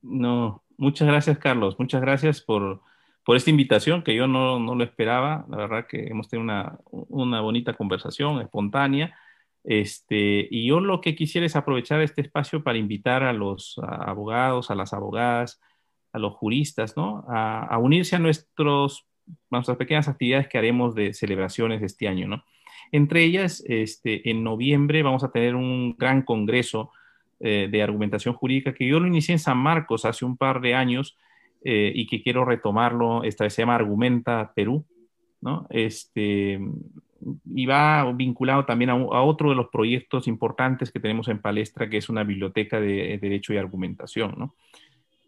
No, 0.02 0.62
muchas 0.76 1.08
gracias, 1.08 1.38
Carlos. 1.38 1.76
Muchas 1.78 2.00
gracias 2.00 2.40
por, 2.40 2.80
por 3.24 3.36
esta 3.36 3.50
invitación 3.50 4.02
que 4.02 4.14
yo 4.14 4.26
no, 4.26 4.58
no, 4.58 4.74
lo 4.74 4.84
esperaba. 4.84 5.44
La 5.50 5.56
verdad 5.56 5.86
que 5.86 6.06
hemos 6.06 6.28
tenido 6.28 6.44
una, 6.44 6.78
una 6.90 7.40
bonita 7.40 7.74
conversación 7.74 8.40
espontánea. 8.40 9.14
Este, 9.64 10.48
y 10.50 10.66
yo 10.66 10.80
lo 10.80 11.00
que 11.00 11.14
quisiera 11.14 11.46
es 11.46 11.54
aprovechar 11.54 12.00
este 12.00 12.20
espacio 12.20 12.64
para 12.64 12.78
invitar 12.78 13.22
a 13.22 13.32
los 13.32 13.78
abogados, 13.82 14.70
a 14.70 14.74
las 14.74 14.92
abogadas, 14.92 15.60
a 16.12 16.18
los 16.18 16.34
juristas, 16.34 16.96
¿no? 16.96 17.24
A, 17.28 17.78
unirse 17.78 18.16
a 18.16 18.18
nuestros, 18.18 19.06
nuestras 19.50 19.76
pequeñas 19.76 20.08
actividades 20.08 20.48
que 20.48 20.58
haremos 20.58 20.94
de 20.94 21.14
celebraciones 21.14 21.82
este 21.82 22.08
año, 22.08 22.26
¿no? 22.28 22.44
Entre 22.92 23.24
ellas, 23.24 23.64
este, 23.66 24.30
en 24.30 24.44
noviembre 24.44 25.02
vamos 25.02 25.24
a 25.24 25.32
tener 25.32 25.54
un 25.54 25.96
gran 25.98 26.22
congreso 26.22 26.90
eh, 27.40 27.68
de 27.70 27.82
argumentación 27.82 28.34
jurídica 28.34 28.74
que 28.74 28.86
yo 28.86 29.00
lo 29.00 29.08
inicié 29.08 29.32
en 29.32 29.38
San 29.38 29.58
Marcos 29.58 30.04
hace 30.04 30.24
un 30.24 30.36
par 30.36 30.60
de 30.60 30.74
años 30.74 31.16
eh, 31.64 31.90
y 31.94 32.06
que 32.06 32.22
quiero 32.22 32.44
retomarlo. 32.44 33.24
Esta 33.24 33.44
vez 33.44 33.54
se 33.54 33.62
llama 33.62 33.74
Argumenta 33.74 34.52
Perú, 34.54 34.84
¿no? 35.40 35.66
Este, 35.70 36.60
y 37.54 37.66
va 37.66 38.12
vinculado 38.12 38.66
también 38.66 38.90
a, 38.90 38.96
otro 38.96 39.50
de 39.50 39.56
los 39.56 39.68
proyectos 39.68 40.28
importantes 40.28 40.92
que 40.92 41.00
tenemos 41.00 41.28
en 41.28 41.40
Palestra, 41.40 41.88
que 41.88 41.96
es 41.96 42.08
una 42.10 42.24
biblioteca 42.24 42.78
de, 42.78 43.18
Derecho 43.18 43.54
y 43.54 43.56
Argumentación, 43.56 44.34
¿no? 44.36 44.54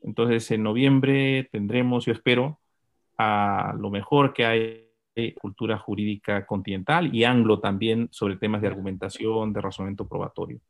Entonces, 0.03 0.51
en 0.51 0.63
noviembre 0.63 1.49
tendremos, 1.51 2.05
yo 2.05 2.13
espero, 2.13 2.59
a 3.17 3.75
lo 3.79 3.91
mejor 3.91 4.35
que 4.35 4.45
hay 4.45 4.84
cultura 5.41 5.79
jurídica 5.79 6.45
continental 6.47 7.15
y 7.15 7.25
anglo 7.25 7.61
también 7.61 8.09
sobre 8.11 8.37
temas 8.37 8.61
de 8.61 8.69
argumentación, 8.69 9.53
de 9.53 9.61
razonamiento 9.61 10.07
probatorio. 10.09 10.61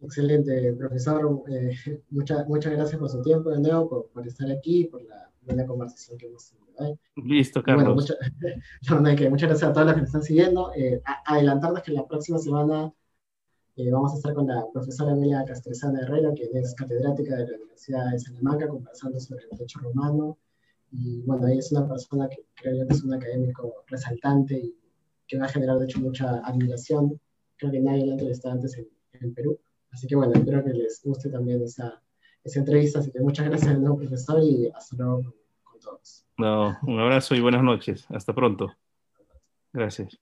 Excelente, 0.00 0.72
profesor. 0.74 1.42
Eh, 1.48 2.02
muchas, 2.10 2.46
muchas 2.48 2.72
gracias 2.72 2.98
por 2.98 3.08
su 3.08 3.22
tiempo 3.22 3.50
de 3.50 3.60
nuevo, 3.60 4.08
por, 4.12 4.26
estar 4.26 4.50
aquí, 4.50 4.84
por 4.84 5.02
la 5.02 5.30
buena 5.42 5.66
conversación 5.66 6.18
que 6.18 6.26
hemos 6.26 6.50
tenido. 6.50 6.92
¿eh? 6.92 6.98
Listo, 7.16 7.62
Carlos. 7.62 7.94
muchas 9.30 9.48
gracias 9.48 9.62
a 9.62 9.72
todos 9.72 9.86
los 9.86 9.94
que 9.94 10.00
nos 10.00 10.08
están 10.08 10.22
siguiendo. 10.22 10.72
Eh, 10.74 11.00
adelantarnos 11.24 11.82
que 11.82 11.92
la 11.92 12.06
próxima 12.06 12.38
semana 12.38 12.92
vamos 13.92 14.14
a 14.14 14.16
estar 14.16 14.32
con 14.32 14.46
la 14.46 14.64
profesora 14.72 15.12
Emilia 15.12 15.44
Castrezana 15.46 16.00
Herrera, 16.00 16.32
que 16.34 16.48
es 16.52 16.74
catedrática 16.74 17.36
de 17.36 17.46
la 17.46 17.56
Universidad 17.58 18.10
de 18.10 18.18
Salamanca, 18.18 18.68
conversando 18.68 19.20
sobre 19.20 19.44
el 19.44 19.50
derecho 19.50 19.80
romano. 19.80 20.38
Y 20.92 21.22
bueno, 21.22 21.46
ella 21.48 21.58
es 21.58 21.72
una 21.72 21.88
persona 21.88 22.28
que 22.28 22.46
creo 22.54 22.76
yo 22.76 22.86
que 22.86 22.94
es 22.94 23.02
un 23.02 23.14
académico 23.14 23.84
resaltante 23.86 24.54
y 24.58 24.74
que 25.26 25.38
va 25.38 25.46
a 25.46 25.48
generar, 25.48 25.78
de 25.78 25.86
hecho, 25.86 26.00
mucha 26.00 26.38
admiración. 26.44 27.20
Creo 27.56 27.72
que 27.72 27.80
nadie 27.80 28.06
la 28.06 28.12
ha 28.12 28.14
entrevistado 28.14 28.54
antes 28.54 28.78
en, 28.78 29.34
Perú. 29.34 29.58
Así 29.90 30.06
que 30.06 30.14
bueno, 30.14 30.34
espero 30.34 30.62
que 30.62 30.74
les 30.74 31.02
guste 31.02 31.30
también 31.30 31.62
esa, 31.62 32.02
esa 32.44 32.58
entrevista. 32.60 32.98
Así 32.98 33.10
que 33.10 33.20
muchas 33.20 33.46
gracias 33.46 33.72
de 33.72 33.78
nuevo, 33.78 33.96
profesor, 33.96 34.42
y 34.42 34.68
hasta 34.74 34.96
luego 34.96 35.22
con, 35.64 35.80
todos. 35.80 36.26
No, 36.36 36.76
un 36.82 37.00
abrazo 37.00 37.34
y 37.34 37.40
buenas 37.40 37.62
noches. 37.62 38.06
Hasta 38.10 38.34
pronto. 38.34 38.70
Gracias. 39.72 40.18